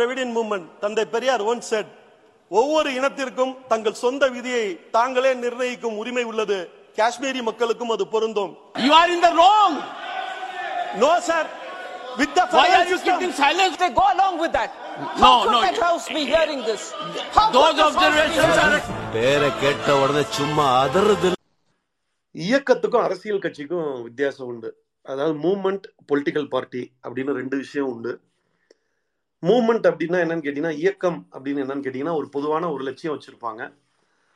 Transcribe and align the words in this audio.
Dravidian 0.00 0.30
movement, 0.32 0.66
தந்தை 0.82 1.04
Periyar 1.14 1.42
once 1.44 1.66
said, 1.72 1.86
ஒவ்வொரு 2.50 2.90
இனத்திற்கும் 2.98 3.52
தங்கள் 3.70 3.98
சொந்த 4.00 4.24
விதியை 4.36 4.62
தாங்களே 4.94 5.32
நிர்ணயிக்கும் 5.42 5.96
உரிமை 6.00 6.24
உள்ளது 6.30 6.56
காஷ்மீரி 6.98 7.40
மக்களுக்கும் 7.48 7.92
அது 7.94 8.04
பொருந்தும் 8.14 8.52
You 8.84 8.92
are 9.00 9.08
in 9.16 9.20
the 9.26 9.32
wrong. 9.38 9.74
No 11.02 11.10
sir 11.28 11.48
with 12.20 12.32
the 12.38 12.44
Why 12.54 12.68
are 12.78 12.86
you 12.92 12.98
keeping 13.00 13.34
silence? 13.42 13.74
They 13.82 13.90
go 14.00 14.06
along 14.14 14.34
with 14.44 14.52
that. 14.58 14.70
No, 15.16 15.20
How 15.22 15.34
could 15.42 15.52
no. 15.52 15.60
that 15.66 15.78
house 15.80 16.06
be 16.10 16.22
hearing 16.32 16.62
this? 16.62 16.82
How 17.36 17.46
Those 17.58 17.78
observations 17.88 18.56
are. 18.64 18.80
பேரை 19.14 19.50
கேட்ட 19.62 19.98
உடனே 20.02 20.24
சும்மா 20.38 20.66
அதறது 20.82 21.30
இயக்கத்துக்கும் 22.34 23.06
அரசியல் 23.06 23.44
கட்சிக்கும் 23.44 23.88
வித்தியாசம் 24.06 24.50
உண்டு 24.50 24.70
அதாவது 25.06 25.36
moment 25.46 25.86
political 26.10 26.50
party 26.50 26.82
அப்படின்னு 27.04 27.38
ரெண்டு 27.40 27.56
விஷயம் 27.56 27.90
உண்டு 27.94 28.12
மூமெண்ட் 29.46 29.86
அப்படின்னா 29.86 30.20
என்னன்னு 30.22 30.42
கேட்டீங்கன்னா 30.42 30.70
இயக்கம் 30.70 31.28
அப்படின்னு 31.32 31.62
என்னன்னு 31.62 31.82
கேட்டீங்கன்னா 31.82 32.16
ஒரு 32.16 32.28
பொதுவான 32.28 32.70
ஒரு 32.70 32.84
லட்சியம் 32.84 33.20
வச்சிருப்பாங்க. 33.20 33.74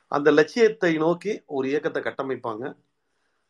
அந்த 0.08 0.30
லட்சியத்தை 0.30 0.96
நோக்கி 0.96 1.42
ஒரு 1.46 1.68
இயக்கத்தை 1.68 2.02
கட்டமைப்பாங்க. 2.02 2.76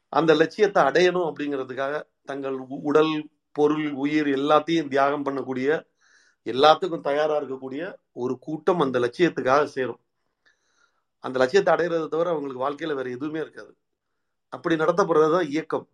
அந்த 0.08 0.34
லட்சியத்தை 0.34 0.82
அடையணும் 0.82 1.32
அப்படிங்கிறதுக்காக 1.32 2.02
தங்கள் 2.24 2.52
உ- 2.52 2.80
உடல் 2.82 3.30
பொருள் 3.52 3.90
உயிர் 3.90 4.26
எல்லாத்தையும் 4.26 4.88
தியாகம் 4.88 5.24
பண்ணக்கூடிய 5.24 5.86
எல்லாத்துக்கும் 6.44 7.00
தயாரா 7.00 7.40
இருக்கக்கூடிய 7.40 7.94
ஒரு 8.12 8.38
கூட்டம் 8.38 8.80
அந்த 8.80 8.98
லட்சியத்துக்காக 8.98 9.64
சேரும். 9.64 10.00
அந்த 11.20 11.38
லட்சியத்தை 11.38 11.74
அடையிறதை 11.74 12.08
தவிர 12.08 12.30
அவங்களுக்கு 12.30 12.70
வாழ்க்கையில 12.70 12.94
வேற 12.94 13.10
எதுவுமே 13.10 13.40
இருக்காது. 13.40 13.76
அப்படி 14.48 14.74
நடத்தப்படுறது 14.74 15.32
தான் 15.32 15.46
இயக்கம். 15.46 15.88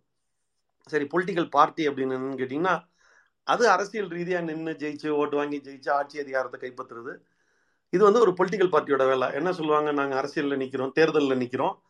சரி 0.85 1.03
பொலிட்டிக்கல் 1.03 1.49
பார்ட்டி 1.49 1.87
அப்படின்னு 1.87 1.91
என்னன்னு 1.91 2.37
கேட்டிங்கன்னா 2.37 2.90
அது 3.43 3.69
அரசியல் 3.69 4.07
ரீதியாக 4.07 4.53
நின்று 4.53 4.73
ஜெயிச்சு 4.73 5.09
ஓட்டு 5.09 5.35
வாங்கி 5.35 5.59
ஜெயிச்சு 5.59 5.89
ஆட்சி 5.89 6.19
அதிகாரத்தை 6.19 6.59
கைப்பற்றுறது. 6.59 7.17
இது 7.89 8.03
வந்து 8.03 8.19
ஒரு 8.19 8.31
பொலிட்டிக்கல் 8.31 8.71
பார்ட்டியோட 8.71 9.07
வேலை. 9.07 9.33
என்ன 9.33 9.53
சொல்லுவாங்க? 9.53 9.91
நாங்கள் 9.91 10.17
அரசியலில் 10.17 10.57
நிற்கிறோம் 10.57 10.91
தேர்தலில் 10.91 11.37
நிற்கிறோம் 11.37 11.81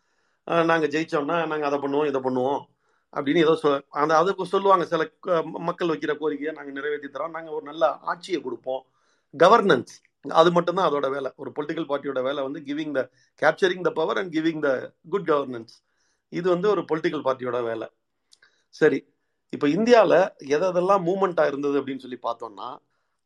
நாங்கள் 0.44 0.90
ஜெயிச்சோம்னா 0.90 1.48
நாங்கள் 1.48 1.62
அதை 1.62 1.80
பண்ணுவோம் 1.80 2.08
இதை 2.08 2.22
பண்ணுவோம் 2.22 2.66
அப்படின்னு 3.14 3.38
ஏதோ 3.38 3.56
சொல் 3.56 3.86
அந்த 3.90 4.18
அதுக்கு 4.18 4.46
சொல்லுவாங்க 4.46 4.86
சில 4.86 5.08
க- 5.20 5.44
மக்கள் 5.44 5.88
வைக்கிற 5.88 6.18
கோரிக்கையை 6.18 6.56
நாங்கள் 6.56 6.74
நிறைவேற்றி 6.74 7.08
தரோம். 7.08 7.30
நாங்கள் 7.30 7.54
ஒரு 7.54 7.64
நல்ல 7.64 7.88
ஆட்சியை 7.88 8.42
கொடுப்போம். 8.42 8.86
கவர்னன்ஸ் 9.40 9.94
அது 10.30 10.52
மட்டும்தான் 10.52 10.92
அதோட 10.92 11.10
வேலை. 11.12 11.32
ஒரு 11.36 11.52
பொலிட்டிக்கல் 11.56 11.90
பார்ட்டியோட 11.90 12.24
வேலை 12.24 12.44
வந்து 12.44 12.60
giving 12.60 12.92
the 12.92 13.10
capturing 13.42 13.82
the 13.82 13.90
power 13.90 14.18
and 14.18 14.34
giving 14.34 14.60
the 14.60 14.94
good 15.10 15.30
governance 15.30 15.74
இது 16.30 16.50
வந்து 16.50 16.70
ஒரு 16.70 16.82
பொலிட்டிக்கல் 16.82 17.26
பார்ட்டியோட 17.26 17.64
வேலை. 17.64 17.90
சரி. 18.70 19.14
இப்போ 19.56 19.68
இந்தியாவில் 19.78 20.20
எதெல்லாம் 20.56 21.04
மூமெண்ட்டாக 21.10 21.52
இருந்தது 21.52 21.78
அப்படின்னு 21.80 22.04
சொல்லி 22.06 22.20
பார்த்தோம்னா 22.28 22.70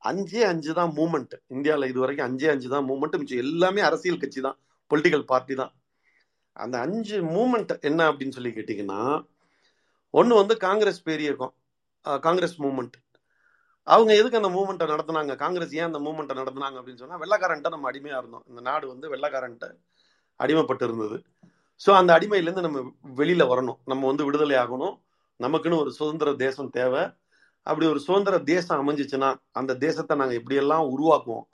அஞ்சே 0.09 0.41
அஞ்சு 0.51 0.71
தான் 0.79 0.91
மூமெண்ட் 0.99 1.33
இந்தியாவில் 1.55 1.89
இது 1.91 1.99
வரைக்கும் 2.03 2.27
அஞ்சே 2.27 2.47
அஞ்சு 2.53 2.67
தான் 2.73 2.85
மூமெண்ட் 2.89 3.17
மிச்சம் 3.19 3.43
எல்லாமே 3.45 3.81
அரசியல் 3.89 4.21
கட்சி 4.23 4.41
தான் 4.47 4.57
பொலிட்டிக்கல் 4.91 5.25
பார்ட்டி 5.31 5.55
தான். 5.61 5.71
அந்த 6.63 6.75
அஞ்சு 6.85 7.17
மூமெண்ட் 7.35 7.71
என்ன 7.89 8.01
அப்படின்னு 8.09 8.35
சொல்லி 8.37 8.51
கேட்டிங்கன்னா 8.57 8.99
ஒன்று 10.19 10.33
வந்து 10.41 10.55
காங்கிரஸ் 10.65 11.01
பேரியக்கம் 11.07 11.53
காங்கிரஸ் 12.25 12.57
மூமெண்ட் 12.65 12.97
அவங்க 13.93 14.11
எதுக்கு 14.19 14.39
அந்த 14.39 14.51
மூமெண்ட்டை 14.57 14.85
நடத்துனாங்க? 14.91 15.33
காங்கிரஸ் 15.41 15.73
ஏன் 15.79 15.89
அந்த 15.89 15.99
மூமெண்ட்டை 16.05 16.35
நடத்தினாங்க 16.41 16.77
அப்படின்னு 16.79 17.01
சொன்னால் 17.01 17.21
வெள்ளக்காரன்ட்ட 17.23 17.71
நம்ம 17.73 17.87
அடிமையாக 17.91 18.21
இருந்தோம். 18.21 18.45
இந்த 18.51 18.61
நாடு 18.69 18.85
வந்து 18.93 19.07
வெள்ளக்காரன்ட்ட 19.13 19.67
அடிமைப்பட்டு 20.39 20.85
இருந்தது. 20.87 21.17
ஸோ 21.81 21.89
அந்த 21.99 22.11
அடிமையிலேருந்து 22.17 22.65
நம்ம 22.67 22.79
வெளியில் 23.19 23.49
வரணும். 23.51 23.79
நம்ம 23.91 24.07
வந்து 24.11 24.25
விடுதலை 24.27 24.55
ஆகணும். 24.63 24.95
நமக்குன்னு 25.43 25.79
ஒரு 25.79 25.91
சுதந்திர 25.91 26.33
தேசம் 26.33 26.69
தேவை. 26.69 27.03
அப்படி 27.61 27.89
ஒரு 27.89 27.99
சுதந்திர 27.99 28.39
தேசம் 28.39 28.81
அமைஞ்சிச்சுன்னா 28.81 29.35
அந்த 29.51 29.75
தேசத்தை 29.75 30.17
நாங்கள் 30.17 30.43
எப்படியெல்லாம் 30.43 30.89
உருவாக்குவோம். 30.95 31.45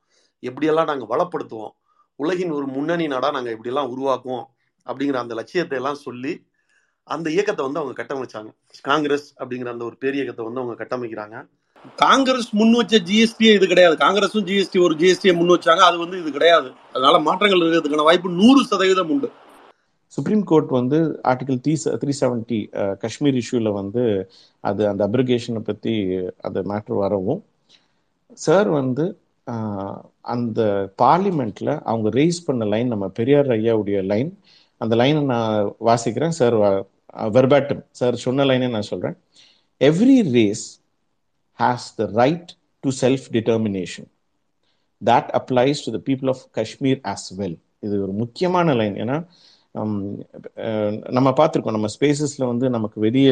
எப்படியெல்லாம் 0.41 0.85
நாங்கள் 0.85 1.11
வளப்படுத்துவோம். 1.13 1.71
உலகின் 2.15 2.51
ஒரு 2.51 2.67
முன்னணி 2.67 3.07
நாடாக 3.07 3.33
நாங்கள் 3.33 3.57
எப்படியெல்லாம் 3.57 3.93
உருவாக்குவோம். 3.97 4.43
அப்படிங்கிற 4.85 5.13
அந்த 5.13 5.33
லட்சியத்தை 5.33 5.77
எல்லாம் 5.77 5.95
சொல்லி 5.95 6.49
அந்த 7.03 7.29
இயக்கத்தை 7.29 7.65
வந்து 7.65 7.79
அவங்க 7.79 8.03
கட்டமைச்சாங்க. 8.03 8.53
காங்கிரஸ் 8.81 9.43
அப்படிங்கிற 9.43 9.69
அந்த 9.69 9.85
ஒரு 9.85 9.97
பெரிய 9.97 10.23
இயக்கத்தை 10.23 10.53
வந்து 10.53 10.61
அவங்க 10.61 10.83
கட்டமைக்கிறாங்க. 10.83 11.47
காங்கிரஸ் 11.95 12.49
முன் 12.51 12.71
வச்ச 12.71 12.97
ஜிஎஸ்டியே 12.97 13.53
இது 13.53 13.67
கிடையாது. 13.67 13.95
காங்கிரஸும் 13.95 14.47
ஜிஎஸ்டி 14.49 14.83
ஒரு 14.83 14.95
ஜிஎஸ்டியை 14.95 15.35
முன் 15.35 15.59
வச்சாங்க. 15.59 15.77
அது 15.77 15.97
வந்து 15.97 16.19
இது 16.21 16.31
கிடையாது. 16.31 16.71
அதனால 16.89 17.19
மாற்றங்கள் 17.19 17.59
இருக்கிறதுக்கான 17.59 18.03
வாய்ப்பு 18.03 18.29
நூறு 18.29 18.65
சதவீதம் 18.65 19.09
உண்டு. 19.09 19.31
சுப்ரீம் 20.11 20.43
கோர்ட் 20.43 20.71
வந்து 20.77 20.97
article 21.31 21.59
three 21.65 21.73
three 22.01 22.13
seventy 22.21 22.59
Kashmir 23.03 23.37
இஷ்யூவில் 23.41 23.71
வந்து 23.71 24.03
அது 24.63 24.81
அந்த 24.89 25.01
அப்ரிகேஷனை 25.09 25.61
பற்றி 25.61 25.93
அந்த 26.41 26.59
மேட்ரு 26.71 26.95
வரவும். 27.03 27.41
சார் 28.37 28.69
வந்து 28.79 29.05
uh, 29.47 29.95
அந்த 30.33 30.59
பார்லிமெண்ட்டில் 31.01 31.73
அவங்க 31.83 32.07
ரேஸ் 32.19 32.39
பண்ண 32.45 32.65
லைன் 32.73 32.91
நம்ம 32.93 33.05
பெரியார் 33.19 33.49
ஐயாவுடைய 33.57 33.99
லைன் 34.11 34.29
அந்த 34.81 34.93
லைனை 35.01 35.21
நான் 35.25 35.71
வாசிக்கிறேன் 35.87 36.35
சார் 36.39 36.55
வெர்பாட்டம் 37.35 37.83
சார் 37.91 38.15
சொன்ன 38.25 38.45
லைனே 38.45 38.69
நான் 38.69 38.89
சொல்கிறேன் 38.91 39.17
every 39.81 40.17
race 40.31 40.65
has 41.59 41.87
the 41.99 42.05
right 42.13 42.51
to 42.83 42.91
self 43.01 43.25
determination 43.31 44.07
that 45.01 45.29
applies 45.39 45.83
to 45.85 45.91
the 45.91 46.01
people 46.09 46.29
of 46.29 46.43
Kashmir 46.51 46.99
as 47.05 47.27
well 47.39 47.57
இது 47.79 47.95
ஒரு 48.05 48.13
முக்கியமான 48.13 48.73
லைன் 48.73 48.97
ஏன்னா 49.03 49.17
நம்ம 49.75 51.29
பார்த்துருக்கோம். 51.37 51.75
நம்ம 51.75 51.89
ஸ்பேசஸ்ல 51.93 52.43
வந்து 52.49 52.65
நமக்கு 52.69 52.97
வெளிய 53.05 53.29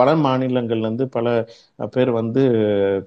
பல 0.00 0.08
மாநிலங்கள்ல 0.24 0.86
இருந்து 0.86 1.06
பல 1.08 1.28
பேர் 1.94 2.10
வந்து 2.10 2.42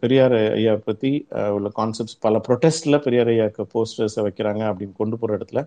பெரியார் 0.01 0.35
ஐயா 0.53 0.73
பத்தி 0.87 1.11
உள்ள 1.57 1.69
கான்செப்ட்ஸ் 1.79 2.17
பல 2.19 2.41
ப்ரொடெஸ்ட்ல 2.47 2.97
பெரியார் 3.05 3.31
ஐயாக்கு 3.35 3.65
போஸ்டர்ஸை 3.75 4.23
வைக்கிறாங்க 4.27 4.63
அப்படின்னு 4.71 4.99
கொண்டு 5.01 5.17
போற 5.17 5.37
இடத்துல 5.37 5.61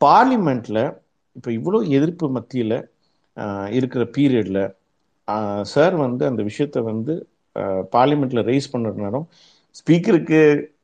பார்லிமெண்ட்ல 0.00 0.80
இப்போ 1.36 1.50
இவ்வளோ 1.58 1.80
எதிர்ப்பு 1.98 2.26
மத்தியில 2.38 2.74
இருக்கிற 3.70 4.02
பீரியட்ல 4.16 4.60
சார் 5.74 5.94
வந்து 5.96 6.24
அந்த 6.26 6.42
விஷயத்த 6.42 6.78
வந்து 6.82 7.14
பார்லிமெண்ட்ல 7.94 8.42
ரைஸ் 8.50 8.72
பண்ணுற 8.72 8.92
நேரம் 9.04 9.26
ஸ்பீக்கருக்கு 9.76 10.40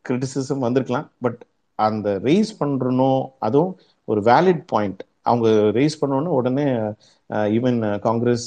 கிரிட்டிசிசம் 0.08 0.64
வந்திருக்கலாம். 0.66 1.08
பட் 1.24 1.40
அந்த 1.78 2.08
ரைஸ் 2.24 2.52
பண்றணும் 2.60 3.22
அதுவும் 3.38 3.72
ஒரு 4.08 4.20
வேலிட் 4.22 4.62
பாயிண்ட் 4.66 5.02
அவங்க 5.28 5.48
ரைஸ் 5.78 6.00
பண்ணோன்னே 6.00 6.30
உடனே 6.38 6.66
even 7.56 7.78
Congress 8.06 8.46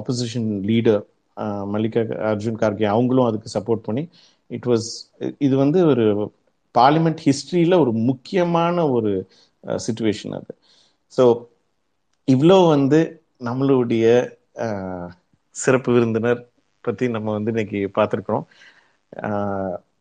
opposition 0.00 0.48
leader 0.70 1.02
Mallikarjun 2.30 2.60
Kharge 2.62 2.86
அவங்களும் 2.94 3.28
அதுக்கு 3.28 3.54
சப்போர்ட் 3.56 3.86
பண்ணி 3.88 4.02
இட் 4.50 4.68
வாஸ் 4.70 4.88
இது 5.38 5.54
வந்து 5.64 5.80
ஒரு 5.92 6.04
பார்லிமெண்ட் 6.74 7.22
ஹிஸ்ட்ரியில் 7.26 7.80
ஒரு 7.82 7.92
முக்கியமான 8.08 8.76
ஒரு 8.96 9.12
சுச்சுவேஷன் 9.84 10.34
அது. 10.38 10.52
ஸோ 11.12 11.24
இவ்வளோ 12.28 12.58
வந்து 12.74 13.00
நம்மளுடைய 13.48 14.06
சிறப்பு 15.54 15.90
விருந்தினர் 15.94 16.40
பற்றி 16.84 17.06
நம்ம 17.16 17.28
வந்து 17.36 17.52
இன்னைக்கு 17.54 17.80
பார்த்துருக்குறோம். 17.96 18.44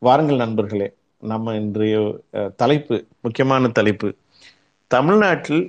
வாருங்கள் 0.01 0.43
நண்பர்களே 0.43 0.87
நம்ம 1.23 1.53
இன்றைய 1.61 1.95
தலைப்பு 2.61 2.95
முக்கியமான 3.25 3.69
தலைப்பு 3.79 4.09
தமிழ்நாட்டில் 4.91 5.63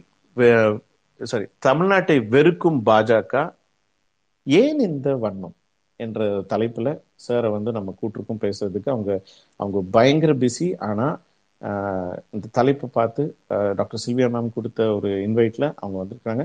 சாரி 1.21 1.47
தமிழ்நாட்டை 1.67 2.17
வெறுக்கும் 2.29 2.81
பாஜக 2.87 3.35
ஏன் 4.47 4.81
இந்த 4.81 5.09
வண்ணம் 5.17 5.57
என்ற 6.01 6.21
தலைப்புல 6.53 6.89
சாரை 7.25 7.49
வந்து 7.51 7.71
நம்ம 7.73 7.95
கூட்டிருக்கோம் 8.01 8.43
பேசுறதுக்கு 8.45 8.91
அவங்க 8.91 9.13
அவங்க 9.61 9.79
பயங்கர 9.91 10.33
பிஸி 10.43 10.69
ஆனா 10.89 11.07
இந்த 12.33 12.47
தலைப்பை 12.53 12.89
பார்த்து 12.93 13.23
டாக்டர் 13.77 14.03
சில்வியா 14.05 14.29
மேம் 14.31 14.55
கொடுத்த 14.55 14.87
ஒரு 14.95 15.11
இன்வைட்ல 15.27 15.67
அவங்க 15.77 15.97
வந்திருக்காங்க. 16.03 16.45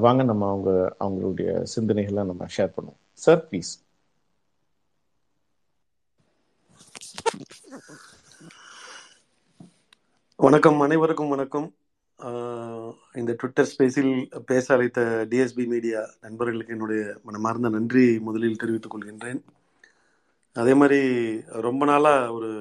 வாங்க 0.00 0.22
நம்ம 0.22 0.48
அவங்க 0.48 0.70
அவங்களுடைய 1.00 1.48
சிந்தனைகளை 1.74 2.22
நம்ம 2.30 2.46
ஷேர் 2.56 2.74
பண்ணுவோம். 2.76 3.00
சார் 3.22 3.42
ப்ளீஸ் 3.48 3.72
வணக்கம். 10.38 10.80
அனைவருக்கும் 10.80 11.28
வணக்கம். 11.28 11.66
இந்த 13.14 13.32
ட்விட்டர் 13.32 13.74
ஸ்பேஸில் 13.78 14.42
பேச 14.46 14.74
அழைத்த 14.74 15.26
டிஎஸ்பி 15.30 15.66
மீடியா 15.66 16.10
நண்பர்களுக்கு 16.20 16.72
என்னுடைய 16.72 17.18
மனமார்ந்த 17.22 17.68
நன்றி 17.68 18.18
முதலில் 18.18 18.56
தெரிவித்துக் 18.56 18.96
கொள்கின்றேன். 18.96 19.42
அதே 20.52 20.74
மாதிரி 20.74 21.00
ரொம்ப 21.46 21.84
நாளாக 21.84 22.32
ஒரு 22.32 22.52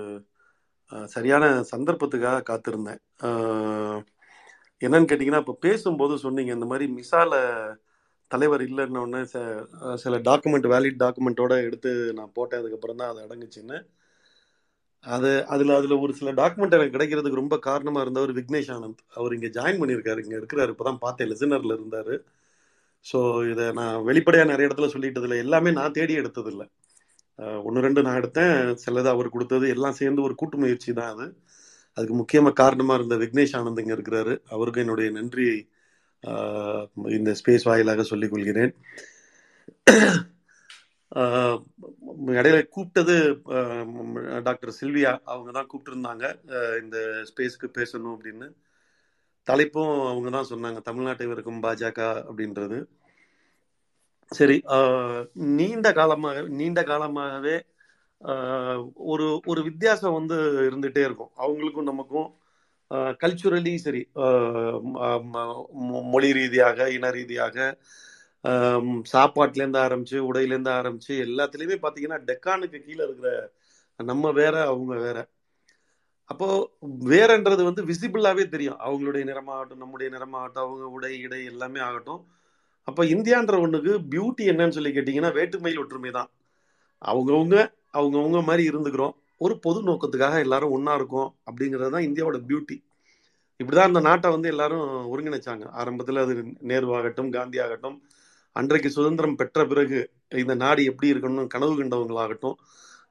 சரியான 1.06 1.63
சந்தர்ப்பத்துக்காக 1.75 2.44
காத்திருந்தேன். 2.50 3.00
என்னன்னு 4.80 5.10
கேட்டிங்கன்னா 5.12 5.38
இப்போ 5.38 5.57
பேசும்போது 5.60 6.18
சொன்னீங்க 6.18 6.54
இந்த 6.54 6.65
மாதிரி 6.65 6.94
மிசால 6.94 7.33
தலைவர் 8.27 8.62
இல்லைன்னு 8.62 9.00
ஒன்று 9.00 9.19
ச- 9.33 9.95
சில 9.95 10.18
டாக்குமெண்ட் 10.19 10.69
வேலிட் 10.74 11.00
டாக்குமெண்ட்டோட 11.00 11.63
எடுத்து 11.63 12.13
நான் 12.13 12.31
போட்டேன் 12.33 12.60
அதுக்கப்புறம் 12.60 12.95
தான் 12.95 13.15
அது 13.15 13.25
அடங்குச்சுன்னு. 13.25 13.88
அது 15.04 15.30
அதுல 15.54 15.76
அதுல 15.80 15.96
ஒரு 16.04 16.14
சில 16.20 16.32
டாக்குமெண்ட் 16.40 16.76
எனக்கு 16.78 16.96
கிடைக்கிறதுக்கு 16.96 17.42
ரொம்ப 17.42 17.56
காரணமா 17.68 18.02
இருந்தவர் 18.04 18.32
விக்னேஷ் 18.38 18.72
ஆனந்த். 18.76 19.02
அவர் 19.18 19.36
இங்க 19.38 19.48
ஜாயின் 19.58 19.80
பண்ணியிருக்காரு 19.82 20.24
இங்க 20.26 20.36
இருக்கிறாரு. 20.42 20.74
இப்பதான் 20.74 21.02
பார்த்தேன் 21.06 21.30
லிசனர்ல 21.32 21.78
இருந்தாரு. 21.80 22.16
ஸோ 23.06 23.20
இதை 23.52 23.66
நான் 23.80 23.98
வெளிப்படையா 24.10 24.46
நிறைய 24.52 24.68
இடத்துல 24.70 24.90
சொல்லிட்டதில்லை. 24.96 25.40
எல்லாமே 25.46 25.72
நான் 25.80 25.98
தேடி 26.00 26.14
எடுத்தது 26.22 26.52
இல்லை 26.54 26.68
ஒன்று 27.68 27.84
ரெண்டு 27.86 28.02
நான் 28.06 28.20
எடுத்தேன். 28.22 28.58
சிலது 28.84 29.10
அவர் 29.14 29.34
கொடுத்தது 29.36 29.66
எல்லாம் 29.76 29.98
சேர்ந்து 30.00 30.26
ஒரு 30.28 30.36
கூட்டு 30.42 30.58
முயற்சி 30.64 30.92
தான் 31.00 31.12
அது. 31.14 31.26
அதுக்கு 31.98 32.16
முக்கியமாக 32.20 32.58
காரணமாக 32.62 32.98
இருந்த 33.00 33.16
விக்னேஷ் 33.24 33.56
ஆனந்த் 33.60 33.82
இங்கே 33.84 33.96
இருக்கிறாரு. 33.98 34.34
அவருக்கு 34.56 34.84
என்னுடைய 34.84 35.10
நன்றியை 35.20 35.58
இந்த 37.18 37.32
ஸ்பேஸ் 37.40 37.68
வாயிலாக 37.70 38.04
சொல்லிக் 38.12 38.34
கொள்கிறேன். 38.34 38.74
இடையில 42.33 42.68
கூப்பிட்டது 42.68 43.15
ஆஹ், 43.50 43.88
டாக்டர் 44.42 44.77
சில்வியா 44.81 45.19
அவங்க 45.24 45.51
தான் 45.51 45.68
கூப்பிட்டுருந்தாங்க. 45.68 46.25
இந்த 46.81 46.98
ஸ்பேஸ்க்கு 47.30 47.68
பேசணும் 47.77 48.15
அப்படின்னு. 48.15 48.48
தலைப்பும் 49.48 50.07
அவங்க 50.07 50.30
தான் 50.30 50.50
சொன்னாங்க. 50.50 50.80
தமிழ்நாட்டை 50.86 51.31
இருக்கும் 51.31 51.63
பாஜக 51.63 52.00
அப்படின்றது. 52.30 52.80
சரி 54.31 54.62
ஆஹ், 54.68 55.21
நீண்ட 55.33 55.94
காலமாக 55.94 56.42
நீண்ட 56.51 56.83
காலமாகவே 56.83 57.57
ஆஹ், 58.21 58.81
ஒரு 58.95 59.42
ஒரு 59.45 59.63
வித்தியாசம் 59.63 60.13
வந்து 60.13 60.38
இருந்துகிட்டே 60.63 61.04
இருக்கும். 61.04 61.31
அவங்களுக்கும் 61.38 61.83
நமக்கும் 61.83 62.30
கல்ச்சுரலி 63.21 63.75
சரி 63.77 64.10
ஆஹ், 64.15 64.77
மொ- 65.33 65.68
மொழி 66.12 66.31
ரீதியாக 66.33 66.89
இன 66.92 67.10
ரீதியாக 67.10 67.57
சாப்பாட்டுலேருந்து 69.13 69.80
ஆரம்பிச்சு 69.86 70.18
உடையிலேருந்து 70.30 70.72
ஆரம்பிச்சு 70.80 71.13
எல்லாத்துலேயுமே 71.28 71.78
பார்த்தீங்கன்னா 71.84 72.19
டெக்கானுக்கு 72.30 72.80
கீழே 72.86 73.04
இருக்கிற 73.07 73.30
நம்ம 74.00 74.31
வேற 74.31 74.56
அவங்க 74.68 74.94
வேற. 75.07 75.18
அப்போ 76.31 76.48
வேறன்றது 77.12 77.62
வந்து 77.63 77.81
விசிபிளாவே 77.86 78.44
தெரியும். 78.50 78.78
அவங்களுடைய 78.88 79.24
நிறமாகட்டும் 79.31 79.81
நம்முடைய 79.84 80.07
நிறமாகட்டும் 80.16 80.66
அவங்க 80.66 80.86
உடை 80.98 81.12
இடை 81.19 81.42
எல்லாமே 81.45 81.80
ஆகட்டும். 81.80 82.22
அப்ப 82.88 83.06
இந்தியான்ற 83.06 83.56
ஒண்ணுக்கு 83.66 83.92
பியூட்டி 84.13 84.44
என்னன்னு 84.51 84.75
சொல்லி 84.78 84.92
கேட்டீங்கன்னா 84.96 85.31
வேற்றுமையில் 85.34 85.81
ஒற்றுமை 85.84 86.12
தான். 86.12 86.30
அவங்கவுங்க 87.01 87.57
அவங்கவுங்க 87.94 88.39
மாதிரி 88.44 88.63
இருந்துக்கிறோம். 88.72 89.13
ஒரு 89.42 89.54
பொது 89.60 89.80
நோக்கத்துக்காக 89.84 90.36
எல்லாரும் 90.46 90.74
ஒன்றா 90.78 90.94
இருக்கும் 91.00 91.30
அப்படிங்கிறது 91.48 91.94
தான் 91.96 92.07
இந்தியாவோட 92.10 92.38
பியூட்டி 92.50 92.78
இப்படிதான் 93.60 93.89
அந்த 93.92 94.00
நாட்டை 94.00 94.30
வந்து 94.31 94.48
எல்லாரும் 94.54 94.86
ஒருங்கிணைச்சாங்க. 95.13 95.66
ஆரம்பத்துல 95.80 96.22
அது 96.25 96.34
நேருவாகட்டும் 96.72 97.30
காந்தி 97.30 97.57
ஆகட்டும் 97.66 97.98
அன்றைக்கு 98.56 98.90
சுதந்திரம் 98.90 99.36
பெற்ற 99.36 99.66
பிறகு 99.66 100.00
இந்த 100.42 100.54
நாடு 100.56 100.82
எப்படி 100.84 101.12
இருக்கணும்னு 101.14 101.48
கனவு 101.48 101.74
கண்டவங்களாகட்டும் 101.80 102.58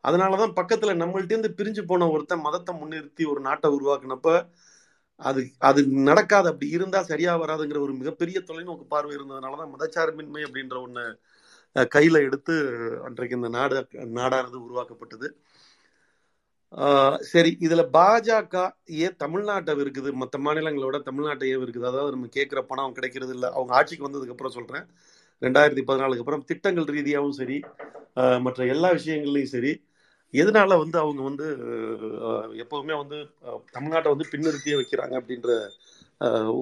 அதனாலதான் 0.05 0.55
பக்கத்துல 0.59 0.94
நம்மள்டேந்து 1.03 1.49
பிரிஞ்சு 1.59 1.83
போன 1.83 2.09
ஒருத்தன் 2.11 2.44
மதத்தை 2.47 2.73
முன்னிறுத்தி 2.77 3.25
ஒரு 3.33 3.41
நாட்டை 3.41 3.69
உருவாக்குனப்ப 3.71 4.29
அது 5.21 5.41
அது 5.69 5.81
நடக்காது. 6.09 6.49
அப்படி 6.53 6.69
இருந்தா 6.77 7.00
சரியா 7.03 7.33
வராதுங்கிற 7.43 7.79
ஒரு 7.79 7.93
மிகப்பெரிய 7.93 8.39
தொலைநோக்கு 8.49 8.85
பார்வை 8.89 9.15
இருந்ததுனாலதான் 9.17 9.73
மதச்சார்பின்மை 9.75 10.43
அப்படின்ற 10.47 10.77
ஒண்ணு 10.87 11.05
கையில 11.95 12.17
எடுத்து 12.29 12.55
அன்றைக்கு 13.06 13.37
இந்த 13.38 13.50
நாடு 13.50 13.77
நாடானது 14.19 14.59
உருவாக்கப்பட்டது. 14.67 15.29
ஆஹ் 16.73 17.19
சரி 17.31 17.50
இதுல 17.67 17.83
பாஜக 17.97 18.56
ஏன் 19.05 19.17
தமிழ்நாட்டை 19.25 19.73
இருக்குது 19.85 20.11
மற்ற 20.23 20.38
மாநிலங்களோட 20.47 20.99
தமிழ்நாட்டை 21.09 21.47
ஏன் 21.55 21.65
இருக்குது 21.65 21.88
அதாவது 21.91 22.15
நம்ம 22.15 22.29
கேட்கிற 22.37 22.61
பணம் 22.71 22.97
கிடைக்கிறது 22.99 23.33
இல்லை 23.37 23.49
அவங்க 23.56 23.73
ஆட்சிக்கு 23.79 24.06
வந்ததுக்கு 24.09 24.35
அப்புறம் 24.37 24.56
சொல்றேன். 24.59 24.87
ரெண்டாயிரத்தி 25.43 25.83
பதினாலுக்கு 25.87 26.25
அப்புறம் 26.25 26.44
திட்டங்கள் 26.44 26.93
ரீதியாகவும் 26.97 27.39
சரி 27.41 27.59
மற்ற 28.41 28.61
எல்லா 28.67 28.89
விஷயங்கள்லையும் 28.93 29.55
சரி 29.55 29.73
எதனால 30.35 30.77
வந்து 30.83 30.99
அவங்க 30.99 31.23
வந்து 31.23 31.47
எப்போவுமே 32.62 32.94
வந்து 33.03 33.19
தமிழ்நாட்டை 33.77 34.12
வந்து 34.12 34.31
பின்னிறுத்தியே 34.33 34.77
வைக்கிறாங்க 34.81 35.15
அப்படின்ற 35.21 35.50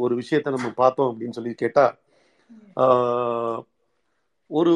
ஒரு 0.03 0.15
விஷயத்த 0.21 0.55
நம்ம 0.57 0.71
பார்த்தோம் 0.83 1.11
அப்படின்னு 1.11 1.37
சொல்லி 1.39 1.53
கேட்டால் 1.55 1.97
ஒரு 4.51 4.73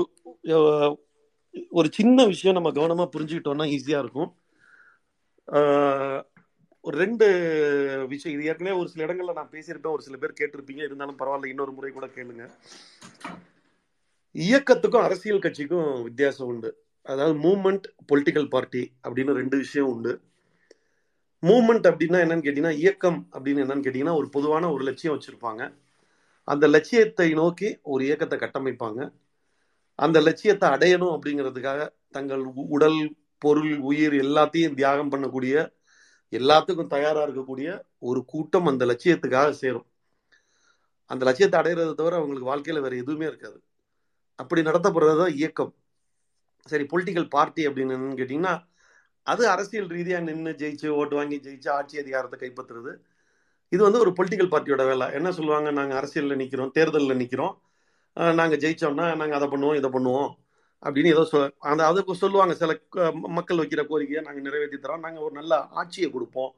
ஒரு 1.71 1.89
சின்ன 1.93 2.25
விஷயம் 2.25 2.57
நம்ம 2.57 2.71
கவனமா 2.71 3.05
புரிஞ்சுக்கிட்டோம்னா 3.15 3.67
ஈஸியா 3.77 3.99
இருக்கும். 4.05 4.31
ஒரு 6.85 6.97
ரெண்டு 7.03 7.27
விஷயம் 8.09 8.35
இது 8.37 8.49
ஏற்கனவே 8.51 8.79
ஒரு 8.81 8.89
சில 8.93 9.05
இடங்கள்ல 9.07 9.35
நான் 9.39 9.53
பேசியிருப்பேன் 9.53 9.95
ஒரு 9.97 10.07
சில 10.07 10.17
பேர் 10.23 10.39
கேட்டிருப்பீங்க 10.41 10.83
இருந்தாலும் 10.89 11.19
பரவாயில்ல 11.19 11.53
இன்னொரு 11.53 11.73
முறை 11.77 11.91
கூட 11.93 12.07
கேளுங்க. 12.17 12.47
இயக்கத்துக்கும் 14.35 15.03
அரசியல் 15.03 15.39
கட்சிக்கும் 15.39 16.03
வித்தியாசம் 16.03 16.47
உண்டு. 16.47 16.71
அதாவது 17.03 17.39
மூவ்மெண்ட் 17.39 17.87
பொலிட்டிக்கல் 18.13 18.49
பார்ட்டி 18.49 18.93
அப்படின்னு 19.03 19.33
ரெண்டு 19.33 19.57
விஷயம் 19.57 19.89
உண்டு. 19.89 20.21
மூமெண்ட் 21.43 21.87
அப்படின்னா 21.91 22.19
என்னன்னு 22.25 22.45
கேட்டீங்கன்னா 22.47 22.71
இயக்கம் 22.71 23.29
அப்படின்னு 23.33 23.63
என்னன்னு 23.65 23.85
கேட்டீங்கன்னா 23.87 24.17
ஒரு 24.17 24.29
பொதுவான 24.29 24.73
ஒரு 24.73 24.85
லட்சியம் 24.85 25.21
வச்சிருப்பாங்க. 25.21 25.75
அந்த 26.45 26.67
லட்சியத்தை 26.67 27.33
நோக்கி 27.33 27.79
ஒரு 27.83 28.05
இயக்கத்தை 28.05 28.39
கட்டமைப்பாங்க. 28.39 29.13
அந்த 29.95 30.21
லட்சியத்தை 30.21 30.69
அடையணும் 30.69 31.15
அப்படிங்கிறதுக்காக 31.17 31.89
தங்கள் 32.11 32.45
உடல் 32.45 33.17
பொருள் 33.39 33.79
உயிர் 33.79 34.13
எல்லாத்தையும் 34.13 34.75
தியாகம் 34.75 35.13
பண்ணக்கூடிய 35.13 35.73
எல்லாத்துக்கும் 36.31 36.87
தயாராக 36.87 37.27
இருக்கக்கூடிய 37.27 37.69
ஒரு 37.99 38.25
கூட்டம் 38.25 38.67
அந்த 38.67 38.85
லட்சியத்துக்காக 38.85 39.51
சேரும். 39.51 39.87
அந்த 41.07 41.25
லட்சியத்தை 41.25 41.61
அடையிறதை 41.61 41.95
தவிர 41.95 42.17
அவங்களுக்கு 42.17 42.51
வாழ்க்கையில் 42.53 42.83
வேற 42.83 42.97
எதுவுமே 42.97 43.27
இருக்காது. 43.27 43.59
அப்படி 44.43 44.61
நடத்தப்படுறது 44.69 45.19
தான் 45.23 45.35
இயக்கம். 45.41 45.73
சரி 46.73 46.85
பொலிட்டிக்கல் 46.93 47.29
பார்ட்டி 47.35 47.63
அப்படின்னு 47.69 47.97
கேட்டிங்கன்னா 48.21 48.55
அது 49.33 49.43
அரசியல் 49.55 49.91
ரீதியாக 49.97 50.27
நின்று 50.29 50.53
ஜெயிச்சு 50.61 50.89
ஓட்டு 51.01 51.15
வாங்கி 51.19 51.37
ஜெயிச்சு 51.45 51.69
ஆட்சி 51.77 51.97
அதிகாரத்தை 52.03 52.37
கைப்பற்றுறது. 52.41 52.93
இது 53.75 53.83
வந்து 53.87 54.01
ஒரு 54.05 54.11
பொலிட்டிக்கல் 54.17 54.51
பார்ட்டியோட 54.53 54.83
வேலை. 54.91 55.07
என்ன 55.19 55.29
சொல்லுவாங்க? 55.37 55.69
நாங்கள் 55.79 55.99
அரசியலில் 56.01 56.41
நிற்கிறோம் 56.43 56.73
தேர்தலில் 56.79 57.21
நிற்கிறோம் 57.23 57.55
நாங்கள் 58.41 58.61
ஜெயித்தோம்னா 58.65 59.07
நாங்கள் 59.21 59.39
அதை 59.39 59.47
பண்ணுவோம் 59.53 59.79
இதை 59.81 59.89
பண்ணுவோம் 59.95 60.31
அப்படின்னு 60.83 61.13
ஏதோ 61.15 61.23
சொல் 61.31 61.47
அந்த 61.71 61.83
அதுக்கு 61.91 62.15
சொல்லுவாங்க. 62.25 62.55
சில 62.63 62.73
மக்கள் 63.39 63.61
வைக்கிற 63.63 63.83
கோரிக்கையை 63.91 64.23
நாங்கள் 64.27 64.47
நிறைவேற்றி 64.49 64.79
தரோம். 64.85 65.05
நாங்கள் 65.07 65.25
ஒரு 65.27 65.35
நல்ல 65.41 65.55
ஆட்சியை 65.81 66.09
கொடுப்போம். 66.17 66.53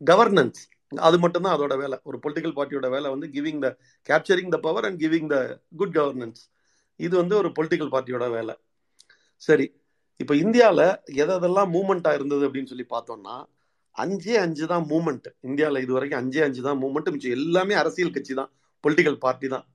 கவர்னன்ஸ் 0.00 0.62
அது 1.08 1.16
மட்டும்தான் 1.24 1.54
அதோட 1.56 1.74
வேலை. 1.82 1.96
ஒரு 2.08 2.16
பொலிட்டிக்கல் 2.24 2.56
பார்ட்டியோட 2.58 2.88
வேலை 2.94 3.08
வந்து 3.14 3.28
giving 3.36 3.60
the 3.64 3.68
capturing 4.08 4.52
the 4.54 4.58
power 4.66 4.86
and 4.88 5.00
giving 5.04 5.30
the 5.34 5.38
good 5.80 5.94
governance 5.98 6.42
இது 7.00 7.14
வந்து 7.20 7.34
ஒரு 7.40 7.48
பொலிட்டிக்கல் 7.56 7.92
பார்ட்டியோட 7.94 8.26
வேலை. 8.36 8.54
சரி 9.42 9.66
இப்போ 10.20 10.34
இந்தியாவில் 10.44 10.86
எதெல்லாம் 11.22 11.70
மூமெண்ட்டாக 11.76 12.18
இருந்தது 12.18 12.46
அப்படின்னு 12.48 12.70
சொல்லி 12.72 12.86
பார்த்தோம்னா 12.94 13.36
அஞ்சே 13.96 14.34
அஞ்சு 14.42 14.64
தான் 14.72 14.84
மூமெண்ட் 14.92 15.28
இந்தியாவில் 15.48 15.82
இது 15.84 15.92
வரைக்கும் 15.96 16.20
அஞ்சே 16.22 16.42
அஞ்சு 16.46 16.62
தான் 16.66 16.78
மூமெண்ட் 16.82 17.10
மிச்சம் 17.14 17.36
எல்லாமே 17.38 17.74
அரசியல் 17.82 18.14
கட்சி 18.16 18.34
தான் 18.40 18.50
பொலிட்டிக்கல் 18.84 19.18
பார்ட்டி 19.24 19.48
தான். 19.54 19.66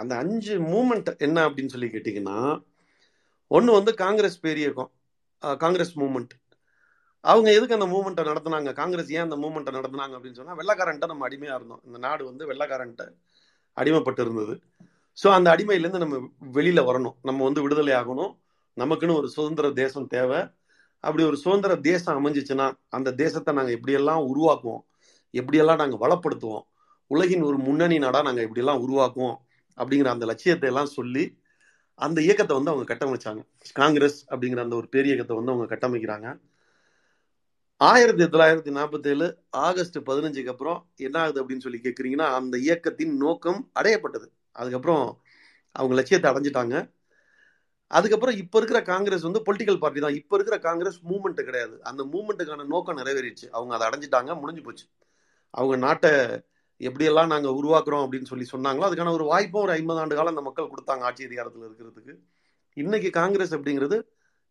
அந்த 0.00 0.12
அஞ்சு 0.22 0.54
மூமெண்ட் 0.72 1.10
என்ன 1.26 1.44
அப்படின்னு 1.48 1.74
சொல்லி 1.74 1.88
கேட்டிங்கன்னா 1.94 2.38
ஒன்று 3.50 3.76
வந்து 3.78 3.92
காங்கிரஸ் 4.04 4.38
பேரியக்கம் 4.44 4.90
காங்கிரஸ் 5.64 5.94
மூமெண்ட் 6.02 6.34
அவங்க 7.24 7.48
எதுக்கு 7.56 7.76
அந்த 7.76 7.86
மூமெண்ட்டை 7.92 8.24
நடத்துனாங்க? 8.30 8.70
காங்கிரஸ் 8.80 9.12
ஏன் 9.14 9.26
அந்த 9.26 9.36
மூமெண்ட்டை 9.44 9.72
நடத்துனாங்க 9.78 10.14
அப்படின்னு 10.16 10.38
சொன்னால் 10.40 10.58
வெள்ளக்காரன்ட்ட 10.60 11.06
நம்ம 11.12 11.24
அடிமையாக 11.28 11.58
இருந்தோம். 11.58 11.82
இந்த 11.88 11.98
நாடு 12.06 12.22
வந்து 12.30 12.44
வெள்ளக்காரன்ட்ட 12.50 13.04
அடிமைப்பட்டு 13.76 14.22
இருந்தது. 14.26 14.54
ஸோ 15.18 15.28
அந்த 15.28 15.48
அடிமையிலேருந்து 15.54 16.02
நம்ம 16.04 16.16
வெளியில 16.52 16.80
வரணும். 16.88 17.16
நம்ம 17.22 17.44
வந்து 17.44 17.62
விடுதலை 17.62 17.92
ஆகணும். 17.94 18.32
நமக்குன்னு 18.76 19.18
ஒரு 19.20 19.28
சுதந்திர 19.28 19.66
தேசம் 19.72 20.06
தேவை. 20.06 20.40
அப்படி 21.00 21.22
ஒரு 21.24 21.36
சுதந்திர 21.36 21.72
தேசம் 21.76 22.18
அமைஞ்சிச்சுன்னா 22.20 22.66
அந்த 22.88 23.12
தேசத்தை 23.12 23.54
நாங்கள் 23.54 23.76
எப்படியெல்லாம் 23.76 24.22
உருவாக்குவோம் 24.32 24.82
எப்படியெல்லாம் 25.34 25.80
நாங்கள் 25.82 26.02
வளப்படுத்துவோம் 26.04 26.64
உலகின் 27.10 27.42
ஒரு 27.42 27.58
முன்னணி 27.58 27.98
நாடாக 27.98 28.22
நாங்கள் 28.22 28.44
இப்படியெல்லாம் 28.44 28.82
உருவாக்குவோம் 28.84 29.36
அப்படிங்கிற 29.78 30.10
அந்த 30.10 30.26
லட்சியத்தை 30.26 30.68
எல்லாம் 30.68 30.94
சொல்லி 30.98 31.24
அந்த 31.94 32.18
இயக்கத்தை 32.20 32.54
வந்து 32.56 32.72
அவங்க 32.72 32.86
கட்டமைச்சாங்க. 32.92 33.42
காங்கிரஸ் 33.72 34.18
அப்படிங்கிற 34.30 34.60
அந்த 34.60 34.76
ஒரு 34.76 34.88
பெரிய 34.88 35.10
இயக்கத்தை 35.12 35.36
வந்து 35.36 35.52
அவங்க 35.52 35.68
கட்டமைக்கிறாங்க. 35.74 36.28
ஆயிரத்தி 37.80 38.24
தொள்ளாயிரத்தி 38.24 38.72
நாற்பத்தி 38.78 39.08
ஏழு 39.08 39.26
ஆகஸ்ட் 39.50 39.98
பதினஞ்சுக்கு 39.98 40.52
அப்புறம் 40.52 40.78
என்ன 40.96 41.16
ஆகுது 41.20 41.40
அப்படின்னு 41.42 41.64
சொல்லி 41.66 41.80
கேட்குறீங்கன்னா 41.82 42.28
அந்த 42.38 42.56
இயக்கத்தின் 42.58 43.16
நோக்கம் 43.16 43.70
அடையப்பட்டது. 43.80 44.26
அதுக்கப்புறம் 44.60 45.04
அவங்க 45.76 45.94
லட்சியத்தை 45.98 46.28
அடைஞ்சிட்டாங்க. 46.32 46.76
அதுக்கப்புறம் 47.96 48.36
இப்போ 48.42 48.56
இருக்கிற 48.60 48.78
காங்கிரஸ் 48.92 49.26
வந்து 49.28 49.42
பொலிட்டிக்கல் 49.46 49.80
பார்ட்டி 49.82 50.00
தான். 50.04 50.16
இப்போ 50.20 50.34
இருக்கிற 50.36 50.56
காங்கிரஸ் 50.68 50.98
மூமெண்ட் 51.10 51.46
கிடையாது. 51.48 51.74
அந்த 51.90 52.02
மூமெண்ட்டுக்கான 52.12 52.66
நோக்கம் 52.74 52.98
நிறைவேறிடுச்சு. 53.00 53.46
அவங்க 53.56 53.72
அதை 53.76 53.84
அடைஞ்சிட்டாங்க 53.88 54.34
முடிஞ்சு 54.42 54.64
போச்சு. 54.66 54.86
அவங்க 55.58 55.76
நாட்டை 55.86 56.12
எப்படியெல்லாம் 56.80 57.30
நாங்கள் 57.32 57.56
உருவாக்குறோம் 57.60 58.02
அப்படின்னு 58.04 58.30
சொல்லி 58.30 58.46
சொன்னாங்களோ 58.54 58.86
அதுக்கான 58.88 59.12
ஒரு 59.18 59.26
வாய்ப்பும் 59.32 59.64
ஒரு 59.66 59.72
ஐம்பது 59.76 60.00
ஆண்டு 60.00 60.16
காலம் 60.18 60.34
அந்த 60.34 60.44
மக்கள் 60.48 60.72
கொடுத்தாங்க 60.72 61.06
ஆட்சி 61.08 61.28
அதிகாரத்தில் 61.28 61.66
இருக்கிறதுக்கு. 61.68 62.14
இன்னைக்கு 62.82 63.10
காங்கிரஸ் 63.20 63.54
அப்படிங்கிறது 63.56 63.98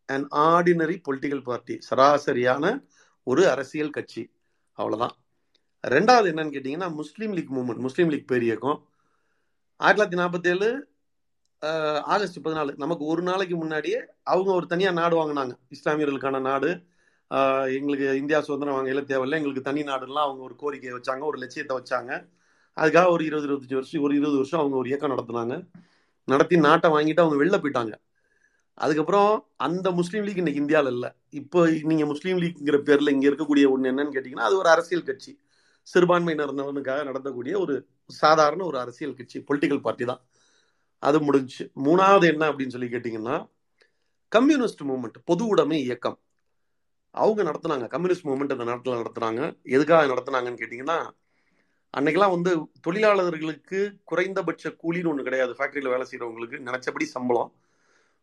அன் 0.09 0.25
ஆர்டினரி 0.45 0.95
பொலிட்டிக்கல் 1.07 1.43
பார்ட்டி 1.50 1.75
சராசரியான 1.89 2.65
ஒரு 3.31 3.43
அரசியல் 3.51 3.95
கட்சி. 3.97 4.24
அவ்வளோதான் 4.77 5.13
ரெண்டாவது 5.95 6.27
என்னன்னு 6.31 6.55
கேட்டிங்கன்னா 6.55 6.89
முஸ்லீம் 7.01 7.33
லீக் 7.38 7.53
மூமெண்ட் 7.57 7.83
முஸ்லீம் 7.85 8.12
லீக் 8.13 8.29
பேரியக்கம். 8.31 8.79
ஆயிரத்தி 9.84 10.01
தொள்ளாயிரத்தி 10.01 10.20
நாற்பத்தி 10.22 10.50
ஏழு 10.53 10.67
ஆகஸ்ட் 12.13 12.38
பதினாலு 12.44 12.74
நமக்கு 12.84 13.03
ஒரு 13.05 13.22
நாளைக்கு 13.22 13.55
முன்னாடியே 13.55 14.00
அவங்க 14.24 14.51
ஒரு 14.51 14.65
தனியாக 14.65 14.96
நாடு 15.00 15.15
வாங்கினாங்க. 15.20 15.53
இஸ்லாமியர்களுக்கான 15.75 16.41
நாடு. 16.41 16.70
எங்களுக்கு 17.77 18.08
இந்தியா 18.22 18.41
சுதந்திரம் 18.41 18.75
வாங்கல 18.75 19.03
தேவையில்லை. 19.12 19.38
எங்களுக்கு 19.39 19.67
தனி 19.67 19.82
நாடுலாம் 19.84 20.25
அவங்க 20.27 20.41
ஒரு 20.44 20.55
கோரிக்கையை 20.55 20.94
வச்சாங்க. 20.98 21.24
ஒரு 21.32 21.38
லட்சியத்தை 21.38 21.75
வச்சாங்க. 21.79 22.12
அதுக்காக 22.77 23.10
ஒரு 23.10 23.24
இருபது 23.25 23.48
இருபத்தஞ்சு 23.48 23.79
வருஷம் 23.79 24.01
ஒரு 24.01 24.15
இருபது 24.15 24.36
வருஷம் 24.36 24.60
அவங்க 24.60 24.77
ஒரு 24.82 24.89
இயக்கம் 24.91 25.13
நடத்தினாங்க. 25.15 25.55
நடத்தி 26.24 26.58
நாட்டை 26.58 26.89
வாங்கிட்டு 26.91 27.24
அவங்க 27.24 27.38
வெளில 27.44 27.58
போயிட்டாங்க. 27.63 27.94
அதுக்கப்புறம் 28.74 29.32
அந்த 29.55 29.91
முஸ்லீம் 29.91 30.24
லீக் 30.24 30.41
இன்னைக்கு 30.44 30.62
இந்தியாவில் 30.62 30.91
இல்லை. 30.91 31.10
இப்போ 31.29 31.60
நீங்கள் 31.91 32.10
முஸ்லீம் 32.13 32.39
லீக்ங்கிற 32.44 32.77
பேரில் 32.89 33.13
இங்கே 33.15 33.29
இருக்கக்கூடிய 33.29 33.65
ஒன்று 33.74 33.91
என்னன்னு 33.91 34.15
கேட்டிங்கன்னா 34.15 34.48
அது 34.50 34.58
ஒரு 34.58 34.70
அரசியல் 34.70 35.08
கட்சி. 35.10 35.32
சிறுபான்மையினர்னுக்காக 35.94 37.08
நடத்தக்கூடிய 37.10 37.60
ஒரு 37.60 37.88
சாதாரண 38.08 38.65
ஒரு 38.65 38.80
அரசியல் 38.80 39.13
கட்சி 39.13 39.39
பொலிட்டிக்கல் 39.39 39.82
பார்ட்டி 39.82 40.06
தான். 40.06 40.22
அது 41.00 41.22
முடிஞ்சு. 41.22 41.72
மூணாவது 41.84 42.25
என்ன 42.32 42.51
அப்படின்னு 42.51 42.74
சொல்லி 42.75 42.88
கேட்டிங்கன்னா 42.88 43.50
கம்யூனிஸ்ட் 44.27 44.82
மூமெண்ட் 44.82 45.18
பொது 45.25 45.48
உடைமை 45.48 45.82
இயக்கம். 45.82 46.20
அவங்க 47.12 47.44
நடத்துனாங்க. 47.44 47.88
கம்யூனிஸ்ட் 47.88 48.25
மூமெண்ட் 48.25 48.54
அந்த 48.56 48.63
நடத்துல 48.63 49.01
நடத்துனாங்க. 49.01 49.62
எதுக்காக 49.63 50.13
நடத்துனாங்கன்னு 50.13 50.62
கேட்டிங்கன்னா 50.62 50.98
அன்னைக்கெல்லாம் 51.98 52.30
வந்து 52.30 52.51
தொழிலாளர்களுக்கு 52.82 53.98
குறைந்தபட்ச 54.04 54.70
கூலின்னு 54.70 55.08
ஒன்று 55.08 55.24
கிடையாது. 55.24 55.51
ஃபேக்டரியில் 55.51 55.94
வேலை 55.94 56.08
செய்கிறவங்களுக்கு 56.12 56.58
நினைச்சபடி 56.70 57.04
சம்பளம். 57.04 57.54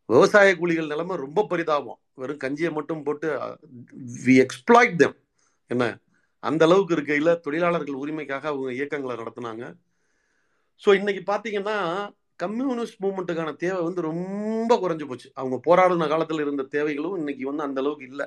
விவசாய 0.07 0.57
கூலிகள் 0.57 0.87
நிலைமை 0.87 1.17
ரொம்ப 1.17 1.47
பரிதாபம் 1.49 1.99
வெறும் 2.15 2.43
கஞ்சியை 2.45 2.73
மட்டும் 2.73 3.03
போட்டு 3.03 3.29
வி 4.25 4.47
எக்ஸ்ப்ளாய்ட் 4.47 4.97
தெம் 4.97 5.17
என்ன? 5.67 5.99
அந்த 6.49 6.63
அளவுக்கு 6.69 6.95
இருக்கையில் 6.97 7.39
தொழிலாளர்கள் 7.47 8.01
உரிமைக்காக 8.03 8.47
அவங்க 8.53 8.71
இயக்கங்களை 8.79 9.15
நடத்துனாங்க. 9.23 9.65
ஸோ 10.83 10.91
இன்னைக்கு 11.01 11.23
பார்த்தீங்கன்னா 11.33 11.77
கம்யூனிஸ்ட் 12.43 13.03
மூமெண்ட்டுக்கான 13.05 13.51
தேவை 13.65 13.81
வந்து 13.89 14.01
ரொம்ப 14.11 14.73
குறைஞ்சு 14.85 15.07
போச்சு. 15.11 15.29
அவங்க 15.41 15.57
போராடின 15.67 16.09
காலத்தில் 16.13 16.45
இருந்த 16.45 16.65
தேவைகளும் 16.77 17.19
இன்னைக்கு 17.21 17.45
வந்து 17.51 17.67
அந்த 17.67 17.79
அளவுக்கு 17.83 18.07
இல்லை. 18.13 18.27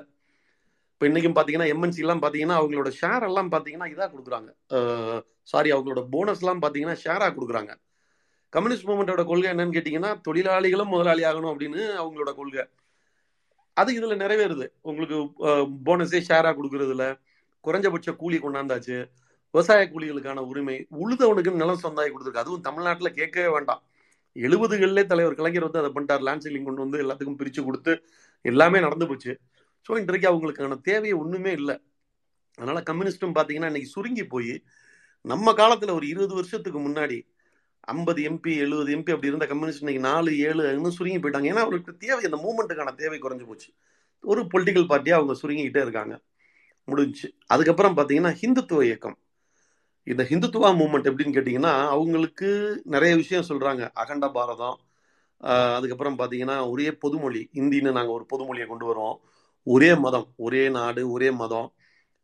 இப்போ 0.92 1.06
இன்னைக்கும் 1.08 1.34
பார்த்தீங்கன்னா 1.36 1.70
எம்என்சிலாம் 1.72 2.22
பார்த்தீங்கன்னா 2.22 2.58
அவங்களோட 2.60 2.90
ஷேர் 3.00 3.26
எல்லாம் 3.28 3.50
பார்த்தீங்கன்னா 3.54 3.88
இதாக 3.94 4.08
கொடுக்குறாங்க. 4.12 4.50
சாரி 5.52 5.70
அவங்களோட 5.74 6.02
போனஸ்லாம் 6.14 6.62
பார்த்தீங்கன்னா 6.62 6.96
ஷேராக 7.02 7.30
கொடுக்குறாங்க. 7.36 7.72
கம்யூனிஸ்ட் 8.54 8.88
மூமெண்ட்டோட 8.88 9.22
கொள்கை 9.30 9.50
என்னன்னு 9.52 9.76
கேட்டிங்கன்னா 9.76 10.12
தொழிலாளிகளும் 10.28 10.92
முதலாளி 10.94 11.22
ஆகணும் 11.30 11.52
அப்படின்னு 11.52 11.82
அவங்களோட 12.02 12.32
கொள்கை. 12.40 12.64
அது 13.80 13.90
இதில் 13.98 14.20
நிறைவேறுது. 14.24 14.66
உங்களுக்கு 14.90 15.16
போனஸே 15.88 16.20
ஷேராக 16.28 16.54
கொடுக்குறதுல. 16.58 17.06
குறைஞ்சபட்ச 17.66 18.16
கூலி 18.22 18.38
கொண்டாந்தாச்சு. 18.38 18.96
விவசாய 19.54 19.82
கூலிகளுக்கான 19.92 20.40
உரிமை 20.50 20.76
உழுதவனுக்கு 21.02 21.60
நிலம் 21.62 21.82
சொந்தாய் 21.84 22.10
கொடுத்துருக்கு. 22.12 22.42
அதுவும் 22.44 22.64
தமிழ்நாட்டில் 22.68 23.16
கேட்கவே 23.18 23.50
வேண்டாம். 23.56 23.82
எழுபதுகளிலே 24.36 25.02
தலைவர் 25.10 25.38
கலைஞர் 25.38 25.66
வந்து 25.66 25.80
அதை 25.82 25.90
பண்ணிட்டார். 25.94 26.24
லேண்ட் 26.28 26.44
சீலிங் 26.44 26.66
கொண்டு 26.68 26.84
வந்து 26.84 26.98
எல்லாத்துக்கும் 27.04 27.38
பிரித்து 27.40 27.60
கொடுத்து 27.64 27.92
எல்லாமே 28.50 28.80
நடந்து 28.86 29.06
போச்சு. 29.10 29.32
ஸோ 29.86 29.98
இன்றைக்கு 30.02 30.28
அவங்களுக்கான 30.32 30.78
தேவையை 30.88 31.16
ஒன்றுமே 31.22 31.52
இல்லை. 31.60 31.76
அதனால 32.58 32.80
கம்யூனிஸ்டும் 32.90 33.34
பார்த்தீங்கன்னா 33.38 33.70
இன்னைக்கு 33.72 33.94
சுருங்கி 33.94 34.24
போய் 34.34 34.52
நம்ம 35.32 35.52
காலத்தில் 35.60 35.96
ஒரு 35.98 36.06
இருபது 36.12 36.34
வருஷத்துக்கு 36.38 36.80
முன்னாடி 36.86 37.18
ஐம்பது 37.94 38.20
எம்பி 38.28 38.52
எழுபது 38.64 38.90
எம்பி 38.96 39.12
அப்படி 39.14 39.30
இருந்த 39.30 39.46
கம்யூனிஸ்ட் 39.50 39.82
இன்னைக்கு 39.84 40.02
நாலு 40.08 40.30
ஏழு 40.46 40.62
இன்னும் 40.76 40.96
சுருங்கி 40.98 41.18
போயிட்டாங்க. 41.22 41.50
ஏன்னா 41.52 41.64
அவருக்கு 41.66 41.92
தேவை 42.04 42.22
அந்த 42.28 42.38
மூமெண்ட்டுக்கான 42.44 42.94
தேவை 43.02 43.18
குறைஞ்சு 43.24 43.46
போச்சு. 43.50 43.68
ஒரு 44.24 44.42
பொலிட்டிக்கல் 44.52 44.88
பார்ட்டியாக 44.92 45.20
அவங்க 45.20 45.34
சுருங்கிக்கிட்டே 45.42 45.82
இருக்காங்க. 45.86 46.14
முடிஞ்சு 46.88 47.28
அதுக்கப்புறம் 47.52 47.96
பார்த்தீங்கன்னா 47.98 48.32
ஹிந்துத்துவ 48.40 48.82
இயக்கம். 48.88 49.16
இந்த 50.06 50.22
ஹிந்துத்துவா 50.30 50.68
மூமெண்ட் 50.80 51.08
எப்படின்னு 51.10 51.36
கேட்டிங்கன்னா 51.36 51.72
அவங்களுக்கு 51.94 52.48
நிறைய 52.94 53.12
விஷயம் 53.22 53.48
சொல்கிறாங்க 53.50 53.84
அகண்ட 54.02 54.26
பாரதம் 54.36 54.76
அதுக்கப்புறம் 55.76 56.18
பார்த்தீங்கன்னா 56.18 56.56
ஒரே 56.72 56.86
பொதுமொழி 57.04 57.42
இந்தின்னு 57.60 57.96
நாங்கள் 57.96 58.16
ஒரு 58.18 58.24
பொதுமொழியை 58.32 58.66
கொண்டு 58.70 58.86
வரோம். 58.90 59.16
ஒரே 59.66 59.90
மதம் 60.04 60.26
ஒரே 60.46 60.62
நாடு 60.76 61.02
ஒரே 61.14 61.28
மதம். 61.40 61.68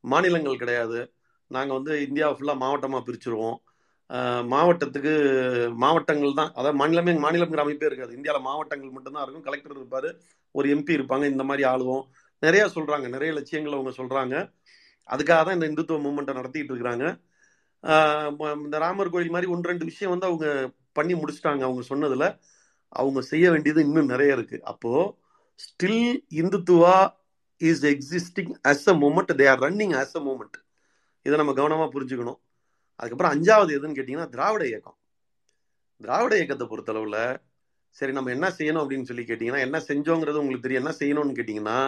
மாநிலங்கள் 0.05 0.61
கிடையாது. 0.63 1.01
நாங்கள் 1.51 1.79
வந்து 1.79 1.95
இந்தியாவை 2.07 2.35
ஃபுல்லாக 2.37 2.63
மாவட்டமாக 2.65 3.03
பிரிச்சுருவோம். 3.09 3.59
மாவட்டத்துக்கு 4.53 5.13
மாவட்டங்கள் 5.83 6.39
தான் 6.41 6.51
அதாவது 6.59 6.79
மாநிலமே 6.81 7.13
மாநிலங்கிற 7.25 7.63
அமைப்பே 7.65 7.89
இருக்காது. 7.91 8.13
இந்தியாவில் 8.19 8.47
மாவட்டங்கள் 8.49 8.95
மட்டும்தான் 8.97 9.25
இருக்கும். 9.25 9.47
கலெக்டர் 9.49 9.79
இருப்பார் 9.81 10.09
ஒரு 10.55 10.67
எம்பி 10.75 10.93
இருப்பாங்க. 10.99 11.27
இந்த 11.35 11.45
மாதிரி 11.51 11.65
ஆளுவோம். 11.73 12.05
நிறையா 12.43 12.67
சொல்கிறாங்க 12.77 13.07
நிறைய 13.15 13.33
லட்சியங்கள் 13.39 13.77
அவங்க 13.79 13.93
சொல்கிறாங்க 14.01 14.35
அதுக்காக 15.09 15.41
தான் 15.47 15.57
இந்த 15.59 15.67
இந்துத்துவ 15.71 16.01
மூமெண்ட்டை 16.07 16.35
நடத்திட்டு 16.39 16.73
இருக்கிறாங்க. 16.73 17.07
இந்த 18.67 18.77
ராமர் 18.85 19.13
கோயில் 19.15 19.35
மாதிரி 19.35 19.51
ஒன்று 19.55 19.71
ரெண்டு 19.71 19.89
விஷயம் 19.91 20.13
வந்து 20.15 20.29
அவங்க 20.31 20.47
பண்ணி 20.99 21.15
முடிச்சிட்டாங்க 21.21 21.63
அவங்க 21.69 21.83
சொன்னதில். 21.93 22.29
அவங்க 23.01 23.21
செய்ய 23.33 23.47
வேண்டியது 23.55 23.81
இன்னும் 23.87 24.13
நிறைய 24.15 24.37
இருக்குது 24.37 24.65
அப்போது 24.73 25.11
still 25.65 26.03
Hindutva 26.41 26.97
is 27.61 27.85
existing 27.93 28.53
as 28.71 28.87
a 28.93 28.95
movement 29.05 29.33
they 29.41 29.47
are 29.53 29.63
running 29.67 29.95
as 30.03 30.17
a 30.21 30.23
movement 30.29 30.59
இதை 31.27 31.37
நம்ம 31.41 31.53
கவனமாக 31.61 31.89
புரிஞ்சுக்கணும். 31.95 32.39
அதுக்கப்புறம் 33.01 33.35
அஞ்சாவது 33.35 33.73
எதுன்னு 33.79 33.99
கேட்டிங்கன்னா 33.99 34.33
திராவிட 34.35 34.63
இயக்கம். 34.71 34.99
திராவிட 36.01 36.33
இயக்கத்தை 36.41 36.67
பொறுத்தளவில் 36.73 37.21
சரி 37.97 38.13
நம்ம 38.17 38.31
என்ன 38.37 38.47
செய்யணும் 38.59 38.83
அப்படின்னு 38.83 39.09
சொல்லி 39.11 39.25
கேட்டிங்கன்னா 39.31 39.65
என்ன 39.67 39.79
செஞ்சோங்கிறது 39.91 40.41
உங்களுக்கு 40.43 40.67
தெரியும். 40.67 40.83
என்ன 40.85 40.95
செய்யணும்னு 41.01 41.39
கேட்டிங்கன்னா 41.39 41.79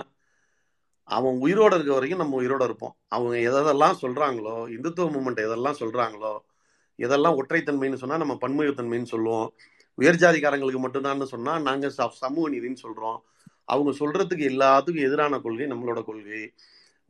அவன் 1.05 1.37
உயிரோட 1.41 1.73
இருக்க 1.75 1.93
வரைக்கும் 1.93 2.23
நம்ம 2.23 2.37
உயிரோட 2.43 2.63
இருப்போம். 2.65 2.95
அவங்க 3.09 3.37
எதெல்லாம் 3.51 3.97
சொல்கிறாங்களோ 4.03 4.57
இந்துத்துவ 4.77 5.07
மூமெண்ட் 5.17 5.41
எதெல்லாம் 5.47 5.81
சொல்கிறாங்களோ 5.83 6.35
எதெல்லாம் 6.99 7.39
ஒற்றைத்தன்மைன்னு 7.41 8.01
சொன்னால் 8.03 8.23
நம்ம 8.23 8.35
பன்முகத்தன்மைன்னு 8.41 9.09
சொல்லுவோம். 9.15 9.49
உயர்ஜாதிக்காரங்களுக்கு 9.99 10.81
மட்டும்தான்னு 10.85 11.27
சொன்னால் 11.35 11.63
நாங்கள் 11.63 11.97
சமூக 12.23 12.47
நீதினு 12.51 12.85
சொல்கிறோம் 12.85 13.19
அவங்க 13.65 13.91
சொல்கிறதுக்கு 14.01 14.45
எல்லாத்துக்கும் 14.53 15.07
எதிரான 15.09 15.39
கொள்கை 15.41 15.67
நம்மளோட 15.67 16.01
கொள்கை. 16.05 16.43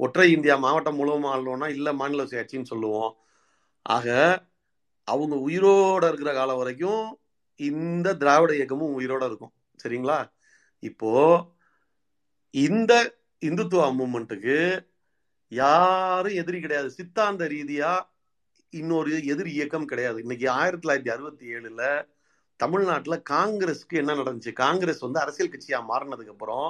ஒற்றை 0.00 0.26
இந்தியா 0.32 0.56
மாவட்டம் 0.56 0.96
முழுவதும் 0.96 1.30
ஆளணும்னா 1.32 1.68
இல்லை 1.68 1.92
மாநில 1.94 2.22
சுயாட்சின்னு 2.24 2.70
சொல்லுவோம். 2.72 3.12
ஆக 3.82 4.08
அவங்க 5.08 5.34
உயிரோட 5.48 6.04
இருக்கிற 6.08 6.30
காலம் 6.34 6.56
வரைக்கும் 6.56 7.04
இந்த 7.60 8.14
திராவிட 8.14 8.52
இயக்கமும் 8.54 8.94
உயிரோட 9.00 9.24
இருக்கும். 9.26 9.52
சரிங்களா? 9.84 10.18
இப்போ 10.82 11.12
இந்த 12.54 12.92
இந்துத்துவ 13.44 13.86
மூமெண்ட்டுக்கு 13.98 14.56
யாரும் 15.48 16.36
எதிரி 16.40 16.58
கிடையாது. 16.60 16.90
சித்தாந்த 16.90 17.44
ரீதியா 17.44 17.92
இன்னொரு 18.70 19.26
எதிர் 19.26 19.48
இயக்கம் 19.48 19.84
கிடையாது. 19.84 20.20
இன்னைக்கு 20.20 20.46
ஆயிரத்தி 20.50 20.84
தொள்ளாயிரத்தி 20.84 21.08
அறுபத்தி 21.08 21.46
ஏழுல 21.54 21.82
தமிழ்நாட்டில் 22.56 23.24
காங்கிரஸ்க்கு 23.30 24.00
என்ன 24.00 24.14
நடந்துச்சு? 24.14 24.52
காங்கிரஸ் 24.52 25.04
வந்து 25.06 25.20
அரசியல் 25.20 25.52
கட்சியா 25.52 25.80
மாறினதுக்கு 25.90 26.34
அப்புறம் 26.34 26.68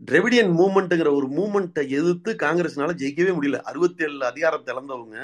டிரெவிடியன் 0.00 0.52
மூமெண்ட்டுங்கிற 0.60 1.10
ஒரு 1.14 1.28
மூமெண்ட்டை 1.38 1.84
எதிர்த்து 1.98 2.30
காங்கிரஸ்னால 2.34 2.96
ஜெயிக்கவே 3.02 3.32
முடியல. 3.36 3.60
அறுபத்தி 3.60 4.04
ஏழு 4.04 4.24
அதிகாரத்தை 4.24 4.70
இழந்தவங்க 4.74 5.16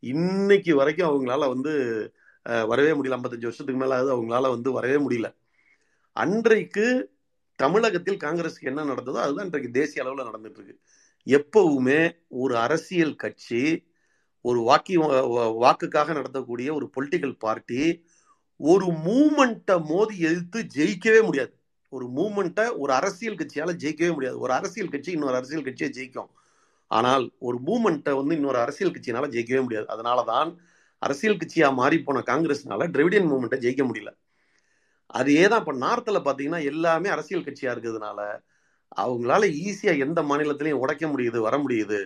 இன்னைக்கு 0.00 0.72
வரைக்கும் 0.76 1.10
அவங்களால 1.10 1.48
வந்து 1.48 1.72
வரவே 2.70 2.90
முடியல. 2.90 3.16
ஐம்பத்தஞ்சு 3.18 3.48
வருஷத்துக்கு 3.48 3.80
மேலே 3.82 3.96
அவங்களால 4.16 4.50
வந்து 4.50 4.72
வரவே 4.72 4.98
முடியல. 5.06 5.30
அன்றைக்கு 6.16 6.86
தமிழகத்தில் 7.58 8.22
காங்கிரஸுக்கு 8.24 8.70
என்ன 8.72 8.84
நடந்ததோ 8.84 9.18
அதுதான் 9.24 9.46
இன்றைக்கு 9.46 9.70
தேசிய 9.70 10.02
அளவில் 10.04 10.28
நடந்துட்டு 10.28 10.60
இருக்கு 10.60 10.76
எப்பவுமே 11.26 12.00
ஒரு 12.28 12.54
அரசியல் 12.56 13.14
கட்சி 13.14 13.62
ஒரு 14.44 14.60
வாக்கி 14.60 14.94
வாக்குக்காக 15.64 16.14
நடத்தக்கூடிய 16.14 16.68
ஒரு 16.78 16.86
பொலிட்டிக்கல் 16.96 17.36
பார்ட்டி 17.38 17.82
ஒரு 18.60 18.86
மூமெண்ட்டை 19.06 19.76
மோதி 19.90 20.16
எதிர்த்து 20.18 20.58
ஜெயிக்கவே 20.76 21.20
முடியாது. 21.24 21.52
ஒரு 21.92 22.06
மூமெண்ட்டை 22.16 22.64
ஒரு 22.76 22.92
அரசியல் 22.92 23.38
கட்சியால் 23.40 23.78
ஜெயிக்கவே 23.82 24.10
முடியாது. 24.14 24.36
ஒரு 24.38 24.52
அரசியல் 24.52 24.92
கட்சி 24.92 25.10
இன்னொரு 25.12 25.36
அரசியல் 25.36 25.66
கட்சியை 25.66 25.90
ஜெயிக்கும். 25.96 26.30
ஆனால் 26.90 27.24
ஒரு 27.38 27.58
மூமெண்ட்டை 27.66 28.12
வந்து 28.16 28.36
இன்னொரு 28.36 28.58
அரசியல் 28.58 28.94
கட்சியினால 28.94 29.28
ஜெயிக்கவே 29.34 29.62
முடியாது. 29.62 29.86
அதனால 29.88 30.22
தான் 30.32 30.50
அரசியல் 31.02 31.40
கட்சியாக 31.42 31.74
மாறி 31.74 31.96
போன 32.02 32.22
காங்கிரஸ்னால 32.30 32.88
டிரெவிடியன் 32.94 33.30
மூமெண்ட்டை 33.32 33.58
ஜெயிக்க 33.64 33.82
முடியல. 33.90 34.10
அதே 35.10 35.48
தான் 35.48 35.60
இப்போ 35.60 35.74
நார்த்தில் 35.76 36.24
பார்த்தீங்கன்னா 36.26 36.64
எல்லாமே 36.64 37.08
அரசியல் 37.08 37.46
கட்சியா 37.46 37.72
இருக்கிறதுனால 37.74 38.20
அவங்களால 38.96 39.44
ஈஸியா 39.66 39.98
எந்த 39.98 40.22
மாநிலத்திலையும் 40.22 40.82
உடைக்க 40.84 41.06
முடியுது 41.06 41.38
வர 41.38 41.58
முடியுது. 41.58 42.00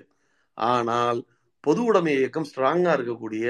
ஆனால் 0.56 1.20
பொது 1.60 1.82
உடைமை 1.84 2.12
இயக்கம் 2.18 2.48
ஸ்ட்ராங்கா 2.54 2.92
இருக்கக்கூடிய 2.98 3.46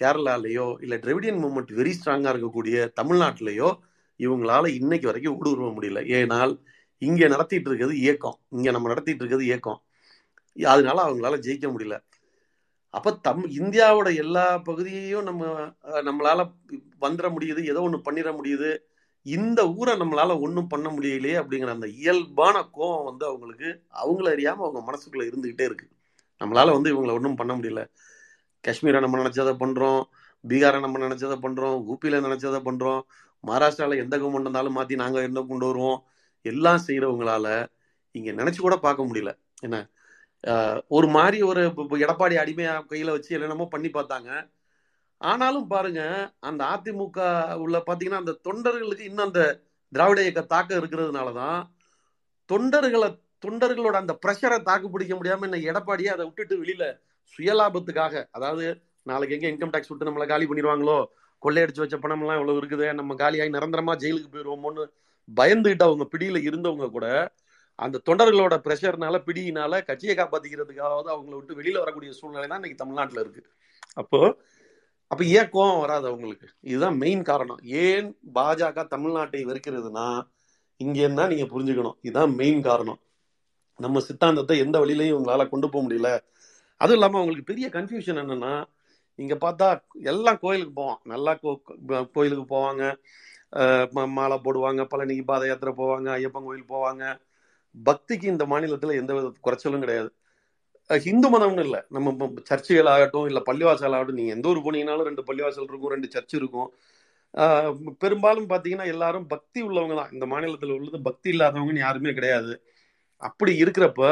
கேரளாலேயோ 0.00 0.66
இல்லை 0.80 0.98
டிரெவிடியன் 0.98 1.40
மூமெண்ட் 1.44 1.72
வெரி 1.72 1.92
ஸ்ட்ராங்காக 1.98 2.32
இருக்கக்கூடிய 2.34 2.76
தமிழ்நாட்டிலேயோ 3.00 3.70
இவங்களால 4.20 4.66
இன்னைக்கு 4.80 5.06
வரைக்கும் 5.06 5.38
ஊடுருவ 5.40 5.70
முடியல. 5.76 6.00
ஏனால் 6.18 6.52
இங்கே 6.98 7.28
நடத்திட்டு 7.28 7.68
இருக்கிறது 7.70 7.96
இயக்கம். 7.98 8.38
இங்கே 8.50 8.70
நம்ம 8.70 8.88
நடத்திட்டு 8.88 9.22
இருக்கிறது 9.22 9.46
இயக்கம். 9.46 9.80
அதனால 10.56 10.98
அவங்களால 11.06 11.36
ஜெயிக்க 11.46 11.66
முடியல. 11.74 11.96
அப்ப 12.90 13.12
தம் 13.12 13.44
இந்தியாவோட 13.60 14.16
எல்லா 14.16 14.58
பகுதியையும் 14.58 15.22
நம்ம 15.22 15.44
நம்மளால 16.08 16.40
வந்துட 17.00 17.26
முடியுது 17.34 17.60
ஏதோ 17.64 17.80
ஒன்று 17.80 17.98
பண்ணிட 18.06 18.30
முடியுது. 18.38 18.70
இந்த 19.22 19.60
ஊரை 19.68 19.94
நம்மளால 19.94 20.40
ஒன்றும் 20.40 20.66
பண்ண 20.66 20.88
முடியலையே 20.90 21.36
அப்படிங்கிற 21.40 21.66
அந்த 21.66 21.86
இயல்பான 21.86 22.62
கோவம் 22.76 23.04
வந்து 23.04 23.24
அவங்களுக்கு 23.26 23.68
அவங்கள 24.02 24.30
அறியாமல் 24.30 24.66
அவங்க 24.66 24.80
மனசுக்குள்ள 24.88 25.24
இருந்துகிட்டே 25.30 25.64
இருக்கு. 25.64 25.86
நம்மளால 26.40 26.72
வந்து 26.72 26.92
இவங்களை 26.94 27.12
ஒன்றும் 27.12 27.34
பண்ண 27.34 27.52
முடியல. 27.54 27.82
காஷ்மீரை 28.64 29.00
நம்ம 29.00 29.18
நினைச்சதை 29.22 29.54
பண்றோம் 29.62 30.00
பீகாரை 30.44 30.80
நம்ம 30.80 30.98
நினைச்சதை 30.98 31.36
பண்றோம் 31.44 31.78
ஊபியில 31.92 32.20
நினைச்சதை 32.26 32.60
பண்றோம் 32.64 33.00
மகாராஷ்டிராவில் 33.44 34.02
எந்த 34.04 34.14
கவர்மெண்ட் 34.18 34.46
இருந்தாலும் 34.46 34.72
மாற்றி 34.72 34.94
நாங்கள் 34.94 35.22
என்ன 35.22 35.40
கொண்டு 35.42 35.66
வருவோம்? 35.66 35.98
எல்லாம் 36.42 36.80
செய்கிறவங்களால 36.86 37.46
இங்கே 38.10 38.32
நினச்சி 38.32 38.56
கூட 38.56 38.76
பார்க்க 38.76 39.06
முடியல. 39.06 39.30
என்ன? 39.60 39.78
ஒரு 40.88 41.08
மாதிரி 41.08 41.38
ஒரு 41.42 41.62
எடப்பாடி 42.04 42.36
அடிமையா 42.42 42.74
கையில 42.90 43.14
வச்சு 43.14 43.34
என்னென்னமோ 43.36 43.66
பண்ணி 43.70 43.88
பார்த்தாங்க. 43.90 44.30
ஆனாலும் 45.20 45.68
பாருங்க 45.68 46.00
அந்த 46.40 46.62
அதிமுக 46.74 47.20
உள்ள 47.64 47.76
பாத்தீங்கன்னா 47.88 48.22
அந்த 48.22 48.34
தொண்டர்களுக்கு 48.46 49.08
இன்னும் 49.10 49.26
அந்த 49.26 49.42
திராவிட 49.92 50.20
இயக்க 50.22 50.42
தாக்கம் 50.46 50.80
இருக்கிறதுனால 50.80 51.28
தான் 51.34 51.60
தொண்டர்களை 52.50 53.08
தொண்டர்களோட 53.44 53.96
அந்த 53.96 54.14
ப்ரெஷரை 54.22 54.58
தாக்கு 54.60 54.88
பிடிக்க 54.90 55.14
முடியாம 55.16 55.46
என்ன 55.48 55.58
எடப்பாடியே 55.70 56.10
அதை 56.14 56.24
விட்டுட்டு 56.26 56.54
வெளியில 56.62 56.84
சுயலாபத்துக்காக 57.34 58.24
அதாவது 58.30 58.64
நாளைக்கு 59.06 59.36
எங்க 59.36 59.48
இன்கம் 59.48 59.74
டேக்ஸ் 59.74 59.90
விட்டு 59.90 60.08
நம்மளை 60.08 60.26
காலி 60.28 60.46
பண்ணிடுவாங்களோ 60.46 60.98
கொள்ளையடிச்சு 61.42 61.82
வச்ச 61.82 61.96
பணம் 61.96 62.22
எல்லாம் 62.22 62.38
இவ்வளவு 62.38 62.60
இருக்குது 62.60 62.86
நம்ம 62.92 63.14
காலியாகி 63.14 63.56
நிரந்தரமா 63.56 63.94
ஜெயிலுக்கு 64.02 64.32
போயிடுவோமோன்னு 64.32 64.84
பயந்துகிட்டு 65.28 65.84
அவங்க 65.84 66.04
பிடியில 66.12 66.40
இருந்தவங்க 66.42 66.88
கூட 66.90 67.06
அந்த 67.78 68.00
தொண்டர்களோட 68.06 68.60
ப்ரெஷர்னால 68.64 69.22
பிடியினால 69.26 69.84
கட்சியை 69.84 70.16
காப்பாத்திக்கிறதுக்காவது 70.16 71.06
அவங்கள 71.06 71.34
விட்டு 71.34 71.62
வெளியில 71.62 71.78
வரக்கூடிய 71.78 72.12
சூழ்நிலை 72.12 72.48
தான் 72.48 72.56
இன்னைக்கு 72.56 72.84
தமிழ்நாட்டில் 72.84 73.20
இருக்கு. 73.20 73.44
அப்போ 73.94 74.36
அப்ப 75.06 75.24
ஏன் 75.24 75.50
கோவம் 75.50 75.80
வராது 75.80 76.06
அவங்களுக்கு? 76.06 76.48
இதுதான் 76.60 76.96
மெயின் 76.96 77.22
காரணம். 77.22 77.58
ஏன் 77.62 78.18
பாஜக 78.34 78.86
தமிழ்நாட்டை 78.86 79.44
வெறுக்கிறதுனா 79.46 80.28
இங்கேன்னா 80.84 81.26
நீங்க 81.26 81.44
புரிஞ்சுக்கணும். 81.44 81.92
இதுதான் 82.00 82.34
மெயின் 82.34 82.62
காரணம். 82.62 82.98
நம்ம 83.76 84.00
சித்தாந்தத்தை 84.00 84.58
எந்த 84.58 84.78
வழியிலையும் 84.78 85.24
இவங்களால 85.24 85.48
கொண்டு 85.48 85.68
போக 85.68 85.88
முடியல. 85.88 86.18
அதுவும் 86.76 86.98
இல்லாம 86.98 87.20
அவங்களுக்கு 87.20 87.54
பெரிய 87.54 87.68
கன்ஃபியூஷன் 87.68 88.18
என்னன்னா 88.18 88.64
இங்க 89.14 89.34
பார்த்தா 89.34 89.80
எல்லாம் 90.02 90.38
கோயிலுக்கு 90.38 90.72
போவான். 90.72 91.00
நல்லா 91.04 91.38
கோ- 91.42 92.10
கோயிலுக்கு 92.10 92.56
போவாங்க. 92.56 92.96
மாலை 94.06 94.40
போடுவாங்க. 94.44 94.86
பழனிக்கு 94.96 95.24
பாத 95.24 95.46
யாத்திரை 95.46 95.74
போவாங்க. 95.76 96.10
ஐயப்பன் 96.18 96.44
கோயில் 96.44 96.72
போவாங்க. 96.72 97.26
பக்திக்கு 97.74 98.26
இந்த 98.34 98.44
மாநிலத்தில் 98.52 98.98
எந்த 99.02 99.12
வித 99.16 99.28
குறைச்சலும் 99.46 99.84
கிடையாது. 99.84 100.10
ஹிந்து 100.90 101.28
மதம்னு 101.34 101.64
இல்லை. 101.66 101.80
நம்ம 101.94 102.28
சர்ச்சுகள் 102.50 102.90
ஆகட்டும் 102.94 103.26
இல்லை 103.30 103.40
பள்ளிவாசல் 103.48 103.96
ஆகட்டும் 103.96 104.18
நீங்கள் 104.20 104.36
எந்த 104.36 104.48
ஊர் 104.52 104.64
போனீங்கனாலும் 104.66 105.08
ரெண்டு 105.10 105.24
பள்ளிவாசல் 105.28 105.68
இருக்கும் 105.70 105.94
ரெண்டு 105.94 106.08
சர்ச் 106.14 106.34
இருக்கும். 106.40 106.70
பெரும்பாலும் 108.02 108.48
பார்த்தீங்கன்னா 108.52 108.86
எல்லாரும் 108.94 109.26
பக்தி 109.34 109.60
உள்ளவங்க 109.68 109.94
தான். 110.00 110.12
இந்த 110.16 110.26
மாநிலத்தில் 110.32 110.76
உள்ளது 110.78 110.98
பக்தி 111.08 111.28
இல்லாதவங்கன்னு 111.34 111.84
யாருமே 111.86 112.12
கிடையாது. 112.18 112.54
அப்படி 113.22 113.52
இருக்கிறப்ப 113.64 114.02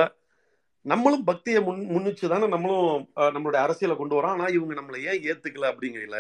நம்மளும் 0.87 1.25
பக்தியை 1.31 1.61
முன் 1.69 1.81
முன்னிச்சு 1.95 2.27
தானே 2.33 2.47
நம்மளும் 2.55 2.91
நம்மளுடைய 3.37 3.61
அரசியலை 3.67 3.95
கொண்டு 4.01 4.17
வரோம். 4.19 4.35
ஆனால் 4.37 4.55
இவங்க 4.59 4.75
நம்மளை 4.81 4.99
ஏன் 5.11 5.23
ஏற்றுக்கல 5.31 5.71
அப்படிங்கிறதுல 5.73 6.19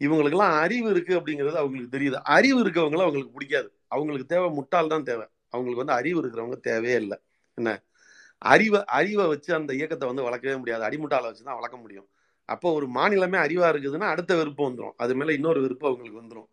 இவங்களுக்கெல்லாம் 0.00 0.56
அறிவு 0.64 0.88
இருக்குது 0.94 1.18
அப்படிங்கிறது 1.20 1.58
அவங்களுக்கு 1.62 1.94
தெரியுது. 1.96 2.18
அறிவு 2.36 2.58
இருக்கவங்கள 2.64 3.02
அவங்களுக்கு 3.06 3.36
பிடிக்காது. 3.36 3.68
அவங்களுக்கு 3.94 4.28
தேவை 4.34 4.48
முட்டால் 4.58 4.92
தான் 4.94 5.08
தேவை. 5.10 5.26
அவங்களுக்கு 5.56 5.84
வந்து 5.84 5.98
அறிவு 6.00 6.20
இருக்கிறவங்க 6.22 6.58
தேவையே 6.68 6.98
இல்லை. 7.04 7.18
என்ன? 7.58 7.70
அறிவை 8.42 8.80
அறிவை 8.98 9.26
வச்சு 9.32 9.50
அந்த 9.60 9.72
இயக்கத்தை 9.80 10.06
வந்து 10.10 10.26
வளர்க்கவே 10.28 10.56
முடியாது. 10.62 10.84
அடிமுட்டால 10.88 11.28
வச்சு 11.30 11.44
தான் 11.48 11.60
வளர்க்க 11.60 11.78
முடியும். 11.84 12.08
அப்போ 12.48 12.68
ஒரு 12.78 12.86
மாநிலமே 12.98 13.38
அறிவா 13.46 13.68
இருக்குதுன்னா 13.74 14.08
அடுத்த 14.14 14.32
வெறுப்பு 14.40 14.62
வந்துடும் 14.68 14.96
அது 15.04 15.14
மேல 15.20 15.34
இன்னொரு 15.38 15.60
வெறுப்பு 15.64 15.86
அவங்களுக்கு 15.90 16.22
வந்துடும் 16.22 16.48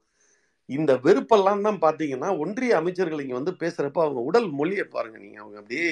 இந்த 0.70 0.92
வெறுப்பெல்லாம் 1.06 1.66
தான் 1.68 1.80
பாத்தீங்கன்னா 1.86 2.30
ஒன்றிய 2.44 2.74
அமைச்சர்கள் 2.82 3.24
இங்க 3.26 3.36
வந்து 3.40 3.54
பேசுறப்ப 3.64 4.00
அவங்க 4.06 4.22
உடல் 4.30 4.50
மொழியை 4.60 4.86
பாருங்க 4.96 5.18
நீங்க. 5.26 5.38
அவங்க 5.44 5.58
அப்படியே 5.62 5.90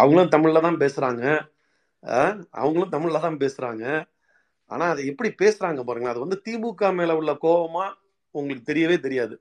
அவங்களும் 0.00 0.34
தமிழ்ல 0.36 0.62
தான் 0.68 0.80
பேசுறாங்க. 0.84 1.22
அவங்களும் 2.62 2.94
தமிழ்ல 2.96 3.20
தான் 3.26 3.40
பேசுறாங்க. 3.44 3.84
ஆனா 4.70 4.86
அதை 4.94 5.02
எப்படி 5.12 5.30
பேசுறாங்க 5.42 5.82
பாருங்க 5.88 6.08
அது 6.12 6.24
வந்து 6.24 6.38
திமுக 6.46 6.90
மேல 7.00 7.16
உள்ள 7.20 7.32
கோபமா 7.46 7.86
உங்களுக்கு 8.34 8.64
தெரியவே 8.70 8.96
தெரியாது. 9.06 9.34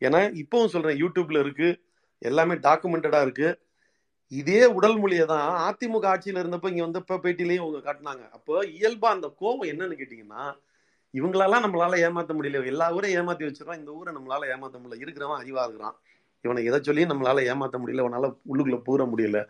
ஏன்னா 0.00 0.44
இப்பவும் 0.44 0.66
சொல்றேன் 0.66 1.02
யூடியூப்ல 1.02 1.38
இருக்கு 1.38 1.80
எல்லாமே 2.18 2.54
டாக்குமெண்டடா 2.54 3.22
இருக்கு. 3.22 3.58
இதே 4.28 4.64
உடல் 4.64 4.98
மொழியை 4.98 5.26
தான் 5.26 5.74
அதிமுக 5.74 6.06
ஆட்சியில 6.06 6.38
இருந்தப்ப 6.38 6.68
இங்க 6.68 6.82
வந்து 6.82 7.00
பேட்டிலையும் 7.00 7.58
அவங்க 7.58 7.92
காட்டினாங்க. 7.92 8.30
அப்போ 8.30 8.64
இயல்பா 8.64 9.04
அந்த 9.04 9.34
கோபம் 9.38 9.68
என்னன்னு 9.68 9.96
கேட்டீங்கன்னா 9.96 10.58
இவங்களெல்லாம் 11.12 11.66
நம்மளால 11.66 12.10
ஏமாத்த 12.10 12.34
முடியல. 12.40 12.66
எல்லா 12.66 12.92
ஊரையும் 12.92 13.28
ஏமாத்தி 13.28 13.30
வச்சிடறோம் 13.30 13.78
இந்த 13.78 13.90
ஊரை 13.90 14.14
நம்மளால 14.14 14.56
ஏமாத்த 14.56 14.78
முடியல. 14.78 15.00
இருக்கிறவன் 15.00 15.40
அறிவா 15.40 15.62
இருக்கிறான். 15.62 16.00
இவனை 16.42 16.64
எதை 16.64 16.78
சொல்லி 16.82 17.04
நம்மளால 17.04 17.54
ஏமாத்த 17.54 17.78
முடியல? 17.86 18.06
இவனால 18.06 18.36
உள்ளுக்குள்ள 18.52 18.82
பூர 18.86 19.08
முடியல. 19.16 19.44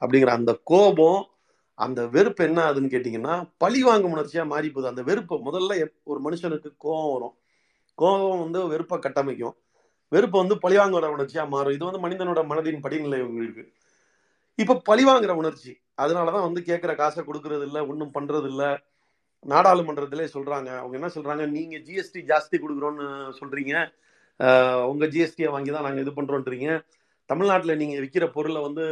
அப்படிங்கிற 0.00 0.26
அந்த 0.26 0.60
கோபம் 0.64 1.28
அந்த 1.74 2.06
வெறுப்பு 2.06 2.44
என்ன 2.44 2.72
ஆகுதுன்னு 2.72 2.76
கேட்டீங்கன்னா 2.76 3.50
பழி 3.56 3.82
வாங்கும் 3.82 4.16
உணர்ச்சியா 4.16 4.46
மாறி 4.46 4.68
போகுது 4.68 4.88
அந்த 4.88 5.02
வெறுப்பு 5.02 5.36
முதல்ல 5.36 5.78
எப்- 5.78 5.94
ஒரு 6.02 6.20
மனுஷனுக்கு 6.24 6.74
கோபம் 6.76 7.12
வரும். 7.12 7.34
கோபம் 7.94 8.38
வந்து 8.38 8.68
வெறுப்பை 8.68 8.98
கட்டமைக்கும். 8.98 9.56
வெறுப்பு 10.12 10.36
வந்து 10.42 10.56
பழிவாங்குற 10.64 11.06
உணர்ச்சியா 11.16 11.44
மாறும். 11.54 11.74
இது 11.76 11.84
வந்து 11.88 12.02
மனிதனோட 12.06 12.40
மனதின் 12.50 12.82
படிநிலை 12.84 13.20
உங்களுக்கு. 13.28 13.62
இப்ப 14.58 14.80
பழிவாங்குற 14.90 15.32
உணர்ச்சி. 15.42 15.72
அதனாலதான் 16.04 16.46
வந்து 16.48 16.60
கேட்கிற 16.68 16.92
காசை 17.02 17.22
கொடுக்கறது 17.24 17.64
இல்ல 17.68 17.78
ஒன்றும் 17.92 18.14
பண்றது 18.18 18.48
இல்ல 18.52 18.64
நாடாளுமன்றத்திலே 19.44 20.26
சொல்றாங்க. 20.36 20.70
அவங்க 20.80 20.94
என்ன 21.00 21.10
சொல்றாங்க? 21.16 21.44
நீங்க 21.56 21.76
ஜிஎஸ்டி 21.88 22.20
ஜாஸ்தி 22.30 22.56
கொடுக்குறோன்னு 22.64 23.06
சொல்றீங்க. 23.40 23.74
உங்க 24.92 25.04
ஜிஎஸ்டியை 25.14 25.50
வாங்கி 25.54 25.70
தான் 25.74 25.86
நாங்க 25.88 26.00
இது 26.04 26.12
பண்றோன்றீங்க. 26.18 26.68
தமிழ்நாட்டுல 27.30 27.74
நீங்க 27.82 27.96
விற்கிற 28.04 28.26
பொருளை 28.36 28.60
வந்து 28.68 28.84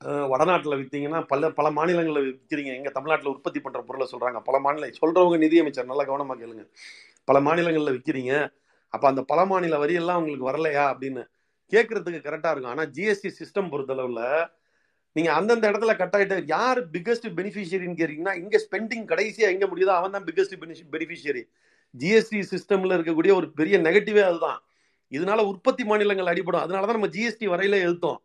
வடநாட்டில் 0.00 0.30
வடநாட்டுல 0.32 0.74
வித்தீங்கன்னா 0.80 1.20
பல 1.32 1.48
பல 1.58 1.68
மாநிலங்களில் 1.78 2.26
விற்கிறீங்க 2.28 2.70
எங்க 2.78 2.90
தமிழ்நாட்டுல 2.96 3.32
உற்பத்தி 3.34 3.60
பண்ற 3.64 3.80
பொருளை 3.88 4.06
சொல்றாங்க. 4.12 4.40
பல 4.48 4.56
மாநில 4.66 4.88
சொல்றவங்க 5.00 5.38
நிதியமைச்சர் 5.44 5.90
நல்லா 5.92 6.04
கவனமா 6.10 6.34
கேளுங்க. 6.42 6.64
பல 7.28 7.38
மாநிலங்களில் 7.48 7.96
விற்கிறீங்க 7.96 8.32
அப்ப 8.88 9.08
அந்த 9.08 9.22
பல 9.22 9.46
மாநில 9.46 9.78
வரி 9.78 9.94
எல்லாம் 9.94 10.18
உங்களுக்கு 10.18 10.50
வரலையா 10.50 10.84
அப்படின்னு 10.92 11.22
கேட்கறதுக்கு 11.72 12.20
கரெக்டா 12.26 12.50
இருக்கும். 12.50 12.72
ஆனா 12.76 12.84
ஜிஎஸ்டி 12.86 13.30
சிஸ்டம் 13.40 13.70
பொறுத்தளவுல 13.72 14.22
நீங்க 15.16 15.32
அந்தந்த 15.32 15.70
இடத்துல 15.70 15.96
கட் 15.96 16.16
ஆயிட்டு 16.16 16.44
யார் 16.46 16.80
பிக்கஸ்ட் 16.90 17.28
பெனிஃபிஷியரின்னு 17.38 17.98
கேட்டீங்கன்னா 18.00 18.34
இங்க 18.36 18.56
ஸ்பெண்டிங் 18.66 19.06
கடைசியா 19.12 19.48
எங்க 19.54 19.66
முடியுதோ 19.66 19.94
அவன் 20.00 20.10
தான் 20.10 20.24
பிக்கஸ்ட் 20.24 20.56
பெனிஃபிஷியரி 20.94 21.44
ஜிஎஸ்டி 21.94 22.40
சிஸ்டம்ல 22.52 22.96
இருக்கக்கூடிய 22.98 23.34
ஒரு 23.34 23.52
பெரிய 23.52 23.78
நெகட்டிவே 23.78 24.22
அதுதான். 24.22 24.60
இதனால 25.12 25.40
உற்பத்தி 25.46 25.84
மாநிலங்கள் 25.84 26.26
அடிபடும். 26.26 26.64
அதனாலதான் 26.66 26.98
நம்ம 26.98 27.06
ஜிஎஸ்டி 27.06 27.46
வரையில 27.48 27.76
எழுத்தோம். 27.86 28.18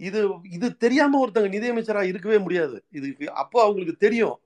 இது 0.00 0.20
இது 0.50 0.76
தெரியாம 0.76 1.26
ஒருத்தங்க 1.26 1.50
நிதியமைச்சரா 1.56 2.02
இருக்கவே 2.02 2.38
முடியாது. 2.38 2.84
இதுக்கு 2.90 3.32
அப்போ 3.32 3.58
அவங்களுக்கு 3.62 3.96
தெரியும். 3.96 4.36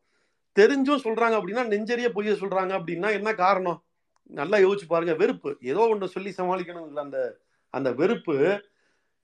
தெரிஞ்சும் 0.56 1.04
சொல்றாங்க 1.04 1.34
அப்படின்னா 1.40 1.64
நெஞ்சரிய 1.74 2.08
பொய்ய 2.14 2.34
சொல்றாங்க 2.42 2.72
அப்படின்னா 2.78 3.12
என்ன 3.12 3.34
காரணம்? 3.34 3.78
நல்லா 4.30 4.56
யோசிச்சு 4.58 4.86
பாருங்க 4.88 5.14
வெறுப்பு. 5.14 5.50
ஏதோ 5.62 5.82
ஒன்று 5.88 6.14
சொல்லி 6.14 6.30
சமாளிக்கணும் 6.38 7.04
அந்த 7.04 7.18
அந்த 7.74 7.92
வெறுப்பு. 7.92 8.34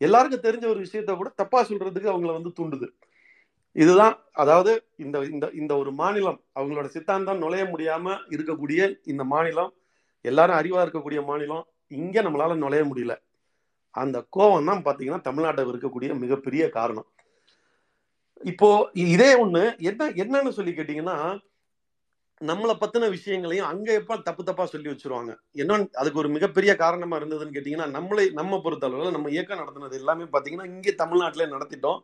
எல்லாருக்கும் 0.01 0.45
தெரிஞ்ச 0.47 0.65
ஒரு 0.73 0.81
விஷயத்த 0.87 1.17
கூட 1.17 1.31
தப்பா 1.41 1.61
சொல்றதுக்கு 1.65 2.13
அவங்கள 2.13 2.33
வந்து 2.39 2.53
தூண்டுது. 2.59 2.89
இதுதான் 3.77 4.15
அதாவது 4.33 4.73
இந்த 4.97 5.19
இந்த 5.35 5.47
இந்த 5.61 5.73
ஒரு 5.77 5.91
மாநிலம் 5.93 6.39
அவங்களோட 6.59 6.87
சித்தாந்தம் 6.87 7.43
நுழைய 7.45 7.65
முடியாம 7.65 8.17
இருக்கக்கூடிய 8.35 8.81
இந்த 9.05 9.25
மாநிலம் 9.25 9.73
எல்லாரும் 10.25 10.59
அறிவா 10.61 10.81
இருக்கக்கூடிய 10.85 11.21
மாநிலம் 11.25 11.65
இங்க 11.89 12.23
நம்மளால 12.23 12.57
நுழைய 12.57 12.83
முடியல. 12.91 13.15
அந்த 13.95 14.19
கோவம் 14.37 14.69
தான் 14.71 14.85
பாத்தீங்கன்னா 14.85 15.21
தமிழ்நாட்டில் 15.21 15.71
இருக்கக்கூடிய 15.73 16.15
மிகப்பெரிய 16.15 16.69
காரணம். 16.69 17.09
இப்போ 18.41 18.69
இதே 18.93 19.31
ஒண்ணு 19.43 19.63
என்ன 19.79 20.07
என்னன்னு 20.23 20.53
சொல்லி 20.59 20.73
கேட்டீங்கன்னா 20.73 21.17
நம்மளை 22.41 22.75
பத்தின 22.81 23.09
விஷயங்களையும் 23.09 23.67
அங்க 23.67 23.93
எப்ப 23.93 24.17
தப்பு 24.17 24.45
தப்பா 24.45 24.67
சொல்லி 24.67 24.89
வச்சிருவாங்க? 24.91 25.33
என்ன 25.53 25.89
அதுக்கு 25.93 26.19
ஒரு 26.19 26.29
மிகப்பெரிய 26.29 26.77
காரணமா 26.77 27.19
இருந்ததுன்னு 27.19 27.57
கேட்டீங்கன்னா 27.57 27.87
நம்மளை 27.97 28.33
நம்ம 28.33 28.61
பொறுத்த 28.61 28.87
அளவில் 28.87 29.11
நம்ம 29.11 29.31
இயக்கம் 29.31 29.59
நடத்தினது 29.59 29.93
எல்லாமே 29.93 30.25
பாத்தீங்கன்னா 30.25 30.67
இங்கே 30.67 30.95
தமிழ்நாட்டிலே 30.99 31.47
நடத்திட்டோம். 31.55 32.01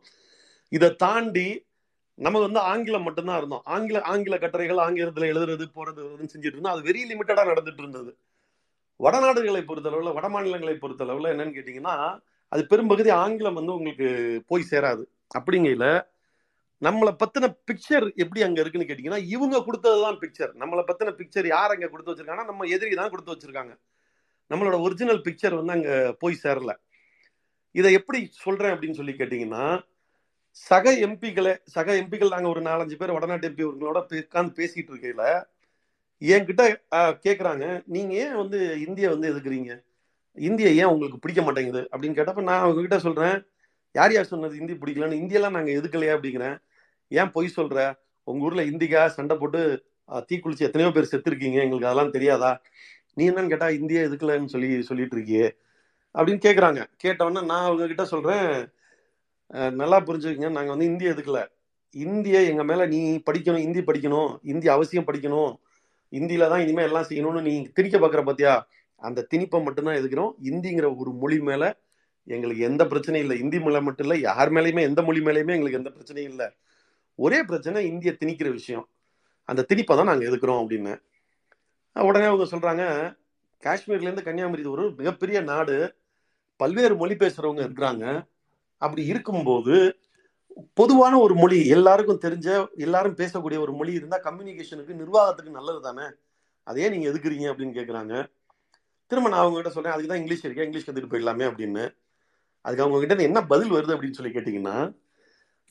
இதை 0.71 0.95
தாண்டி 0.95 1.65
நம்ம 2.13 2.39
வந்து 2.39 2.59
ஆங்கிலம் 2.59 3.03
மட்டும்தான் 3.03 3.37
இருந்தோம். 3.37 3.61
ஆங்கில 3.65 4.01
ஆங்கில 4.01 4.37
கட்டுரைகள் 4.37 4.77
ஆங்கிலத்துல 4.77 5.29
எழுதுறது 5.33 5.65
போறது 5.75 6.01
செஞ்சுட்டு 6.33 6.57
இருந்தோம். 6.57 6.73
அது 6.73 6.87
வெரி 6.89 7.01
லிமிட்டடா 7.11 7.43
நடந்துட்டு 7.51 7.83
இருந்தது. 7.83 8.11
வடநாடுகளை 8.99 9.61
பொறுத்தளவுல 9.65 10.13
வட 10.13 10.29
மாநிலங்களை 10.29 10.75
பொறுத்தளவுல 10.75 11.31
என்னன்னு 11.33 11.57
கேட்டீங்கன்னா 11.57 11.95
அது 12.47 12.61
பெரும்பகுதி 12.67 13.09
ஆங்கிலம் 13.09 13.53
வந்து 13.53 13.73
உங்களுக்கு 13.73 14.07
போய் 14.47 14.69
சேராது. 14.71 15.03
அப்படிங்கையில 15.39 15.85
நம்மளை 16.81 17.11
பத்தின 17.21 17.45
பிக்சர் 17.69 18.05
எப்படி 18.23 18.41
அங்க 18.45 18.59
இருக்குன்னு 18.63 18.89
கேட்டீங்கன்னா 18.89 19.21
இவங்க 19.35 19.57
கொடுத்ததுதான் 19.67 20.19
பிக்சர் 20.23 20.51
நம்மளை 20.61 20.83
பத்தின 20.89 21.13
பிக்சர் 21.19 21.47
யார் 21.53 21.73
அங்க 21.75 21.89
கொடுத்து 21.89 22.11
வச்சிருக்காங்கன்னா 22.11 22.51
நம்ம 22.51 22.67
எதிரி 22.75 22.93
தான் 22.99 23.11
கொடுத்து 23.13 23.33
வச்சிருக்காங்க. 23.33 23.73
நம்மளோட 24.51 24.77
ஒரிஜினல் 24.85 25.21
பிக்சர் 25.27 25.57
வந்து 25.59 25.75
அங்க 25.77 25.91
போய் 26.23 26.41
சேரல. 26.43 26.73
இதை 27.75 27.89
எப்படி 27.99 28.19
சொல்றேன் 28.43 28.73
அப்படின்னு 28.75 28.99
சொல்லி 28.99 29.15
கேட்டீங்கன்னா 29.15 29.65
சக 30.69 30.87
எம்பிகளை 31.05 31.53
சக 31.75 31.89
எம்பிகள் 32.01 32.33
நாங்க 32.35 32.49
ஒரு 32.53 32.61
நாலஞ்சு 32.67 32.95
பேர் 33.01 33.15
வடநாட்டு 33.15 33.49
எம்பி 33.49 33.65
உங்களோட 33.69 33.99
உட்கார்ந்து 34.19 34.57
பேசிட்டு 34.59 34.91
இருக்கையில 34.93 35.23
என்கிட்ட 36.21 36.63
ஆஹ், 36.97 37.15
கேக்குறாங்க 37.25 37.65
நீங்க 37.95 38.13
ஏன் 38.23 38.37
வந்து 38.41 38.57
இந்திய 38.87 39.07
வந்து 39.13 39.29
எதுக்குறீங்க 39.33 39.71
இந்திய 40.37 40.69
ஏன் 40.81 40.91
உங்களுக்கு 40.93 41.19
பிடிக்க 41.23 41.41
மாட்டேங்குது? 41.47 41.81
அப்படின்னு 41.93 42.17
கேட்டப்ப 42.19 42.43
நான் 42.49 42.63
அவங்க 42.63 42.81
கிட்ட 42.85 42.99
சொல்றேன் 43.07 43.37
யார் 43.95 44.13
யார் 44.15 44.31
சொன்னது 44.33 44.55
இந்தி 44.61 44.75
பிடிக்கலன்னு? 44.81 45.21
இந்தியெல்லாம் 45.23 45.57
நாங்கள் 45.57 45.77
எதுக்கலையா 45.79 46.15
அப்படிங்கிறேன். 46.17 46.57
ஏன் 47.11 47.31
பொய் 47.35 47.55
சொல்ற? 47.57 47.77
உங்க 48.27 48.45
ஊர்ல 48.47 48.63
இந்திக்கா 48.71 49.01
சண்டை 49.17 49.35
போட்டு 49.37 49.61
தீக்குளிச்சு 50.29 50.67
எத்தனையோ 50.67 50.89
பேர் 50.95 51.11
செத்துருக்கீங்க. 51.11 51.57
எங்களுக்கு 51.65 51.89
அதெல்லாம் 51.89 52.15
தெரியாதா? 52.17 52.51
நீ 53.17 53.23
என்னன்னு 53.29 53.51
கேட்டா 53.53 53.69
இந்தியா 53.79 54.01
எதுக்கலன்னு 54.07 54.53
சொல்லி 54.53 54.69
சொல்லிட்டு 54.89 55.15
இருக்கியே. 55.17 55.47
அப்படின்னு 56.15 56.41
கேட்குறாங்க 56.45 56.81
கேட்டவொடனே 57.03 57.41
நான் 57.51 57.65
அவங்க 57.69 57.87
கிட்ட 57.91 58.03
சொல்றேன் 58.13 58.45
நல்லா 59.81 59.97
புரிஞ்சுக்கங்க. 60.07 60.49
நாங்கள் 60.57 60.73
வந்து 60.75 60.89
இந்திய 60.91 61.13
எதுக்கல? 61.13 61.39
இந்திய 61.95 62.37
எங்க 62.51 62.63
மேல 62.63 62.81
நீ 62.93 62.99
படிக்கணும் 63.29 63.63
இந்தி 63.67 63.81
படிக்கணும் 63.81 64.31
இந்தி 64.51 64.67
அவசியம் 64.75 65.07
படிக்கணும். 65.07 65.53
இந்தியில 66.13 66.47
தான் 66.49 66.63
இனிமே 66.65 66.83
எல்லாம் 66.89 67.07
செய்யணும்னு 67.09 67.41
நீ 67.47 67.53
திணிக்க 67.77 67.97
பாக்குற 67.99 68.21
பாத்தியா? 68.29 68.53
அந்த 69.01 69.25
திணிப்பை 69.31 69.59
மட்டும்தான் 69.65 69.99
எதுக்கிறோம் 70.01 70.31
இந்திங்கிற 70.51 70.87
ஒரு 71.01 71.11
மொழி 71.21 71.37
மேல 71.49 71.63
எங்களுக்கு 72.35 72.63
எந்த 72.69 72.83
பிரச்சனையும் 72.85 73.25
இல்லை. 73.25 73.37
இந்தி 73.43 73.59
மொழி 73.59 73.81
மட்டும் 73.87 74.05
இல்லை. 74.07 74.17
யார் 74.29 74.49
மேலேயுமே 74.53 74.81
எந்த 74.89 75.01
மொழி 75.01 75.21
மேலேயுமே 75.27 75.55
எங்களுக்கு 75.57 75.81
எந்த 75.81 75.91
பிரச்சனையும் 75.95 76.31
இல்லை. 76.33 76.47
ஒரே 77.25 77.39
பிரச்சனை 77.49 77.79
இந்திய 77.91 78.11
திணிக்கிற 78.21 78.49
விஷயம். 78.57 78.85
அந்த 79.49 79.61
திணிப்பை 79.69 79.95
தான் 79.99 80.09
நாங்கள் 80.09 80.29
எதுக்குறோம் 80.29 80.61
அப்படின்னு. 80.61 80.93
உடனே 81.95 82.27
அவங்க 82.31 82.45
சொல்கிறாங்க 82.53 82.83
காஷ்மீர்லேருந்து 83.63 84.27
கன்னியாகுமரி 84.27 84.63
ஒரு 84.73 84.83
மிகப்பெரிய 84.99 85.39
நாடு 85.51 85.77
பல்வேறு 86.59 86.95
மொழி 87.01 87.15
பேசுகிறவங்க 87.23 87.61
இருக்கிறாங்க. 87.67 88.05
அப்படி 88.81 89.01
இருக்கும்போது 89.11 89.75
பொதுவான 90.79 91.13
ஒரு 91.25 91.35
மொழி 91.41 91.57
எல்லாருக்கும் 91.75 92.23
தெரிஞ்ச 92.25 92.47
எல்லாரும் 92.85 93.17
பேசக்கூடிய 93.21 93.59
ஒரு 93.65 93.73
மொழி 93.79 93.91
இருந்தால் 93.99 94.25
கம்யூனிகேஷனுக்கு 94.27 94.99
நிர்வாகத்துக்கு 95.01 95.57
நல்லது 95.57 95.79
தானே? 95.87 96.05
அதே 96.67 96.87
நீங்கள் 96.93 97.11
எதுக்குறீங்க 97.11 97.45
அப்படின்னு 97.51 97.77
கேட்குறாங்க 97.79 98.13
திரும்ப 99.11 99.29
நான் 99.29 99.43
அவங்ககிட்ட 99.43 99.71
சொல்கிறேன் 99.75 99.95
அதுக்கு 99.95 100.11
தான் 100.11 100.21
இங்கிலீஷ் 100.21 100.45
இருக்கேன் 100.45 100.67
இங்கிலீஷ் 100.67 100.87
கற்றுட்டு 100.87 101.11
போயிடலாமே 101.13 101.45
அப்படின்னு. 101.49 101.85
அதுக்கு 102.65 102.83
அவங்ககிட்ட 102.85 103.27
என்ன 103.29 103.39
பதில் 103.51 103.75
வருது 103.75 103.93
அப்படின்னு 103.95 104.17
சொல்லி 104.17 104.33
கேட்டிங்கன்னா 104.35 104.75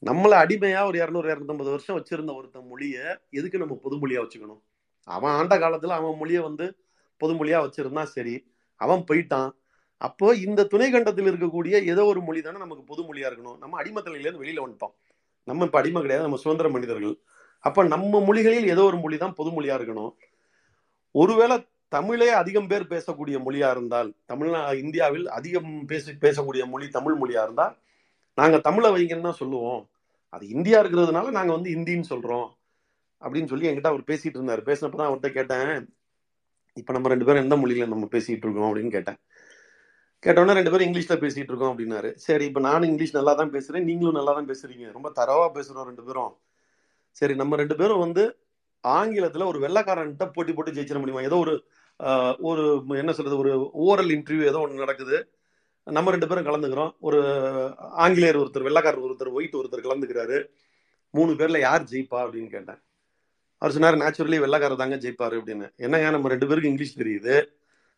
நம்மளை 0.06 0.36
அடிமையா 0.42 0.86
ஒரு 0.86 0.98
இரநூறு 0.98 1.28
இரநூத்தம்பது 1.28 1.70
வருஷம் 1.70 1.96
வச்சிருந்த 1.98 2.34
ஒருத்தன் 2.34 2.66
மொழியை 2.66 3.04
எதுக்கு 3.30 3.58
நம்ம 3.58 3.78
பொதுமொழியா 3.84 4.20
வச்சுக்கணும்? 4.24 4.60
அவன் 5.08 5.30
ஆண்ட 5.30 5.58
காலத்துல 5.58 5.86
அவன் 5.86 6.16
மொழியை 6.16 6.42
வந்து 6.42 6.76
பொதுமொழியா 7.20 7.58
வச்சிருந்தா 7.64 8.02
சரி. 8.02 8.34
அவன் 8.76 9.04
போயிட்டான். 9.10 9.50
அப்போ 9.96 10.34
இந்த 10.34 10.64
துணைக்கண்டத்தில் 10.64 11.28
இருக்கக்கூடிய 11.32 11.84
ஏதோ 11.84 12.04
ஒரு 12.04 12.20
மொழி 12.20 12.40
தானே 12.42 12.58
நமக்கு 12.58 12.84
பொது 12.84 13.02
மொழியா 13.02 13.28
இருக்கணும். 13.30 13.58
நம்ம 13.58 13.82
அடிமத்தலையிலேருந்து 13.82 14.42
வெளியில 14.44 14.64
வந்துட்டோம். 14.66 14.94
நம்ம 15.44 15.64
இப்ப 15.64 15.78
அடிமை 15.78 16.00
கிடையாது 16.00 16.26
நம்ம 16.26 16.36
சுதந்திர 16.36 16.68
மனிதர்கள். 16.68 17.18
அப்ப 17.58 17.84
நம்ம 17.84 18.20
மொழிகளில் 18.24 18.68
ஏதோ 18.68 18.82
ஒரு 18.82 18.96
மொழி 18.96 19.18
தான் 19.18 19.34
பொது 19.34 19.50
மொழியா 19.50 19.76
இருக்கணும். 19.78 20.12
ஒருவேளை 21.10 21.68
தமிழே 21.88 22.28
அதிகம் 22.28 22.66
பேர் 22.66 22.86
பேசக்கூடிய 22.86 23.36
மொழியா 23.38 23.70
இருந்தால் 23.70 24.14
தமிழ்நா 24.28 24.78
இந்தியாவில் 24.78 25.28
அதிகம் 25.28 25.84
பேச 25.86 26.12
பேசக்கூடிய 26.12 26.66
மொழி 26.66 26.88
தமிழ் 26.88 27.14
மொழியா 27.14 27.42
இருந்தால் 27.42 27.78
நாங்கள் 28.40 28.64
தமிழை 28.68 28.88
வைங்கன்னு 28.94 29.28
தான் 29.28 29.40
சொல்லுவோம். 29.42 29.82
அது 30.34 30.44
இந்தியா 30.54 30.78
இருக்கிறதுனால 30.82 31.30
நாங்கள் 31.38 31.56
வந்து 31.56 31.70
இந்தின்னு 31.76 32.10
சொல்கிறோம் 32.12 32.48
அப்படின்னு 33.22 33.50
சொல்லி 33.52 33.68
என்கிட்ட 33.68 33.92
அவர் 33.92 34.08
பேசிட்டு 34.10 34.36
இருந்தார். 34.38 34.62
பேசினப்ப 34.68 34.98
தான் 35.00 35.08
அவர்கிட்ட 35.10 35.30
கேட்டேன். 35.38 35.70
இப்போ 36.80 36.92
நம்ம 36.96 37.08
ரெண்டு 37.12 37.26
பேரும் 37.26 37.44
எந்த 37.44 37.56
மொழியில் 37.60 37.92
நம்ம 37.94 38.08
பேசிகிட்டு 38.14 38.46
இருக்கோம் 38.46 38.68
அப்படின்னு 38.70 38.92
கேட்டேன். 38.96 39.18
கேட்டோன்னே 40.26 40.54
ரெண்டு 40.58 40.72
பேரும் 40.72 40.88
இங்கிலீஷில் 40.88 41.22
பேசிகிட்டு 41.22 41.52
இருக்கோம் 41.52 41.72
அப்படின்னாரு. 41.72 42.10
சரி 42.26 42.44
இப்போ 42.50 42.60
நானும் 42.68 42.88
இங்கிலீஷ் 42.90 43.16
நல்லா 43.18 43.32
தான் 43.40 43.52
பேசுகிறேன் 43.56 43.86
நீங்களும் 43.88 44.18
நல்லா 44.18 44.32
தான் 44.38 44.48
பேசுகிறீங்க 44.50 44.86
ரொம்ப 44.96 45.08
தரவாக 45.18 45.50
பேசுகிறோம் 45.56 45.88
ரெண்டு 45.90 46.04
பேரும். 46.08 46.32
சரி 47.20 47.34
நம்ம 47.40 47.56
ரெண்டு 47.62 47.76
பேரும் 47.80 48.02
வந்து 48.04 48.24
ஆங்கிலத்தில் 48.84 49.50
ஒரு 49.50 49.58
வெள்ளக்காரன்கிட்ட 49.64 50.26
போட்டி 50.36 50.52
போட்டு 50.56 50.74
ஜெயிச்சிட 50.76 50.98
முடியுமா? 51.02 51.22
ஏதோ 51.28 51.38
ஒரு 51.44 51.54
ஒரு 52.48 52.64
என்ன 53.02 53.12
சொல்றது 53.18 53.38
ஒரு 53.42 53.52
ஓரல் 53.86 54.12
இன்டர்வியூ 54.16 54.44
ஏதோ 54.50 54.60
ஒன்று 54.64 54.84
நடக்குது. 54.84 55.16
நம்ம 55.90 56.10
ரெண்டு 56.10 56.28
பேரும் 56.28 56.46
கலந்துக்கிறோம். 56.46 56.96
ஒரு 57.00 57.22
ஆங்கிலேயர் 57.78 58.38
ஒருத்தர் 58.38 58.66
வெள்ளக்காரர் 58.66 59.06
ஒருத்தர் 59.06 59.32
ஒயிட் 59.32 59.54
ஒருத்தர் 59.54 59.84
கலந்துக்கிறாரு. 59.84 60.46
மூணு 61.10 61.32
பேர்ல 61.32 61.60
யார் 61.60 61.82
ஜெயிப்பா 61.82 62.14
அப்படின்னு 62.14 62.50
கேட்டேன். 62.50 62.82
அவர் 63.58 63.74
சொன்னார் 63.74 63.94
நேச்சுரலி 63.94 64.40
வெள்ளக்காரர் 64.40 64.76
தாங்க 64.76 64.96
ஜெயிப்பாரு 64.96 65.40
அப்படின்னு. 65.40 65.76
என்னங்க 65.76 66.10
நம்ம 66.10 66.28
ரெண்டு 66.28 66.46
பேருக்கு 66.46 66.68
இங்கிலீஷ் 66.68 66.98
தெரியுது. 66.98 67.46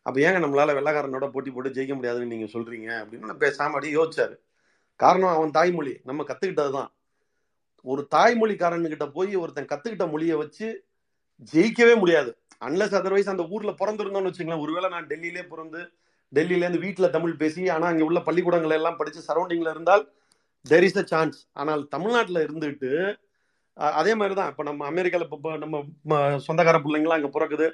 அப்ப 0.01 0.19
ஏங்க 0.19 0.33
நம்மளால 0.33 0.73
வெள்ளக்காரனோட 0.73 1.29
போட்டி 1.29 1.51
போட்டு 1.51 1.69
ஜெயிக்க 1.69 1.93
முடியாதுன்னு 1.93 2.35
நீங்க 2.35 2.59
சொல்றீங்க? 2.59 3.05
அப்படின்னு 3.05 3.19
நான் 3.19 3.37
பேசாம 3.37 3.61
அப்படியே 3.61 3.93
யோசிச்சாரு. 3.93 4.35
காரணம் 4.95 5.29
அவன் 5.29 5.51
தாய்மொழி. 5.51 5.99
நம்ம 6.03 6.23
கத்துக்கிட்டதுதான். 6.23 6.87
ஒரு 7.83 8.07
தாய்மொழிக்காரன் 8.15 8.87
கிட்ட 8.87 9.07
போய் 9.07 9.35
ஒருத்தன் 9.35 9.65
கத்துக்கிட்ட 9.65 10.09
மொழியை 10.09 10.35
வச்சு 10.35 10.85
ஜெயிக்கவே 11.53 11.97
முடியாது. 11.97 12.37
அன்லஸ் 12.65 12.95
அதர்வைஸ் 12.97 13.29
அந்த 13.29 13.47
ஊர்ல 13.49 13.71
பிறந்திருந்தோம்னு 13.71 14.31
வச்சுக்கலாம் 14.31 14.61
ஒருவேளை 14.61 14.89
நான் 14.89 15.07
டெல்லியிலே 15.07 15.47
பிறந்து 15.47 15.91
டெல்லியிலேருந்து 16.33 16.83
வீட்டில் 16.85 17.13
தமிழ் 17.15 17.39
பேசி 17.41 17.63
ஆனால் 17.69 17.91
அங்கே 17.91 18.05
உள்ள 18.09 18.19
பள்ளிக்கூடங்கள் 18.27 18.77
எல்லாம் 18.79 18.99
படித்து 18.99 19.21
சரௌண்டிங்கில் 19.29 19.73
இருந்தால் 19.73 20.03
தெர் 20.65 20.85
இஸ் 20.87 20.99
அ 20.99 21.05
சான்ஸ் 21.11 21.39
ஆனால் 21.61 21.83
தமிழ்நாட்டில் 21.95 22.45
இருந்துட்டு 22.45 22.91
அதே 23.97 24.13
மாதிரி 24.19 24.35
தான் 24.35 24.49
இப்போ 24.51 24.63
நம்ம 24.63 24.85
அமெரிக்காவில் 24.91 25.27
இப்போ 25.29 25.51
நம்ம 25.57 25.77
ம- 26.11 26.39
சொந்தக்கார 26.47 26.77
பிள்ளைங்களாம் 26.85 27.19
அங்கே 27.19 27.31
பிறக்குது. 27.37 27.67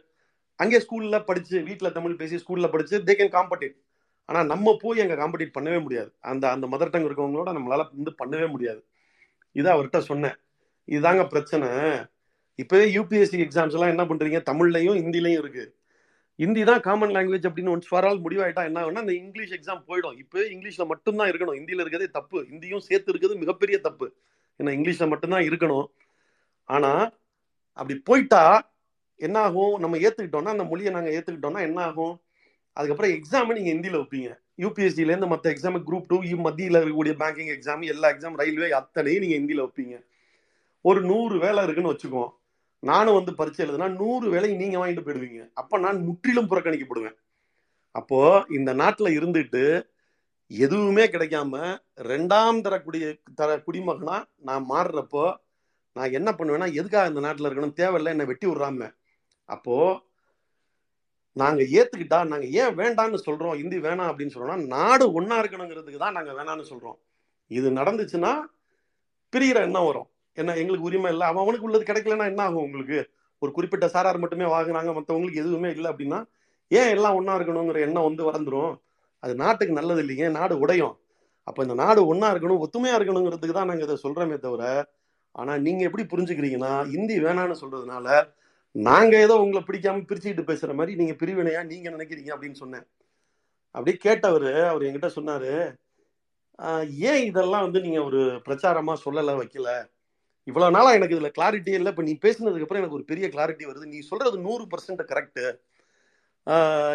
அங்கே 0.60 0.80
ஸ்கூலில் 0.86 1.26
படித்து 1.30 1.58
வீட்டில் 1.70 1.96
தமிழ் 1.98 2.20
பேசி 2.22 2.38
ஸ்கூலில் 2.44 2.74
படித்து 2.74 2.98
தே 3.08 3.14
கேன் 3.20 3.34
காம்படிட் 3.36 3.78
ஆனால் 4.30 4.48
நம்ம 4.48 4.74
போய் 4.84 5.04
அங்கே 5.04 5.18
காம்படிட் 5.22 5.56
பண்ணவே 5.58 5.80
முடியாது. 5.86 6.12
அந்த 6.32 6.46
அந்த 6.56 6.66
மதர் 6.74 6.94
டங் 6.94 7.08
இருக்கவங்களோட 7.10 7.50
நம்மளால் 7.58 7.86
வந்து 7.92 8.14
பண்ணவே 8.22 8.48
முடியாது. 8.54 8.82
இதை 9.56 9.70
அவர்கிட்ட 9.76 10.00
சொன்னேன். 10.10 10.38
இதுதாங்க 10.88 11.24
பிரச்சனை. 11.34 11.70
இப்போவே 12.60 12.86
யூபிஎஸ்சி 12.96 13.40
எக்ஸாம்ஸ் 13.46 13.76
எல்லாம் 13.78 13.94
என்ன 13.94 14.04
பண்ணுறீங்க 14.12 14.40
தமிழ்லையும் 14.52 15.00
ஹிந்திலையும் 15.02 15.42
இருக்குது 15.44 15.72
ஹிந்தி 16.40 16.64
தான் 16.64 16.80
காமன் 16.80 17.10
லாங்குவேஜ் 17.10 17.48
அப்படின்னு 17.48 17.74
ஒன்ஸ் 17.76 17.90
ஃபார் 17.90 18.06
ஆல் 18.06 18.24
முடிவாயிட்டா 18.24 18.64
என்ன 18.64 18.82
ஆகும்னா 18.82 19.04
அந்த 19.06 19.14
இங்கிலீஷ் 19.14 19.54
எக்ஸாம் 19.54 19.82
போயிடும். 19.88 20.18
இப்போ 20.18 20.40
இங்கிலீஷில் 20.40 20.86
மட்டும்தான் 20.86 21.30
இருக்கணும். 21.30 21.58
ஹிந்தியில் 21.60 21.84
இருக்கிறதே 21.84 22.08
தப்பு. 22.08 22.48
ஹிந்தியும் 22.52 22.86
சேர்த்து 22.90 23.12
இருக்கிறது 23.12 23.40
மிகப்பெரிய 23.40 23.80
தப்பு. 23.80 24.16
ஏன்னா 24.60 24.72
இங்கிலீஷில் 24.78 25.08
மட்டும்தான் 25.08 25.42
இருக்கணும். 25.42 25.88
ஆனால் 26.64 27.18
அப்படி 27.74 28.00
போயிட்டா 28.00 28.74
என்ன 29.16 29.40
ஆகும்? 29.40 29.80
நம்ம 29.80 29.98
ஏற்றுக்கிட்டோம்னா 29.98 30.56
அந்த 30.56 30.64
மொழியை 30.64 30.94
நாங்கள் 30.94 31.16
ஏற்றுக்கிட்டோம்னா 31.18 31.62
என்ன 31.62 31.84
ஆகும்? 31.84 32.22
அதுக்கப்புறம் 32.74 33.14
எக்ஸாமை 33.18 33.54
நீங்கள் 33.60 33.74
ஹிந்தியில் 33.74 34.00
வைப்பீங்க. 34.02 34.30
யூபிஎஸ்சிலேருந்து 34.58 35.28
மற்ற 35.28 35.52
எக்ஸாம் 35.52 35.84
குரூப் 35.88 36.08
டூ 36.08 36.18
மத்தியில் 36.36 36.80
இருக்கக்கூடிய 36.80 37.16
பேங்கிங் 37.24 37.52
எக்ஸாம் 37.56 37.84
எல்லா 37.86 38.10
எக்ஸாம் 38.10 38.38
ரயில்வே 38.42 38.72
அத்தனையும் 38.72 39.24
நீங்கள் 39.24 39.40
ஹிந்தியில் 39.40 39.66
வைப்பீங்க. 39.66 39.96
ஒரு 40.82 41.02
நூறு 41.02 41.40
வேலை 41.40 41.64
இருக்குன்னு 41.64 41.92
வச்சுக்குவோம் 41.94 42.34
நானும் 42.80 43.14
வந்து 43.14 43.32
பரிச்சை 43.32 43.66
எழுதுனா 43.66 43.96
நூறு 43.96 44.30
வேலை 44.30 44.56
நீங்க 44.56 44.78
வாங்கிட்டு 44.78 45.06
போயிடுவீங்க. 45.06 45.50
அப்ப 45.54 45.78
நான் 45.78 46.02
முற்றிலும் 46.02 46.50
புறக்கணிக்கப்படுவேன். 46.50 47.18
அப்போ 47.92 48.46
இந்த 48.50 48.74
நாட்டுல 48.74 49.08
இருந்துட்டு 49.18 49.88
எதுவுமே 50.48 51.06
கிடைக்காம 51.06 51.80
ரெண்டாம் 51.98 52.62
தரக்கூடிய 52.62 53.20
தர 53.36 53.58
குடிமகனா 53.58 54.24
நான் 54.38 54.66
மாறுறப்போ 54.70 55.36
நான் 55.94 56.12
என்ன 56.12 56.32
பண்ணுவேன்னா 56.32 56.74
எதுக்காக 56.74 57.08
இந்த 57.08 57.20
நாட்டுல 57.20 57.50
இருக்கணும்? 57.50 57.74
தேவையில்லை 57.74 58.12
என்னை 58.12 58.26
வெட்டி 58.26 58.48
விடுறாம. 58.48 58.92
அப்போ 59.46 60.06
நாங்க 61.34 61.64
ஏத்துக்கிட்டா 61.64 62.28
நாங்க 62.28 62.46
ஏன் 62.46 62.78
வேண்டாம்னு 62.78 63.20
சொல்றோம்? 63.26 63.56
இந்தி 63.56 63.78
வேணாம் 63.78 64.10
அப்படின்னு 64.12 64.36
சொல்றோம்னா 64.36 64.68
நாடு 64.68 65.22
ஒன்னா 65.22 65.36
இருக்கணுங்கிறதுக்கு 65.42 65.98
தான் 65.98 66.14
நாங்க 66.14 66.32
வேணாம்னு 66.32 66.66
சொல்றோம். 66.70 66.98
இது 67.48 67.72
நடந்துச்சுன்னா 67.72 68.42
பிரிகிற 69.34 69.62
எண்ணம் 69.62 69.86
வரும். 69.86 70.10
என்ன 70.42 70.56
எங்களுக்கு 70.62 70.88
உரிமை 70.90 71.12
இல்லை. 71.14 71.26
அவன் 71.32 71.44
அவனுக்கு 71.44 71.68
உள்ளது 71.70 71.90
கிடைக்கலன்னா 71.90 72.28
என்ன 72.32 72.42
ஆகும் 72.48 72.66
உங்களுக்கு? 72.68 73.00
ஒரு 73.42 73.52
குறிப்பிட்ட 73.58 73.86
சாரார் 73.96 74.24
மட்டுமே 74.24 74.46
வாங்குறாங்க 74.56 74.92
மற்றவங்களுக்கு 74.98 75.42
எதுவுமே 75.44 75.70
இல்லை 75.76 75.90
அப்படின்னா 75.94 76.20
ஏன் 76.72 76.92
எல்லாம் 76.96 77.18
ஒன்றா 77.18 77.34
இருக்கணுங்கிற 77.40 77.80
எண்ணம் 77.88 78.08
வந்து 78.10 78.24
வளர்ந்துரும். 78.30 78.74
அது 79.24 79.34
நாட்டுக்கு 79.44 79.78
நல்லது 79.80 80.02
இல்லைங்க 80.04 80.28
நாடு 80.40 80.56
உடையும். 80.64 80.96
அப்போ 81.48 81.60
இந்த 81.66 81.76
நாடு 81.82 82.00
ஒன்றா 82.12 82.30
இருக்கணும் 82.34 82.64
ஒத்துமையாக 82.66 82.98
இருக்கணுங்கிறதுக்கு 83.00 83.58
தான் 83.58 83.70
நாங்கள் 83.72 83.88
இதை 83.88 83.98
சொல்கிறோமே 84.06 84.38
தவிர 84.46 84.64
ஆனால் 85.42 85.62
நீங்கள் 85.66 85.88
எப்படி 85.88 86.04
புரிஞ்சுக்கிறீங்கன்னா 86.12 86.72
இந்தி 86.96 87.16
வேணான்னு 87.26 87.56
சொல்கிறதுனால 87.62 88.08
நாங்கள் 88.76 89.24
ஏதோ 89.26 89.36
உங்களை 89.44 89.62
பிடிக்காம 89.68 90.04
பிரிச்சுக்கிட்டு 90.10 90.50
பேசுகிற 90.50 90.74
மாதிரி 90.80 90.94
நீங்கள் 91.02 91.20
பிரிவினையாக 91.22 91.70
நீங்கள் 91.72 91.96
நினைக்கிறீங்க 91.96 92.32
அப்படின்னு 92.36 92.62
சொன்னேன். 92.64 92.86
அப்படியே 93.76 93.98
கேட்டவர் 94.06 94.50
அவர் 94.72 94.86
என்கிட்ட 94.88 95.10
சொன்னார் 95.18 95.52
ஏன் 97.10 97.24
இதெல்லாம் 97.30 97.66
வந்து 97.68 97.80
நீங்கள் 97.86 98.08
ஒரு 98.10 98.22
பிரச்சாரமாக 98.48 99.04
சொல்லலை 99.06 99.34
வைக்கல? 99.42 99.70
இவ்வளவு 100.48 100.76
நாளா 100.78 100.90
எனக்கு 100.98 101.16
இதுல 101.16 101.30
கிளாரிட்டி 101.38 101.72
இல்லை. 101.80 101.90
இப்ப 101.94 102.04
நீ 102.10 102.14
பேசினதுக்கு 102.26 102.66
அப்புறம் 102.66 102.82
எனக்கு 102.82 102.98
ஒரு 103.00 103.06
பெரிய 103.12 103.26
கிளாரிட்டி 103.36 103.66
வருது. 103.70 103.86
நீ 103.94 104.00
சொல்றது 104.12 104.38
நூறு 104.48 104.66
பர்சன்ட் 104.74 105.04
கரெக்ட் 105.14 105.42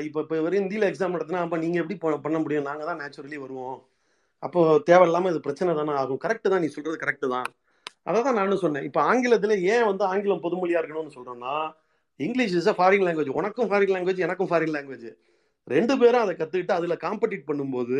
இப்ப 0.06 0.18
இப்ப 0.24 0.34
வெறும் 0.44 0.62
இந்தியில 0.62 0.86
எக்ஸாம் 0.90 1.14
நடத்தினா 1.16 1.40
அப்ப 1.46 1.56
நீங்க 1.64 1.76
எப்படி 1.82 1.96
பண்ண 2.26 2.36
முடியும்? 2.44 2.68
நாங்க 2.68 2.84
தான் 2.90 3.00
நேச்சுரலி 3.02 3.38
வருவோம். 3.42 3.78
அப்போ 4.42 4.60
தேவையில்லாம 4.88 5.30
இது 5.32 5.40
பிரச்சனை 5.46 5.72
தானே 5.80 5.92
ஆகும். 6.02 6.20
கரெக்ட் 6.24 6.52
தான் 6.52 6.62
நீ 6.64 6.68
சொல்றது 6.76 6.96
கரெக்ட் 7.02 7.26
தான். 7.34 7.48
அதை 8.08 8.20
தான் 8.26 8.38
நானும் 8.40 8.62
சொன்னேன். 8.62 8.86
இப்போ 8.88 9.00
ஆங்கிலத்துல 9.10 9.56
ஏன் 9.74 9.86
வந்து 9.90 10.04
ஆங்கிலம் 10.12 10.42
பொதுமொழியா 10.46 10.80
இருக்கணும்னு 10.80 11.16
சொல்றோம்னா 11.16 11.54
English 12.20 12.56
is 12.60 12.70
a 12.72 12.74
foreign 12.78 13.04
language 13.06 13.36
உனக்கும் 13.40 13.68
ஃபாரின் 13.70 13.92
லாங்குவேஜ் 13.94 14.24
எனக்கும் 14.26 14.50
ஃபாரின் 14.50 14.74
லாங்குவேஜ் 14.76 15.06
ரெண்டு 15.68 15.94
பேரும் 16.00 16.22
அதை 16.24 16.32
கத்துக்கிட்டு 16.40 16.74
அதுல 16.78 16.94
காம்படிட் 17.04 17.48
பண்ணும்போது 17.50 17.98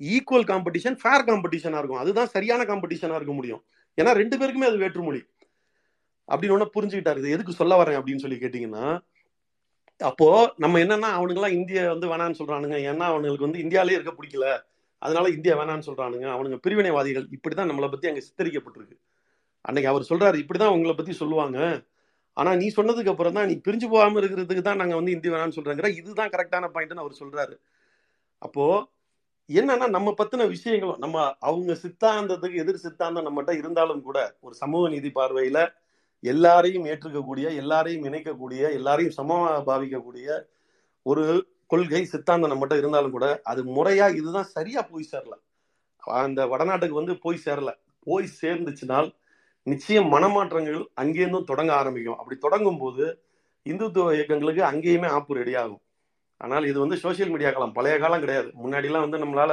ஈக்குவல் 0.00 0.48
காம்படிஷன் 0.52 0.96
ஃபேர் 1.02 1.28
காம்படிஷனா 1.30 1.78
இருக்கும். 1.80 2.02
அதுதான் 2.04 2.30
சரியான 2.36 2.62
காம்படிஷனா 2.70 3.18
இருக்க 3.20 3.34
முடியும். 3.38 3.62
ஏன்னா 3.96 4.12
ரெண்டு 4.12 4.36
பேருக்குமே 4.38 4.68
அது 4.68 4.76
வேற்றுமொழி. 4.76 5.22
அப்படின்னு 6.28 6.56
ஒன்று 6.56 6.70
புரிஞ்சுக்கிட்டாரு. 6.74 7.18
இது 7.18 7.30
எதுக்கு 7.30 7.52
சொல்ல 7.52 7.84
வரேன் 7.84 7.98
அப்படின்னு 7.98 8.18
சொல்லி 8.18 8.36
கேட்டீங்கன்னா 8.36 9.02
அப்போ 9.98 10.54
நம்ம 10.56 10.78
என்னன்னா 10.78 11.10
அவனுங்கெல்லாம் 11.18 11.52
இந்திய 11.52 11.88
வந்து 11.88 12.06
வேணான்னு 12.08 12.40
சொல்றானுங்க. 12.42 12.76
ஏன்னா 12.90 13.04
அவனுங்களுக்கு 13.12 13.48
வந்து 13.48 13.58
இந்தியாலே 13.58 13.90
இருக்க 13.90 14.14
பிடிக்கல. 14.22 14.62
அதனால 14.98 15.28
இந்தியா 15.28 15.62
வேணான்னு 15.62 15.82
சொல்றானுங்க. 15.86 16.26
அவனுங்க 16.36 16.58
பிரிவினைவாதிகள் 16.66 17.26
இப்படிதான் 17.30 17.70
நம்மளை 17.70 17.90
பத்தி 17.90 18.08
அங்க 18.08 18.20
சித்தரிக்கப்பட்டிருக்கு. 18.20 18.96
அன்னைக்கு 19.60 19.90
அவர் 19.90 20.06
சொல்றாரு 20.08 20.38
இப்படிதான் 20.38 20.70
உங்களை 20.70 20.94
பத்தி 20.94 21.12
சொல்லுவாங்க. 21.12 21.84
ஆனா 22.32 22.54
நீ 22.54 22.72
சொன்னதுக்கு 22.76 23.08
அப்புறம் 23.08 23.32
தான் 23.32 23.46
நீ 23.46 23.60
பிரிஞ்சு 23.68 23.88
போகாம 23.88 24.20
இருக்கிறதுக்கு 24.20 24.60
தான் 24.60 24.76
நாங்க 24.76 24.94
வந்து 24.94 25.10
இந்தி 25.10 25.28
வேணாம்னு 25.28 25.56
சொல்றாங்க 25.56 25.88
இதுதான் 25.88 26.28
கரெக்டான 26.28 26.68
பாயிண்ட்னு 26.74 27.04
அவர் 27.04 27.20
சொல்றாரு. 27.20 27.56
அப்போ 28.38 28.88
என்னன்னா 29.50 29.86
நம்ம 29.88 30.12
பத்தின 30.18 30.46
விஷயங்களும் 30.48 31.00
நம்ம 31.00 31.16
அவங்க 31.40 31.72
சித்தாந்தத்துக்கு 31.82 32.60
எதிர் 32.62 32.84
சித்தாந்தம் 32.84 33.26
நம்மகிட்ட 33.26 33.52
இருந்தாலும் 33.60 34.02
கூட 34.02 34.18
ஒரு 34.40 34.54
சமூக 34.54 34.84
நீதி 34.88 35.10
பார்வையில 35.10 35.58
எல்லாரையும் 36.22 36.86
ஏற்றுக்கக்கூடிய 36.86 37.46
எல்லாரையும் 37.62 38.06
இணைக்கக்கூடிய 38.06 38.62
எல்லாரையும் 38.78 39.16
சமமா 39.18 39.50
பாவிக்கக்கூடிய 39.68 40.28
ஒரு 41.06 41.24
கொள்கை 41.72 42.02
சித்தாந்தம் 42.06 42.52
நம்மகிட்ட 42.52 42.76
இருந்தாலும் 42.82 43.16
கூட 43.16 43.28
அது 43.44 43.62
முறையா 43.76 44.08
இதுதான் 44.20 44.52
சரியா 44.56 44.82
போய் 44.92 45.10
சேரல. 45.12 45.34
அந்த 46.02 46.40
வடநாட்டுக்கு 46.52 47.00
வந்து 47.00 47.14
போய் 47.18 47.44
சேரல. 47.46 47.70
போய் 48.06 48.28
சேர்ந்துச்சுனால் 48.42 49.08
நிச்சயம் 49.66 50.10
மனமாற்றங்கள் 50.14 50.80
அங்கேருந்தும் 51.02 51.50
தொடங்க 51.52 51.72
ஆரம்பிக்கும். 51.74 52.18
அப்படி 52.20 52.38
தொடங்கும் 52.38 52.78
போது 52.78 53.04
இந்துத்துவ 53.66 54.14
இயக்கங்களுக்கு 54.18 54.64
அங்கேயுமே 54.72 55.08
ஆப்பு 55.18 55.34
ரெடி 55.34 55.54
ஆகும். 55.56 55.82
ஆனால் 56.44 56.64
இது 56.70 56.78
வந்து 56.84 56.96
சோஷியல் 57.04 57.32
மீடியா 57.34 57.50
காலம். 57.50 57.74
பழைய 57.78 57.96
காலம் 58.04 58.22
கிடையாது. 58.24 58.48
முன்னாடிலாம் 58.62 59.06
வந்து 59.06 59.22
நம்மளால 59.24 59.52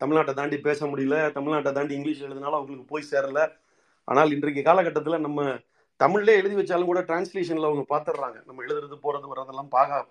தமிழ்நாட்டை 0.00 0.32
தாண்டி 0.40 0.56
பேச 0.68 0.80
முடியல 0.90 1.16
தமிழ்நாட்டை 1.36 1.70
தாண்டி 1.78 1.94
இங்கிலீஷ் 1.98 2.24
எழுதினாலும் 2.26 2.58
அவங்களுக்கு 2.58 2.86
போய் 2.92 3.10
சேரல. 3.12 3.40
ஆனால் 4.08 4.32
இன்றைக்கு 4.36 4.62
காலகட்டத்தில் 4.68 5.24
நம்ம 5.26 5.46
தமிழ்லே 6.00 6.34
எழுதி 6.40 6.56
வச்சாலும் 6.58 6.90
கூட 6.90 7.00
டிரான்ஸ்லேஷனில் 7.08 7.68
அவங்க 7.68 7.84
பார்த்துடுறாங்க 7.92 8.38
நம்ம 8.48 8.62
எழுதுறது 8.66 8.96
போகிறது 9.04 9.26
வர்றதெல்லாம் 9.30 9.72
பார்க்க 9.76 10.04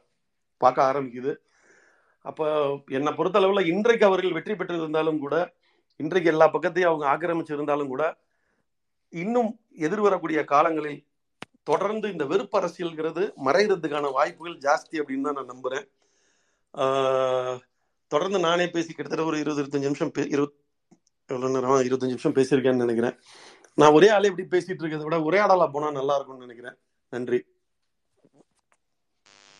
பார்க்க 0.61 0.89
ஆரம்பிக்குது. 0.89 1.31
அப்போ 2.25 2.45
என்னை 2.97 3.11
பொறுத்தளவில் 3.19 3.69
இன்றைக்கு 3.71 4.05
அவர்கள் 4.09 4.35
வெற்றி 4.37 4.53
பெற்றிருந்தாலும் 4.59 5.21
கூட 5.25 5.35
இன்றைக்கு 5.99 6.29
எல்லா 6.33 6.47
பக்கத்தையும் 6.55 6.91
அவங்க 6.91 7.05
ஆக்கிரமிச்சிருந்தாலும் 7.11 7.91
கூட 7.93 8.03
இன்னும் 9.13 9.51
எதிர்வரக்கூடிய 9.85 10.39
காலங்களில் 10.53 10.99
தொடர்ந்து 11.69 12.07
இந்த 12.13 12.25
வெறுப்பு 12.31 12.55
அரசியல்ங்கிறது 12.59 13.23
மறைகிறதுக்கான 13.45 14.11
வாய்ப்புகள் 14.17 14.57
ஜாஸ்தி 14.65 14.95
அப்படின்னு 15.01 15.27
தான் 15.27 15.37
நான் 15.39 15.51
நம்புகிறேன் 15.53 15.85
தொடர்ந்து 18.07 18.39
நானே 18.39 18.67
பேசி 18.67 18.93
கிட்டத்தட்ட 18.93 19.31
ஒரு 19.31 19.39
இருபது 19.39 19.63
இருபத்தஞ்சு 19.63 19.81
நிமிஷம் 19.81 20.11
பே- 20.17 20.27
இருபத் 20.27 20.53
எவ்வளவு 21.27 21.59
நேரம்? 21.59 21.79
இருபத்தஞ்சு 21.79 22.05
நிமிஷம் 22.05 22.33
பேசியிருக்கேன்னு 22.33 22.75
நினைக்கிறேன். 22.75 23.15
நான் 23.73 23.91
ஒரே 23.91 24.09
ஆளே 24.09 24.31
இப்படி 24.35 24.57
பேசிட்டு 24.57 24.69
இருக்கிறத 24.69 25.03
விட 25.03 25.21
ஒரே 25.21 25.39
ஆடலா 25.39 25.69
போனா 25.71 25.91
நல்லா 25.91 26.15
இருக்கும்னு 26.15 26.45
நினைக்கிறேன். 26.45 26.75
நன்றி. 27.09 27.43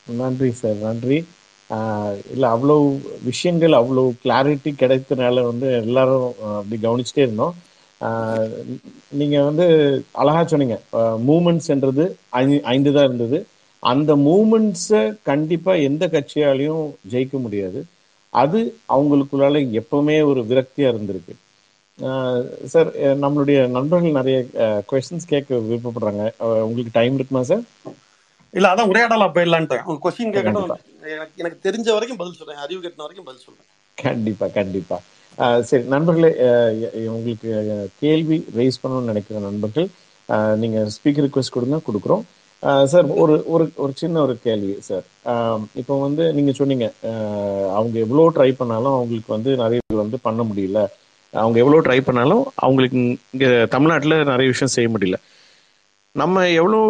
நன்றி 0.08 0.52
சார் 0.52 0.74
நன்றி. 0.74 1.28
இல்லை 1.70 2.22
இல்ல 2.32 2.50
அவ்வளவு 2.50 3.02
விஷயங்கள் 3.24 3.72
அவ்வளவு 3.72 4.14
கிளாரிட்டி 4.24 4.74
கிடைத்தனால 4.80 5.44
வந்து 5.44 5.72
எல்லாரும் 5.72 6.34
அப்படி 6.42 6.82
கவனிச்சுட்டே 6.82 7.20
இருந்தோம். 7.20 7.56
நீங்கள் 8.00 8.66
நீங்க 9.10 9.44
வந்து 9.44 10.06
அழகா 10.12 10.46
சொன்னீங்க. 10.46 10.82
மூமெண்ட்ஸ்ன்றது 10.92 12.16
ஐந்து 12.62 12.94
தான் 12.94 13.04
இருந்தது. 13.04 13.48
அந்த 13.80 14.12
மூமெண்ட்ஸை 14.28 15.02
கண்டிப்பா 15.30 15.74
எந்த 15.88 16.04
கட்சியாலையும் 16.14 16.86
ஜெயிக்க 17.12 17.36
முடியாது. 17.46 17.80
அது 18.34 18.60
அவங்களுக்குள்ளால 18.96 19.60
எப்பவுமே 19.82 20.16
ஒரு 20.30 20.42
விரக்தியா 20.52 20.88
இருந்திருக்கு. 20.94 21.34
சார் 22.74 22.90
நம்மளுடைய 23.24 23.60
நண்பர்கள் 23.76 24.18
நிறைய 24.20 24.38
கொஸ்டின்ஸ் 24.92 25.32
கேட்க 25.34 25.60
விருப்பப்படுறாங்க. 25.70 26.24
உங்களுக்கு 26.68 26.98
டைம் 27.00 27.16
இருக்குமா 27.18 27.44
சார்? 27.52 27.64
இல்ல 28.58 28.68
அதான் 28.74 28.92
உரையாடலா 28.92 29.28
போயிடலான்ட்டேன் 29.36 29.86
உங்க 29.90 30.02
கொஸ்டின் 30.06 30.36
கேட்கணும். 30.36 30.74
எனக்கு 31.42 31.58
தெரிஞ்ச 31.68 31.88
வரைக்கும் 31.96 32.22
பதில் 32.22 32.38
சொல்றேன். 32.40 32.62
அறிவு 32.66 32.82
கட்டின 32.84 33.06
வரைக்கும் 33.06 33.30
பதில் 33.30 33.46
சொல்றேன். 33.46 33.68
கண்டிப்பா 34.06 34.48
கண்டிப்பா. 34.60 34.98
சரி 35.70 35.84
நண்பர்களே 35.94 36.32
உங்களுக்கு 37.16 37.50
கேள்வி 38.04 38.38
ரைஸ் 38.60 38.82
பண்ணணும்னு 38.84 39.12
நினைக்கிற 39.12 39.40
நண்பர்கள் 39.50 39.88
நீங்க 40.64 40.80
ஸ்பீக்கர் 40.96 41.26
ரிக்வெஸ்ட் 41.28 41.56
கொடுங்க 41.56 41.80
கொடுக்குறோம். 41.90 42.24
சார் 42.92 43.08
ஒரு 43.22 43.36
ஒரு 43.54 43.66
ஒரு 43.84 43.92
சின்ன 44.02 44.22
ஒரு 44.26 44.34
கேள்வி 44.46 44.76
சார். 44.88 45.06
இப்போ 45.82 45.94
வந்து 46.06 46.24
நீங்க 46.38 46.52
சொன்னீங்க 46.60 46.86
அவங்க 47.78 47.96
எவ்வளோ 48.06 48.24
ட்ரை 48.38 48.50
பண்ணாலும் 48.62 48.96
அவங்களுக்கு 48.98 49.32
வந்து 49.36 49.52
நிறைய 49.64 49.86
இது 49.88 50.02
வந்து 50.04 50.18
பண்ண 50.28 50.42
முடியல. 50.50 50.82
அவங்க 51.34 51.58
எவ்வளோ 51.64 51.80
ட்ரை 51.88 52.00
பண்ணாலும் 52.08 52.44
அவங்களுக்கு 52.66 52.98
இங்கே 53.34 53.50
தமிழ்நாட்டில் 53.76 54.30
நிறைய 54.32 54.48
விஷயம் 54.54 54.76
செய்ய 54.76 54.90
முடியல. 54.96 55.18
நம்ம 56.16 56.46
எவ்வளோ 56.62 56.82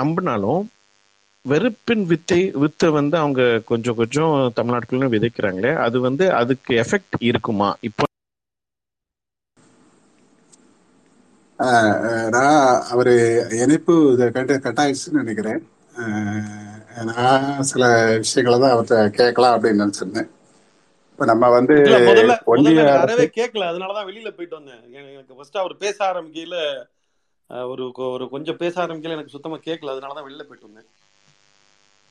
நம்பினாலும் 0.00 0.62
வெறுப்பின் 1.44 2.04
வித்தை 2.10 2.40
வித்தை 2.62 2.88
வந்து 2.98 3.16
அவங்க 3.22 3.42
கொஞ்சம் 3.70 3.98
கொஞ்சம் 4.00 4.34
தமிழ்நாட்டுக்குள்ள 4.58 5.08
விதைக்கிறாங்களே 5.14 5.72
அது 5.86 5.96
வந்து 6.08 6.24
அதுக்கு 6.40 6.72
எஃபெக்ட் 6.84 7.16
இருக்குமா? 7.30 7.68
இப்போ 7.88 8.04
நான் 12.28 12.82
அவரு 12.90 13.46
இணைப்பு 13.50 14.12
இதை 14.12 14.30
கட்ட 14.30 14.58
கட்டாயிடுச்சுன்னு 14.58 15.20
நினைக்கிறேன். 15.22 15.68
ஆஹ் 15.96 17.04
நான் 17.04 17.62
சில 17.62 18.16
விஷயங்களை 18.16 18.58
தான் 18.60 18.76
அவர்கிட்ட 18.76 19.10
கேட்கலாம் 19.10 19.62
அப்படின்னு 19.62 19.82
நினைச்சிருந்தேன். 19.84 20.28
இப்ப 21.10 21.24
நம்ம 21.24 21.48
வந்து 21.48 21.74
ஒன்றிய 22.44 22.82
கேட்கல. 22.82 23.64
அதனாலதான் 23.70 24.08
வெளியில 24.08 24.30
போயிட்டு 24.30 24.56
வந்தேன். 24.56 24.92
எனக்கு 24.92 25.34
ஃபர்ஸ்ட் 25.34 25.56
அவர் 25.56 25.76
பேச 25.76 26.04
ஆரம்பிக்கையில 26.04 26.56
ஒரு 27.48 27.92
ஒரு 27.92 28.28
கொஞ்சம் 28.28 28.56
பேச 28.56 28.86
ஆரம்பிக்கையில 28.86 29.14
எனக்கு 29.16 29.28
சுத்தமா 29.28 29.56
கேட்கல. 29.56 29.94
அதனாலதான் 29.94 30.26
வெளியில 30.28 30.42
போயிட்டு 30.42 30.68
வந்தேன். 30.72 30.86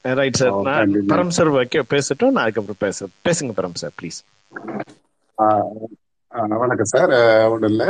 ரைட் 0.01 0.33
சார் 0.33 0.61
நான். 0.61 0.91
பரம் 0.91 1.27
சார் 1.27 1.49
வைக்க 1.49 1.83
பேசட்டும். 1.89 2.31
நான் 2.31 2.43
அதுக்கப்புறம் 2.43 2.75
பேச 2.79 3.05
பேசுங்க 3.25 3.51
பரம் 3.51 3.73
சார் 3.73 3.91
ப்ளீஸ் 4.01 4.19
ஆஹ் 5.37 5.67
ஆஹ் 6.31 6.57
வணக்கம் 6.57 6.85
சார் 6.85 7.11
ஒன்றும் 7.49 7.69
இல்லை. 7.69 7.87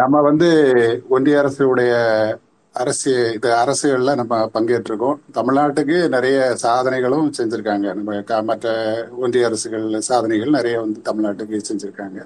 நம்ம 0.00 0.20
வந்து 0.28 0.48
ஒன்றிய 1.08 1.36
அரசுடைய 1.42 1.92
அரசு 2.74 3.10
இது 3.36 3.48
அரசுகள்ல 3.62 4.12
நம்ம 4.20 4.34
பங்கேற்றிருக்கோம். 4.54 5.18
தமிழ்நாட்டுக்கு 5.36 5.96
நிறைய 6.14 6.38
சாதனைகளும் 6.64 7.28
செஞ்சிருக்காங்க. 7.38 7.86
நம்ம 7.98 8.40
மற்ற 8.50 8.66
ஒன்றிய 9.24 9.48
அரசுகள் 9.50 9.86
சாதனைகள் 10.08 10.56
நிறைய 10.58 10.76
வந்து 10.84 11.00
தமிழ்நாட்டுக்கு 11.08 11.60
செஞ்சிருக்காங்க. 11.70 12.18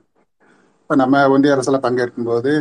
இப்ப 0.82 0.96
நம்ம 1.02 1.22
ஒன்றிய 1.34 1.54
அரசுல 1.56 1.78
பங்கேற்கும் 1.86 2.28
போது 2.30 2.52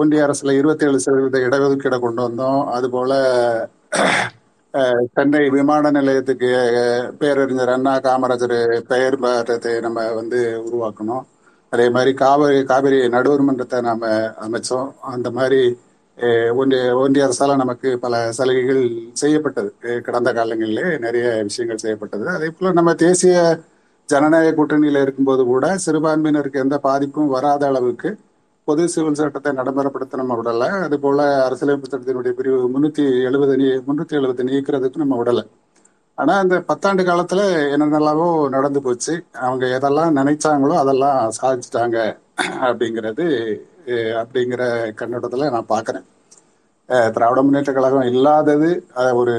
ஒன்றிய 0.00 0.20
அரசுல 0.26 0.52
இருபத்தேழு 0.60 1.02
சதவீத 1.04 1.38
இடஒதுக்கீடை 1.48 1.98
கொண்டு 2.04 2.22
வந்தோம். 2.26 2.60
அதுபோல 2.76 3.12
சென்னை 5.14 5.42
விமான 5.54 5.90
நிலையத்துக்கு 5.96 6.50
பேரறிஞர் 7.20 7.72
அண்ணா 7.74 7.94
காமராஜர் 8.06 8.56
பெயர் 8.90 9.16
மாற்றத்தை 9.24 9.72
நம்ம 9.86 10.08
வந்து 10.20 10.40
உருவாக்கணும். 10.66 11.24
அதே 11.72 11.86
மாதிரி 11.94 12.12
காவிரி 12.20 12.58
காவிரி 12.70 12.98
நடுவர் 13.14 13.46
மன்றத்தை 13.48 13.78
நாம 13.88 14.08
அமைச்சோம். 14.46 14.88
அந்த 15.14 15.28
மாதிரி 15.36 15.60
ஒன்றிய 16.60 16.80
ஒன்றிய 17.02 17.26
அரசால 17.26 17.56
நமக்கு 17.60 17.90
பல 18.04 18.14
சலுகைகள் 18.38 18.82
செய்யப்பட்டது. 19.20 19.70
கடந்த 20.06 20.30
காலங்களிலே 20.38 20.86
நிறைய 21.04 21.26
விஷயங்கள் 21.48 21.82
செய்யப்பட்டது. 21.84 22.24
அதே 22.36 22.48
போல 22.56 22.72
நம்ம 22.78 22.94
தேசிய 23.04 23.36
ஜனநாயக 24.08 24.56
கூட்டணியில 24.58 25.02
இருக்கும்போது 25.04 25.42
கூட 25.52 25.66
சிறுபான்மையினருக்கு 25.84 26.64
எந்த 26.64 26.76
பாதிப்பும் 26.88 27.32
வராத 27.36 27.62
அளவுக்கு 27.70 28.10
பொது 28.68 28.82
சிவில் 28.94 29.18
சட்டத்தை 29.20 29.50
நடைமுறைப்படுத்த 29.58 30.20
நம்ம 30.20 30.34
விடலை. 30.40 30.68
அது 30.86 30.96
போல 31.04 31.18
அரசியலமைப்பு 31.46 31.90
சட்டத்தினுடைய 31.92 32.32
பிரிவு 32.38 32.58
முன்னூத்தி 32.74 33.04
எழுபது 33.28 33.54
நீ 33.62 33.68
முன்னூத்தி 33.88 34.14
எழுபது 34.20 34.44
நீக்கிறதுக்கு 34.50 35.02
நம்ம 35.04 35.16
விடலை. 35.22 35.44
ஆனா 36.20 36.34
இந்த 36.44 36.56
பத்தாண்டு 36.70 37.02
காலத்துல 37.08 37.42
என்னென்னலாவோ 37.74 38.26
நடந்து 38.54 38.80
போச்சு. 38.86 39.14
அவங்க 39.46 39.64
எதெல்லாம் 39.76 40.16
நினைச்சாங்களோ 40.20 40.74
அதெல்லாம் 40.82 41.18
சாதிச்சிட்டாங்க 41.40 41.98
அப்படிங்கிறது 42.68 43.26
அப்படிங்கிற 44.22 44.62
கண்ணோட்டத்துல 45.00 45.48
நான் 45.54 45.72
பாக்குறேன். 45.74 46.06
திராவிட 47.14 47.40
முன்னேற்ற 47.46 47.72
கழகம் 47.74 48.10
இல்லாதது 48.12 48.70
ஒரு 49.20 49.34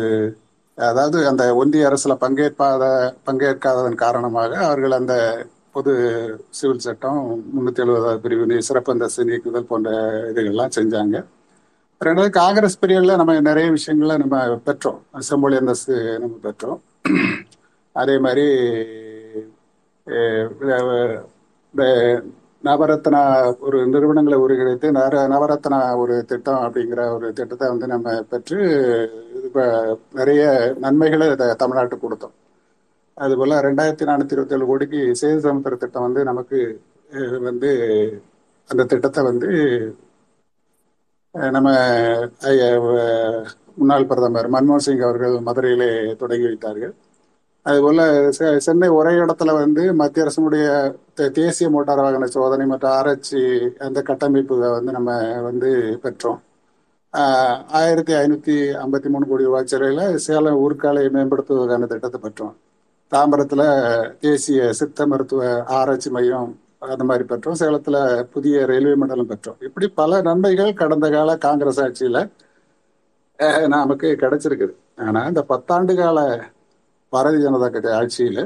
அதாவது 0.78 1.17
அந்த 1.30 1.44
ஒன்றிய 1.62 1.88
அரசுல 1.89 2.13
பங்கேற்காத 2.24 2.84
பங்கேற்காததன் 3.28 4.02
காரணமாக 4.04 4.52
அவர்கள் 4.67 5.00
அந்த 5.00 5.15
பொது 5.76 5.91
சிவில் 6.60 6.86
சட்டம் 6.86 7.20
முன்னூத்தி 7.56 7.84
எழுபதாவது 7.84 8.24
பிரிவு 8.24 8.62
சிறப்பு 8.70 8.94
அந்த 8.96 9.08
நீக்குதல் 9.30 9.70
போன்ற 9.72 9.89
இதுகள்லாம் 10.32 10.76
செஞ்சாங்க. 10.78 11.17
ரெண்டாவது 12.06 12.30
காங்கிரஸ் 12.30 12.80
பீரியட்ல 12.82 13.16
நம்ம 13.16 13.40
நிறைய 13.40 13.72
விஷயங்களை 13.72 14.18
நம்ம 14.18 14.62
பெற்றோம். 14.66 15.00
செம்மொழி 15.18 15.56
அந்தஸ்து 15.56 16.20
நம்ம 16.20 16.36
பெற்றோம். 16.44 16.80
அதே 17.92 18.18
மாதிரி 18.18 18.44
இந்த 21.74 22.24
நவரத்னா 22.64 23.54
ஒரு 23.60 23.88
நிறுவனங்களை 23.88 24.40
ஒருங்கிணைத்து 24.40 24.92
நர- 24.92 25.28
நவரத்னா 25.28 25.98
ஒரு 25.98 26.26
திட்டம் 26.26 26.56
அப்படிங்கிற 26.56 27.14
ஒரு 27.14 27.34
திட்டத்தை 27.34 27.68
வந்து 27.68 27.88
நம்ம 27.88 28.22
பெற்று 28.22 28.58
இப்போ 29.44 29.98
நிறைய 30.14 30.74
நன்மைகளை 30.80 31.36
த- 31.36 31.56
தமிழ்நாட்டுக்கு 31.60 32.00
கொடுத்தோம். 32.10 32.36
அதுபோல் 33.14 33.50
ரெண்டாயிரத்தி 33.50 34.04
நானூத்தி 34.04 34.32
இருபத்தி 34.32 34.56
ஏழு 34.56 34.66
கோடிக்கு 34.66 34.98
சேது 34.98 35.38
சமுத்திர 35.38 35.76
திட்டம் 35.76 36.02
வந்து 36.02 36.24
நமக்கு 36.24 36.82
வந்து 37.42 37.72
அந்த 38.68 38.84
திட்டத்தை 38.84 39.24
வந்து 39.24 39.50
நம்ம 41.32 41.72
முன்னாள் 43.76 44.06
பிரதமர் 44.06 44.52
மன்மோகன் 44.52 44.78
சிங் 44.78 45.00
அவர்கள் 45.00 45.32
மதுரையிலே 45.32 46.15
தொடங்கி 46.15 46.44
வைத்தார்கள். 46.44 46.94
அதுபோல 47.62 48.30
செ- 48.30 48.58
சென்னை 48.58 48.89
ஒரே 48.89 49.10
இடத்துல 49.10 49.54
வந்து 49.54 49.94
மத்திய 49.94 50.26
அரசனுடைய 50.26 50.96
தேசிய 51.13 51.70
மோட்டார் 51.70 51.98
வாகன 51.98 52.26
சோதனை 52.26 52.65
மற்றும் 52.65 52.91
ஆராய்ச்சி 52.91 53.70
அந்த 53.80 54.02
கட்டமைப்பு 54.02 54.58
வந்து 54.58 54.91
நம்ம 54.91 55.41
வந்து 55.41 56.00
பெற்றோம். 56.04 56.39
ஆயிரத்தி 57.67 58.13
ஐநூத்தி 58.13 58.76
ஐம்பத்தி 58.76 59.10
மூணு 59.10 59.28
கோடி 59.28 59.44
ரூபாய் 59.44 59.65
செலவில் 59.65 60.17
சேலம் 60.17 60.60
ஊர்க்காலை 60.60 61.10
மேம்படுத்துவதற்கான 61.10 61.88
திட்டத்தை 61.88 62.22
பெற்றோம். 62.22 62.54
தாம்பரத்துல 63.12 63.63
தேசிய 64.20 64.74
சித்த 64.74 65.08
மருத்துவ 65.08 65.63
ஆராய்ச்சி 65.63 66.10
மையம் 66.10 66.60
அந்த 66.82 67.04
மாதிரி 67.10 67.24
பெற்றோம். 67.32 67.60
சேலத்துல 67.62 67.98
புதிய 68.34 68.65
ரயில்வே 68.70 68.94
மண்டலம் 69.02 69.30
பெற்றோம். 69.32 69.60
இப்படி 69.67 69.88
பல 70.00 70.22
நன்மைகள் 70.28 70.80
கடந்த 70.82 71.08
கால 71.15 71.36
காங்கிரஸ் 71.46 71.82
ஆட்சியில 71.86 72.20
நமக்கு 73.76 74.08
கிடைச்சிருக்குது. 74.22 74.74
ஆனா 75.06 75.22
இந்த 75.32 75.41
பத்தாண்டு 75.52 75.94
கால 76.02 76.20
பாரதிய 77.13 77.44
ஜனதா 77.46 77.67
கட்சி 77.76 77.91
ஆட்சியில 78.00 78.41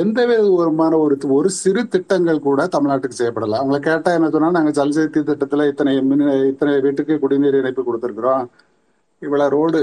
எந்த 0.00 0.18
விதமான 0.30 0.92
ஒரு 1.04 1.14
ஒரு 1.36 1.48
சிறு 1.60 1.82
திட்டங்கள் 1.94 2.44
கூட 2.48 2.66
தமிழ்நாட்டுக்கு 2.74 3.18
செய்யப்படல. 3.20 3.58
அவங்கள 3.60 3.78
கேட்டா 3.86 4.10
என்ன 4.18 4.28
சொன்னா 4.34 4.50
நாங்க 4.56 4.72
ஜல்சக்தி 4.78 5.20
திட்டத்துல 5.30 5.66
இத்தனை 5.70 5.94
மின் 6.10 6.24
இத்தனை 6.50 6.74
வீட்டுக்கு 6.86 7.14
குடிநீர் 7.24 7.60
இணைப்பு 7.60 7.82
கொடுத்திருக்கிறோம். 7.88 8.44
இவ்வளவு 9.22 9.52
ரோடு 9.56 9.80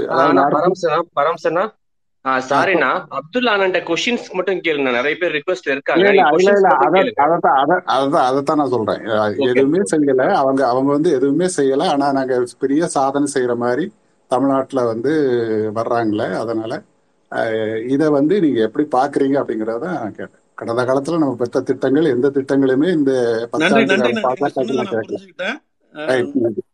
சாரிண்ணா 2.26 3.04
அப்துல் 3.08 3.46
ஆனண்ட 3.46 3.92
கொஸ்டின்ஸ் 3.92 4.30
மட்டும் 4.32 4.60
கேளுங்க 4.60 4.82
நிறைய 4.82 5.16
பேர் 5.20 5.30
ரிக்வெஸ்ட் 5.30 5.70
இருக்காங்க. 5.70 6.08
இல்ல 6.08 6.08
இல்ல 6.08 6.22
கொஸ்டின்ஸ் 6.22 6.54
இல்ல 6.54 6.68
மட்டும் 6.68 6.92
அத 6.92 7.00
கேளுங்க. 7.00 7.24
அதத்தான் 7.24 7.80
அத- 7.80 7.82
அதத்தான் 7.86 8.22
அதைத்தான் 8.22 8.56
நான் 8.56 8.68
சொல்றேன். 8.68 9.00
எதுவுமே 9.38 9.78
செய்யல. 9.96 10.32
அவங்க 10.32 10.68
அவங்க 10.68 10.92
வந்து 10.92 11.12
எதுவுமே 11.12 11.48
செய்யல. 11.56 11.82
ஆனா 11.82 12.12
நாங்க 12.12 12.44
பெரிய 12.58 12.86
சாதனை 12.86 13.32
செய்யற 13.34 13.56
மாதிரி 13.56 13.92
தமிழ்நாட்டுல 14.28 14.84
வந்து 14.84 15.10
வர்றாங்களே. 15.74 16.34
அதனால 16.34 16.82
இத 17.88 18.10
வந்து 18.10 18.40
நீங்க 18.40 18.60
எப்படி 18.60 18.88
பாக்குறீங்க 18.96 19.36
அப்படிங்கறத 19.36 20.02
கேட்டேன். 20.02 20.40
கடந்த 20.54 20.84
காலத்துல 20.84 21.18
நம்ம 21.18 21.34
பெற்ற 21.38 21.60
திட்டங்கள் 21.60 22.04
எந்த 22.04 22.30
திட்டங்களுமே 22.34 22.92
இந்த 22.92 23.48
பத்தாண்டு 23.52 23.86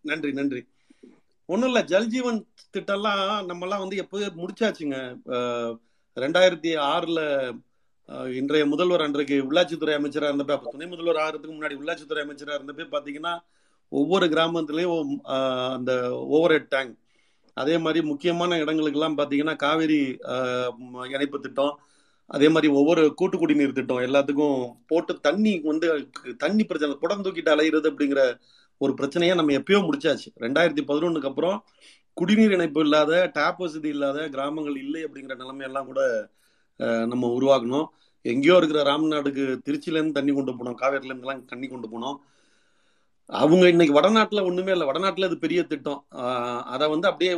நன்றி 0.03 0.33
நன்றி. 0.33 0.67
ஒன்றும் 1.49 1.69
இல்லை 1.69 1.83
ஒண்ணும் 1.83 2.01
இல்ல 2.03 2.09
ஜல்ஜீவன் 2.09 2.41
திட்டம்லாம் 2.75 3.21
நம்ம 3.47 3.65
எல்லாம் 3.67 3.81
வந்து 3.81 3.97
எப்போ 3.97 4.17
முடிச்சாச்சுங்க. 4.41 4.99
ரெண்டாயிரத்தி 6.17 6.71
ஆறுல 6.89 7.21
அஹ், 8.09 8.31
இன்றைய 8.33 8.65
முதல்வர் 8.67 9.05
அன்றைக்கு 9.05 9.37
உள்ளாட்சித்துறை 9.43 9.93
அமைச்சரா 9.99 10.29
இருந்தப்ப 10.31 10.55
அப்போ 10.55 10.71
துணை 10.71 10.87
முதல்வர் 10.87 11.21
ஆகிறதுக்கு 11.21 11.55
முன்னாடி 11.57 11.77
உள்ளாட்சித்துறை 11.81 12.23
அமைச்சரா 12.25 12.57
இருந்தப்ப 12.57 12.87
பாத்தீங்கன்னா 12.95 13.33
ஒவ்வொரு 13.93 14.27
கிராமத்துலயும் 14.29 15.11
அந்த 15.77 15.93
ஓவர் 16.33 16.53
ஹெட் 16.53 16.69
டேங்க் 16.69 16.93
அதே 17.57 17.77
மாதிரி 17.79 18.01
முக்கியமான 18.11 18.59
இடங்களுக்கெல்லாம் 18.59 19.19
பாத்தீங்கன்னா 19.19 19.57
காவேரி 19.57 20.01
இணைப்பு 21.11 21.39
திட்டம். 21.41 21.75
அதே 22.31 22.49
மாதிரி 22.49 22.69
ஒவ்வொரு 22.73 23.15
கூட்டு 23.15 23.37
குடிநீர் 23.39 23.77
திட்டம். 23.79 24.01
எல்லாத்துக்கும் 24.01 24.59
போட்டு 24.87 25.21
தண்ணி 25.21 25.53
வந்து 25.65 25.87
தண்ணி 26.39 26.65
பிரச்சனை 26.65 26.95
குடம் 26.97 27.25
தூக்கிட்டு 27.25 27.55
அலையிறது 27.55 27.91
அப்படிங்கிற 27.91 28.23
ஒரு 28.85 28.93
பிரச்சனையை 28.99 29.35
நம்ம 29.39 29.55
எப்பயோ 29.61 29.81
முடிச்சாச்சு. 29.87 30.29
ரெண்டாயிரத்தி 30.45 30.83
பதினொன்னுக்கு 30.91 31.31
அப்புறம் 31.31 31.59
குடிநீர் 32.17 32.55
இணைப்பு 32.57 32.81
இல்லாத 32.85 33.13
டேப் 33.37 33.61
வசதி 33.63 33.89
இல்லாத 33.95 34.29
கிராமங்கள் 34.35 34.77
இல்லை 34.85 35.01
அப்படிங்கிற 35.07 35.35
நிலைமையெல்லாம் 35.43 35.89
கூட 35.91 36.01
நம்ம 37.13 37.31
உருவாக்கணும். 37.39 37.87
எங்கேயோ 38.25 38.57
இருக்கிற 38.61 38.81
ராம்நாடுக்கு 38.89 39.45
திருச்சியிலேருந்து 39.67 40.19
தண்ணி 40.19 40.33
கொண்டு 40.35 40.53
போனோம் 40.59 40.79
காவேரிலேருந்துலாம் 40.83 41.49
தண்ணி 41.53 41.67
கொண்டு 41.69 41.89
போனோம். 41.93 42.17
அவங்க 43.31 43.65
இன்னைக்கு 43.73 43.95
வடநாட்டில் 43.97 44.47
ஒன்றுமே 44.49 44.73
இல்லை. 44.73 44.87
வடநாட்டில் 44.89 45.27
அது 45.29 45.37
பெரிய 45.45 45.61
திட்டம். 45.73 46.01
அதை 46.75 46.87
வந்து 46.95 47.07
அப்படியே 47.11 47.33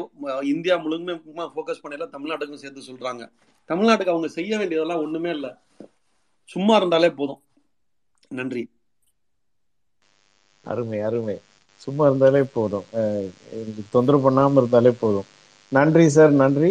இந்தியா 0.52 0.76
முழுமைக்குமா 0.84 1.44
ஃபோக்கஸ் 1.54 1.82
பண்ணல 1.82 2.06
தமிழ்நாட்டுக்கும் 2.14 2.62
சேர்த்து 2.62 2.88
சொல்கிறாங்க 2.90 3.24
தமிழ்நாட்டுக்கு 3.70 4.14
அவங்க 4.14 4.28
செய்ய 4.38 4.52
வேண்டியதெல்லாம் 4.60 5.02
ஒன்றுமே 5.04 5.30
இல்லை. 5.38 5.52
சும்மா 6.48 6.76
இருந்தாலே 6.80 7.10
போதும். 7.20 7.42
நன்றி. 8.30 8.64
அருமை 10.64 11.00
அருமை. 11.08 11.36
சும்மா 11.82 12.06
இருந்தாலே 12.06 12.42
போதும். 12.56 12.86
தொந்தரவு 13.94 14.24
பண்ணாம 14.26 14.56
இருந்தாலே 14.60 14.90
போதும். 15.02 15.28
நன்றி 15.72 16.08
சார் 16.08 16.32
நன்றி. 16.42 16.70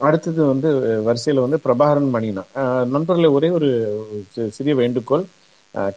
அடுத்தது 0.00 0.40
வந்து 0.46 0.68
வரிசையில 1.06 1.42
வந்து 1.44 1.58
பிரபாகரன் 1.64 2.12
மணினா. 2.14 2.42
நண்பர்களே 2.94 3.28
ஒரே 3.38 3.48
ஒரு 3.58 3.68
சிறிய 4.50 4.74
வேண்டுகோள். 4.74 5.24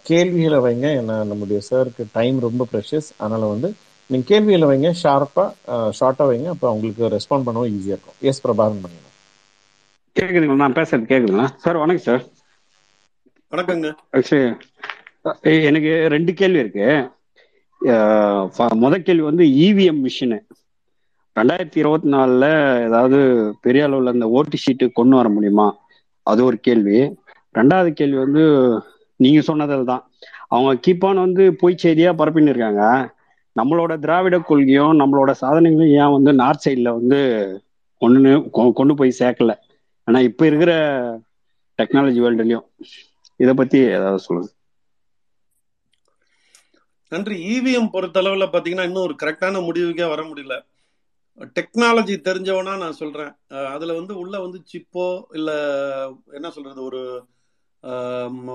கேள்விகளை 0.10 0.60
வைங்க. 0.66 0.88
ஏன்னா 1.00 1.18
நம்முடைய 1.32 1.60
சாருக்கு 1.70 2.04
டைம் 2.18 2.40
ரொம்ப 2.48 2.68
ப்ரெஷஸ் 2.74 3.10
அதனால 3.18 3.46
வந்து 3.54 3.70
நீங்க 4.10 4.26
கேள்விகளை 4.32 4.68
வைங்க. 4.72 4.90
ஷார்ப்பா 5.04 5.46
ஷார்ட்டா 6.00 6.26
வைங்க. 6.32 6.50
அப்ப 6.56 6.74
உங்களுக்கு 6.76 7.14
ரெஸ்பாண்ட் 7.16 7.48
பண்ணவும் 7.48 7.74
ஈஸியா 7.76 7.94
இருக்கும். 7.96 8.18
எஸ் 8.30 8.44
பிரபாகரன் 8.46 8.84
மணினா. 8.86 9.10
கேக்குதுங்களா? 10.16 10.56
நான் 10.64 10.74
பேசுறது 10.74 11.10
கேக்குதுங்களா? 11.12 11.48
சார் 11.66 11.78
வணக்கம் 11.78 12.06
சார். 12.10 12.24
வணக்கங்க. 13.54 13.90
எனக்கு 15.70 15.92
ரெண்டு 16.14 16.32
கேள்வி 16.40 16.60
இருக்கு. 16.60 16.88
முத 18.84 18.96
கேள்வி 19.08 19.26
வந்து 19.30 19.46
இவிஎம் 19.66 20.02
மிஷினு 20.06 20.40
ரெண்டாயிரத்தி 21.36 21.80
இருபத்தி 21.82 22.08
நாலுல 22.14 22.46
ஏதாவது 22.86 23.18
பெரிய 23.62 23.82
அளவுல 23.88 24.14
இந்த 24.14 24.28
ஓட்டு 24.38 24.58
ஷீட்டு 24.64 24.86
கொண்டு 24.92 25.16
வர 25.16 25.28
முடியுமா? 25.30 25.68
அது 26.28 26.42
ஒரு 26.46 26.58
கேள்வி. 26.68 26.98
ரெண்டாவது 27.56 27.90
கேள்வி 28.00 28.18
வந்து 28.26 28.44
நீங்க 29.20 29.42
சொன்னதில் 29.50 29.90
தான். 29.92 30.04
அவங்க 30.48 30.72
கீப்பான் 30.86 31.24
வந்து 31.26 31.44
பொய் 31.62 31.82
செய்தியா 31.84 32.12
பரப்பின்னு 32.22 32.52
இருக்காங்க. 32.54 32.84
நம்மளோட 33.56 33.94
திராவிட 34.04 34.36
கொள்கையும் 34.50 35.00
நம்மளோட 35.02 35.32
சாதனைகளும் 35.42 35.94
ஏன் 36.02 36.14
வந்து 36.18 36.32
நார்த் 36.42 36.66
சைடில் 36.66 36.96
வந்து 37.00 37.20
ஒன்று 38.02 38.30
கொண்டு 38.80 38.94
போய் 39.00 39.20
சேர்க்கல? 39.20 39.54
ஆனா 40.08 40.20
இப்ப 40.30 40.46
இருக்கிற 40.50 40.72
டெக்னாலஜி 41.80 42.20
வேர்ல்டுலயும் 42.24 42.66
இதை 43.40 43.54
பத்தி 43.54 43.78
ஏதாவது 43.98 44.24
சொல்லுங்க. 44.26 44.50
நன்றி. 47.12 47.36
இவிஎம் 47.54 47.94
பொறுத்தளவுல 47.94 48.46
பாத்தீங்கன்னா 48.52 48.84
இன்னும் 48.84 49.04
ஒரு 49.04 49.16
கரெக்டான 49.24 49.60
முடிவுக்கே 49.68 50.08
வர 50.10 50.22
முடியல. 50.24 50.56
டெக்னாலஜி 51.60 52.16
தெரிஞ்சவனா 52.28 52.78
நான் 52.78 53.00
சொல்றேன். 53.02 53.32
அதுல 53.76 53.94
வந்து 53.94 54.14
உள்ள 54.18 54.40
வந்து 54.40 54.60
சிப்போ 54.72 55.06
இல்ல 55.32 55.52
என்ன 56.32 56.50
சொல்றது 56.50 56.82
ஒரு 56.84 57.02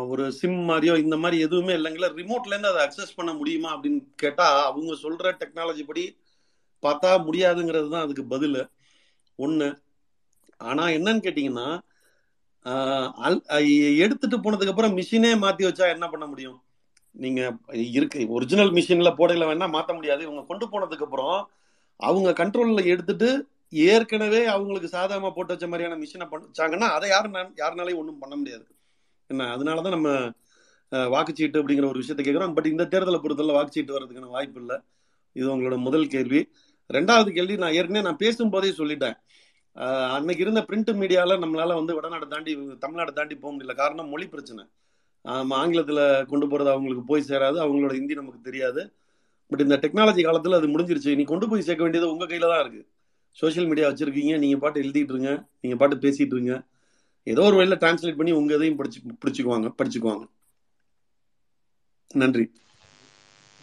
ஒரு 0.09 0.33
சிம் 0.33 0.59
மாதிரியோ 0.69 0.95
இந்த 0.99 1.17
மாதிரி 1.17 1.37
எதுவுமே 1.43 1.73
இல்லைங்களா 1.75 2.09
ரிமோட்ல 2.19 2.53
இருந்து 2.53 2.69
அதை 2.69 2.83
அக்சஸ் 2.87 3.17
பண்ண 3.17 3.31
முடியுமா 3.33 3.71
அப்படின்னு 3.77 4.01
கேட்டா 4.17 4.47
அவங்க 4.65 4.93
சொல்ற 5.03 5.33
டெக்னாலஜி 5.41 5.85
படி 5.85 6.05
பார்த்தா 6.83 7.11
முடியாதுங்கிறது 7.29 7.91
தான் 7.91 8.03
அதுக்கு 8.03 8.25
பதில். 8.25 8.61
ஒன்று 9.39 9.69
ஆனால் 10.61 10.93
என்னன்னு 10.99 11.25
கேட்டிங்கன்னா 11.27 11.69
அல்- 13.27 13.43
எடுத்துட்டு 13.97 14.37
போனதுக்கு 14.39 14.69
அப்புறம் 14.69 14.97
மிஷினே 14.97 15.39
மாற்றி 15.39 15.65
வச்சா 15.67 15.89
என்ன 15.89 16.07
பண்ண 16.09 16.27
முடியும்? 16.27 16.59
நீங்க 17.23 17.41
இருக்கு 17.99 18.21
ஒரிஜினல் 18.37 18.73
மிஷின்ல 18.77 19.11
போடையில 19.19 19.49
வேணா 19.51 19.67
மாத்த 19.75 19.93
முடியாது. 19.99 20.23
இவங்க 20.27 20.43
கொண்டு 20.49 20.67
போனதுக்கு 20.73 21.07
அப்புறம் 21.07 21.37
அவங்க 22.01 22.31
கண்ட்ரோல்ல 22.41 22.83
எடுத்துட்டு 22.93 23.29
ஏற்கனவே 23.93 24.41
அவங்களுக்கு 24.55 24.89
சாதகமா 24.97 25.31
போட்டு 25.37 25.55
வச்ச 25.55 25.67
மாதிரியான 25.69 25.99
மிஷினை 26.03 26.27
பண்ணிச்சாங்கன்னா 26.33 26.89
அதை 26.97 27.07
யாரும் 27.15 27.37
யாருனாலையும் 27.63 28.01
ஒன்றும் 28.03 28.21
பண்ண 28.25 28.35
முடியாது. 28.41 28.67
என்ன 29.31 29.49
அதனாலதான் 29.55 29.97
நம்ம 29.97 30.11
வாக்குச்சீட்டு 31.15 31.61
அப்படிங்கிற 31.61 31.87
ஒரு 31.93 32.01
விஷயத்தை 32.03 32.25
கேட்கிறோம் 32.25 32.57
பட் 32.57 32.71
இந்த 32.73 32.85
தேர்தலை 32.93 33.19
பொறுத்தவரை 33.23 33.55
வாக்குச்சீட்டு 33.59 33.95
வர்றதுக்கான 33.97 34.33
வாய்ப்பு 34.37 34.61
இல்லை. 34.63 34.77
இது 35.37 35.47
உங்களோட 35.55 35.77
முதல் 35.87 36.07
கேள்வி. 36.15 36.41
ரெண்டாவது 36.91 37.31
கேள்வி 37.37 37.55
நான் 37.63 37.77
ஏற்கனவே 37.79 38.07
நான் 38.09 38.23
பேசும்போதே 38.25 38.71
சொல்லிட்டேன். 38.81 39.17
அன்னைக்கு 40.17 40.45
இருந்த 40.45 40.61
பிரிண்ட் 40.69 40.93
மீடியால 41.01 41.39
நம்மளால 41.43 41.75
வந்து 41.81 41.97
வடநாடு 41.97 42.27
தாண்டி 42.35 42.53
தமிழ்நாடு 42.85 43.13
தாண்டி 43.19 43.35
போக 43.37 43.51
முடியல. 43.55 43.75
காரணம் 43.83 44.13
மொழி 44.13 44.27
பிரச்சனை. 44.35 44.63
ஆங்கிலத்துல 45.61 46.01
கொண்டு 46.31 46.47
போறது 46.47 46.71
அவங்களுக்கு 46.75 47.05
போய் 47.05 47.29
சேராது. 47.29 47.59
அவங்களோட 47.65 47.93
ஹிந்தி 47.99 48.15
நமக்கு 48.21 48.41
தெரியாது. 48.49 48.83
பட் 49.51 49.63
இந்த 49.65 49.77
டெக்னாலஜி 49.83 50.23
காலத்துல 50.27 50.59
அது 50.61 50.69
முடிஞ்சிருச்சு. 50.75 51.17
நீ 51.17 51.25
கொண்டு 51.33 51.49
போய் 51.51 51.67
சேர்க்க 51.67 51.87
வேண்டியது 51.87 52.13
உங்க 52.13 52.25
கையில 52.25 52.49
தான் 52.53 52.63
இருக்கு. 52.65 52.83
சோஷியல் 53.39 53.69
மீடியா 53.71 53.89
வச்சிருக்கீங்க. 53.89 54.35
நீங்க 54.45 54.57
பாட்டு 54.65 54.83
எழுதிட்டு 54.83 55.15
இருங்க. 55.15 55.33
நீங்க 55.63 55.77
பாட்டு 55.77 55.97
பேசிட்டு 56.05 56.35
இருங்க. 56.37 56.55
ஏதோ 57.27 57.43
ஒரு 57.49 57.57
வழியில 57.59 57.77
டிரான்ஸ்லேட் 57.83 58.19
பண்ணி 58.19 58.33
உங்க 58.33 58.55
இதையும் 58.55 58.79
படிச்சு 58.81 58.99
பிடிச்சுக்குவாங்க 59.23 59.69
படிச்சுக்குவாங்க. 59.79 60.25
நன்றி. 62.11 62.45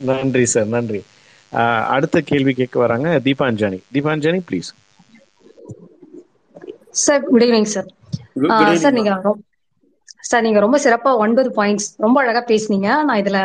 நன்றி 0.01 0.45
சார் 0.53 0.69
நன்றி. 0.75 1.01
அடுத்த 1.95 2.21
கேள்வி 2.29 2.53
கேட்க 2.59 2.75
வராங்க 2.83 3.07
Deepanjani. 3.27 3.79
Deepanjani 3.95 4.39
please 4.49 4.69
sir 7.05 7.23
good 7.29 7.45
evening 7.45 7.71
sir 7.75 7.89
sir. 8.83 8.95
நீங்க 8.99 9.13
சார் 10.29 10.45
நீங்க 10.47 10.59
ரொம்ப 10.65 10.77
சிறப்பா 10.85 11.11
ஒன்பது 11.25 11.49
பாயிண்ட்ஸ் 11.57 11.89
ரொம்ப 11.97 12.17
அழகா 12.21 12.41
பேசுனீங்க. 12.51 12.89
நான் 13.09 13.21
இதுல 13.23 13.39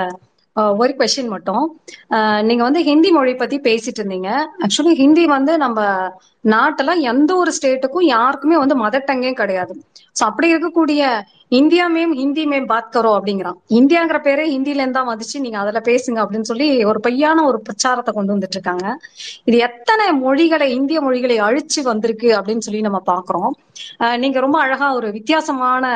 ஒரு 0.83 0.93
கொஸ்டின் 0.99 1.33
மட்டும். 1.35 1.65
நீங்க 2.49 2.63
வந்து 2.63 2.81
ஹிந்தி 2.83 3.11
மொழி 3.17 3.35
பத்தி 3.35 3.57
பேசிட்டு 3.67 4.01
இருந்தீங்க. 4.01 4.31
ஆக்சுவலி 4.65 4.95
ஹிந்தி 5.03 5.25
வந்து 5.27 5.53
நம்ம 5.65 5.81
நாட்டுல 6.45 6.91
எந்த 7.11 7.31
ஒரு 7.37 7.53
ஸ்டேட்டுக்கும் 7.59 8.07
யாருக்குமே 8.15 8.57
வந்து 8.63 8.75
மதர் 8.83 9.09
டங்கே 9.11 9.33
கிடையாது. 9.33 9.75
சோ 10.19 10.23
அப்படி 10.29 10.49
இருக்கக்கூடிய 10.55 11.03
இந்தியா 11.59 11.85
மேம் 11.91 12.15
ஹிந்தி 12.21 12.45
மேம் 12.53 12.67
பாத் 12.67 12.97
கரோ 12.97 13.11
அப்படிங்கிறான். 13.19 13.59
இந்தியாங்கிற 13.79 14.19
பேரே 14.27 14.45
ஹிந்தில 14.55 14.83
இருந்தா 14.83 15.03
வந்துச்சு 15.11 15.37
நீங்க 15.45 15.59
அதுல 15.59 15.81
பேசுங்க 15.85 16.19
அப்படின்னு 16.25 16.49
சொல்லி 16.51 16.69
ஒரு 16.85 17.01
பொய்யான 17.01 17.45
ஒரு 17.45 17.61
பிரச்சாரத்தை 17.61 18.15
கொண்டு 18.15 18.35
வந்துட்டு 18.35 18.57
இருக்காங்க 18.59 18.87
இது 19.45 19.59
எத்தனை 19.59 20.07
மொழிகளை 20.25 20.69
இந்திய 20.75 21.01
மொழிகளை 21.01 21.39
அழிச்சு 21.41 21.83
வந்திருக்கு 21.83 22.31
அப்படின்னு 22.39 22.67
சொல்லி 22.69 22.81
நம்ம 22.81 23.03
பாக்குறோம். 23.07 23.55
ஆஹ் 23.99 24.19
நீங்க 24.19 24.41
ரொம்ப 24.41 24.59
அழகா 24.61 24.95
ஒரு 24.95 25.11
வித்தியாசமான 25.13 25.87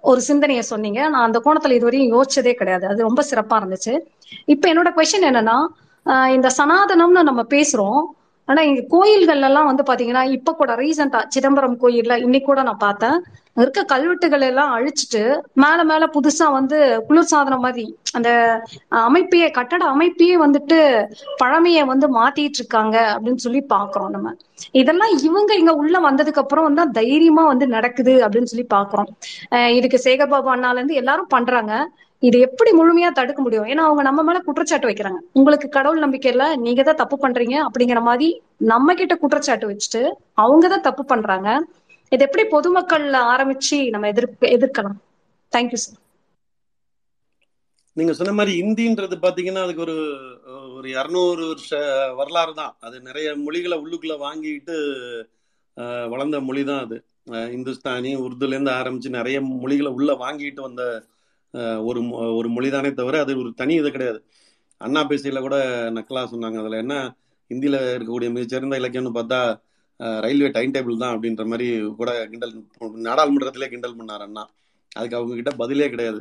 ஒரு 0.00 0.20
சிந்தனையை 0.20 0.62
சொன்னீங்க. 0.62 1.00
நான் 1.08 1.26
அந்த 1.28 1.38
கோணத்துல 1.44 1.76
இதுவரையும் 1.78 2.12
யோசிச்சதே 2.14 2.52
கிடையாது. 2.52 2.86
அது 2.86 3.06
ரொம்ப 3.08 3.22
சிறப்பா 3.30 3.56
இருந்துச்சு. 3.60 3.94
இப்ப 4.44 4.72
என்னோட 4.72 4.90
கொஸ்டின் 4.96 5.28
என்னன்னா 5.30 5.58
இந்த 6.36 6.48
சனாதனம்னு 6.58 7.28
நம்ம 7.30 7.42
பேசுறோம். 7.54 8.02
ஆனா 8.48 8.60
இங்க 8.62 8.82
கோயில்கள் 8.90 9.42
எல்லாம் 9.42 9.68
வந்து 9.70 9.84
பாத்தீங்கன்னா 9.84 10.22
இப்ப 10.36 10.54
கூட 10.54 10.72
ரீசெண்டா 10.78 11.20
சிதம்பரம் 11.34 11.80
கோயில்ல 11.80 12.14
இன்னைக்கு 12.22 12.46
கூட 12.46 12.62
நான் 12.62 12.84
பார்த்தேன். 12.84 13.18
இருக்க 13.56 13.80
கல்வெட்டுகள் 13.84 14.44
எல்லாம் 14.48 14.72
அழிச்சிட்டு 14.74 15.22
மேல 15.56 15.78
மேல 15.84 16.04
புதுசா 16.14 16.46
வந்து 16.52 16.76
குளிர்சாதனம் 17.08 17.64
மாதிரி 17.64 17.84
அந்த 18.14 18.30
அமைப்பையே 19.02 19.48
கட்டட 19.58 19.82
அமைப்பையே 19.92 20.36
வந்துட்டு 20.44 20.78
பழமையை 21.42 21.82
வந்து 21.90 22.08
மாத்திட்டு 22.16 22.60
இருக்காங்க 22.60 22.96
அப்படின்னு 23.14 23.44
சொல்லி 23.46 23.62
பாக்குறோம் 23.70 24.14
நம்ம. 24.14 24.30
இதெல்லாம் 24.80 25.12
இவங்க 25.22 25.52
இங்க 25.54 25.72
உள்ள 25.80 25.96
வந்ததுக்கு 26.00 26.42
அப்புறம் 26.42 26.78
தான் 26.80 26.92
தைரியமா 26.92 27.44
வந்து 27.50 27.66
நடக்குது 27.68 28.14
அப்படின்னு 28.24 28.50
சொல்லி 28.52 28.66
பாக்குறோம். 28.70 29.10
அஹ் 29.52 29.72
இதுக்கு 29.78 29.98
சேகர்பாபு 30.04 30.50
அண்ணால 30.54 30.78
இருந்து 30.78 31.00
எல்லாரும் 31.02 31.30
பண்றாங்க. 31.30 31.72
இது 32.22 32.36
எப்படி 32.46 32.70
முழுமையா 32.78 33.08
தடுக்க 33.18 33.40
முடியும்? 33.44 33.66
ஏன்னா 33.72 33.82
அவங்க 33.88 34.02
நம்ம 34.06 34.20
மேல 34.28 34.38
குற்றச்சாட்டு 34.46 34.88
வைக்கிறாங்க. 34.90 35.20
உங்களுக்கு 35.38 35.66
கடவுள் 35.76 36.04
நம்பிக்கை 36.04 36.30
இல்ல 36.34 36.44
நீங்க 36.64 36.82
தான் 36.88 37.00
தப்பு 37.02 37.16
பண்றீங்க 37.24 37.56
அப்படிங்கிற 37.66 38.00
மாதிரி 38.08 38.28
நம்ம 38.72 38.94
கிட்ட 39.00 39.14
குற்றச்சாட்டு 39.22 39.70
வச்சுட்டு 39.70 40.02
அவங்க 40.44 40.64
தான் 40.72 40.86
தப்பு 40.88 41.04
பண்றாங்க. 41.12 41.48
இது 42.12 42.24
எப்படி 42.26 42.44
பொதுமக்கள்ல 42.54 43.18
ஆரம்பிச்சு 43.34 43.78
நம்ம 43.94 44.08
எதிர்ப்பு 44.14 44.46
எதிர்க்கலாம்? 44.56 44.98
தேங்க்யூ 45.52 45.80
சார் 45.84 45.98
நீங்க 47.96 48.12
சொன்ன 48.18 48.32
மாதிரி 48.38 48.52
இந்தின்றது 48.62 49.16
பாத்தீங்கன்னா 49.24 49.62
அதுக்கு 49.66 49.84
ஒரு 49.86 49.96
ஒரு 50.76 50.88
இரநூறு 50.94 51.44
வருஷ 51.52 51.70
வரலாறு 52.18 52.52
தான். 52.60 52.74
அது 52.86 52.96
நிறைய 53.08 53.28
மொழிகளை 53.44 53.76
உள்ளுக்குள்ள 53.84 54.16
வாங்கிட்டு 54.26 54.76
வளர்ந்த 56.12 56.38
மொழி 56.48 56.62
தான் 56.70 56.82
அது. 56.86 56.96
இந்துஸ்தானி 57.56 58.10
உருதுல 58.24 58.54
இருந்து 58.56 58.72
ஆரம்பிச்சு 58.80 59.10
நிறைய 59.18 59.38
மொழிகளை 59.62 59.90
உள்ள 59.98 60.12
வாங்கிட்டு 60.24 60.62
வந்த 60.66 60.82
ஒரு 61.82 62.00
மொ- 62.02 62.36
ஒரு 62.36 62.48
மொழிதானே 62.50 62.92
தவிர 62.92 63.20
அது 63.20 63.38
ஒரு 63.38 63.52
தனி 63.56 63.74
இது 63.74 63.90
கிடையாது. 63.90 64.24
அண்ணா 64.78 65.00
பேசியில 65.04 65.40
கூட 65.40 65.56
நக்கலா 65.90 66.22
சொன்னாங்க. 66.32 66.58
அதுல 66.58 66.76
என்ன 66.76 67.16
ஹிந்தியில 67.50 67.76
இருக்கக்கூடிய 67.96 68.30
மிகச்சிறந்த 68.30 68.78
இலக்கியம்னு 68.78 69.16
பார்த்தா 69.18 69.40
ரயில்வே 70.20 70.50
டைம் 70.50 70.72
டேபிள் 70.72 70.96
தான் 70.96 71.20
அப்படின்ற 71.20 71.46
மாதிரி 71.46 71.80
கூட 71.96 72.26
கிண்டல் 72.26 72.52
நாடாளுமன்றத்திலே 72.80 73.68
கிண்டல் 73.68 73.96
பண்ணார் 73.96 74.24
அண்ணா. 74.26 74.50
அதுக்கு 74.96 75.16
அவங்க 75.16 75.34
கிட்ட 75.34 75.50
பதிலே 75.50 75.88
கிடையாது. 75.88 76.20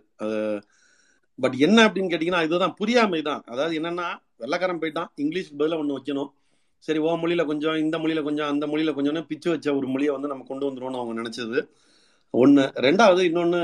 பட் 1.40 1.56
என்ன 1.58 1.88
அப்படின்னு 1.88 2.12
கேட்டீங்கன்னா 2.14 2.44
இதுதான் 2.44 2.74
புரியாமை 2.74 3.22
தான். 3.22 3.44
அதாவது 3.46 3.80
என்னன்னா 3.80 4.08
வெள்ளக்காரன் 4.40 4.82
போயிட்டான் 4.82 5.10
இங்கிலீஷ்க்கு 5.22 5.58
பதிலாக 5.58 5.82
ஒன்று 5.82 5.98
வைக்கணும். 5.98 6.30
சரி 6.80 7.00
ஓ 7.00 7.16
மொழியில 7.18 7.46
கொஞ்சம் 7.46 7.76
இந்த 7.76 7.98
மொழியில 7.98 8.24
கொஞ்சம் 8.24 8.48
அந்த 8.48 8.68
மொழியில 8.68 8.92
கொஞ்சம்னு 8.98 9.26
பிச்சு 9.26 9.50
வச்ச 9.50 9.76
ஒரு 9.76 9.88
மொழியை 9.88 10.14
வந்து 10.14 10.28
நம்ம 10.28 10.44
கொண்டு 10.48 10.66
வந்துருவோம்னு 10.70 11.00
அவங்க 11.02 11.22
நினைச்சது. 11.22 11.60
ஒன்று 12.30 12.72
ரெண்டாவது 12.76 13.22
இன்னொன்று 13.22 13.62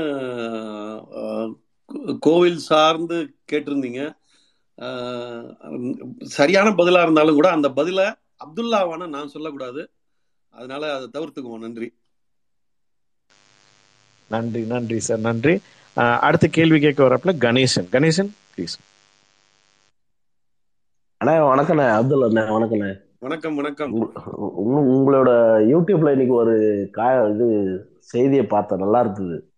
கோவில் 2.18 2.58
சார்ந்து 2.58 3.34
கேட்டிருந்தீங்க. 3.52 4.16
சரியான 6.24 6.74
பதிலாக 6.74 7.02
இருந்தாலும் 7.02 7.34
கூட 7.34 7.50
அந்த 7.50 7.70
பதிலை 7.70 8.04
அப்துல்லாவான 8.44 9.08
நான் 9.08 9.28
சொல்லக்கூடாது. 9.28 9.90
அதனால 10.54 10.94
அதை 10.94 11.08
தவிர்த்துக்குவோம். 11.12 11.58
நன்றி. 11.58 11.88
நன்றி 14.30 14.60
நன்றி 14.62 15.00
சார். 15.00 15.18
நன்றி. 15.18 15.54
அஹ், 15.96 16.18
அடுத்த 16.18 16.46
கேள்வி 16.46 16.80
கேட்க 16.80 17.04
வரப்பல 17.04 17.32
கணேசன். 17.38 17.88
கணேசன் 17.92 18.30
ப்ளீஸ் 18.54 18.76
அண்ணா 21.20 21.46
வணக்கண்ணே. 21.46 21.88
அப்துல் 21.94 22.20
அண்ணே 22.20 22.42
வணக்கண்ணே. 22.56 22.90
வணக்கம் 23.24 23.54
வணக்கம். 23.54 23.92
உங்க- 23.92 24.22
உங்க- 24.54 25.12
உங்களோட 25.12 25.28
யூடியூப்ல 25.58 26.10
இன்னைக்கு 26.10 26.34
ஒரு 26.34 26.88
கா 26.92 27.26
இது 27.26 27.80
செய்தியை 27.98 28.46
பார்த்தேன். 28.46 28.78
நல்லா 28.78 29.00
இருந்தது. 29.00 29.50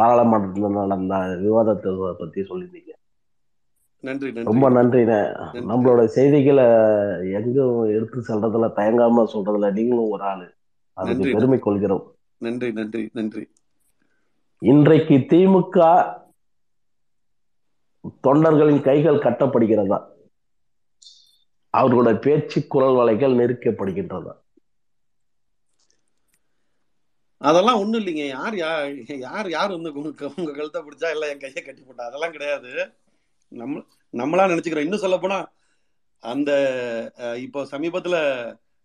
பாராளுமன்றத்துல 0.00 0.86
நடந்த 0.86 1.14
விவாதத்தை 1.16 2.14
பத்தி 2.18 2.40
சொல்லியிருந்தீங்க. 2.40 2.90
நன்றி 4.00 4.42
ரொம்ப 4.42 4.70
நன்றி 4.70 5.04
நன்றிண்ணே. 5.04 5.50
நன்றி. 5.52 5.60
நம்மளோட 5.60 6.04
செய்திகளை 6.04 6.64
எங்கும் 7.32 7.84
எடுத்து 7.84 8.20
சொல்றதுல 8.20 8.70
தயங்காம 8.76 9.26
சொல்றதுல 9.32 9.72
நீங்களும் 9.72 10.10
ஒரு 10.10 10.22
ஆளு. 10.22 10.54
அதுக்கு 10.92 11.30
பெருமை 11.32 11.58
கொள்கிறோம். 11.58 12.14
நன்றி 12.38 12.72
நன்றி 12.72 13.10
நன்றி. 13.12 13.48
இன்றைக்கு 14.58 15.14
திமுக 15.14 16.04
தொண்டர்களின் 18.26 18.82
கைகள் 18.82 19.18
கட்டப்படுகிறதா? 19.18 20.16
அவர்களுடைய 21.74 22.16
பேச்சு 22.26 22.58
குரல் 22.74 22.98
வலைகள் 23.00 23.38
நெருக்கப்படுகின்றதா 23.40 24.34
அதெல்லாம் 27.40 27.80
ஒண்ணும் 27.80 28.00
இல்லைங்க. 28.00 28.24
யார் 28.36 28.54
யார் 28.62 28.86
யார் 29.26 29.48
யார் 29.56 29.74
வந்து 29.74 29.90
உங்க 29.98 30.30
உங்க 30.38 30.52
கழுத்தை 30.56 30.80
பிடிச்சா 30.86 31.08
இல்ல 31.14 31.28
என் 31.32 31.42
கையை 31.42 31.60
கட்டி 31.62 31.82
போட்டா? 31.82 32.06
அதெல்லாம் 32.08 32.34
கிடையாது. 32.36 32.70
நம்ம 33.52 33.82
நம்மளா 34.14 34.46
நினைச்சுக்கிறோம். 34.52 34.86
இன்னும் 34.86 35.04
சொல்ல 35.04 35.16
போனா 35.24 35.38
அந்த 36.22 36.50
இப்போ 37.46 37.60
சமீபத்துல 37.72 38.16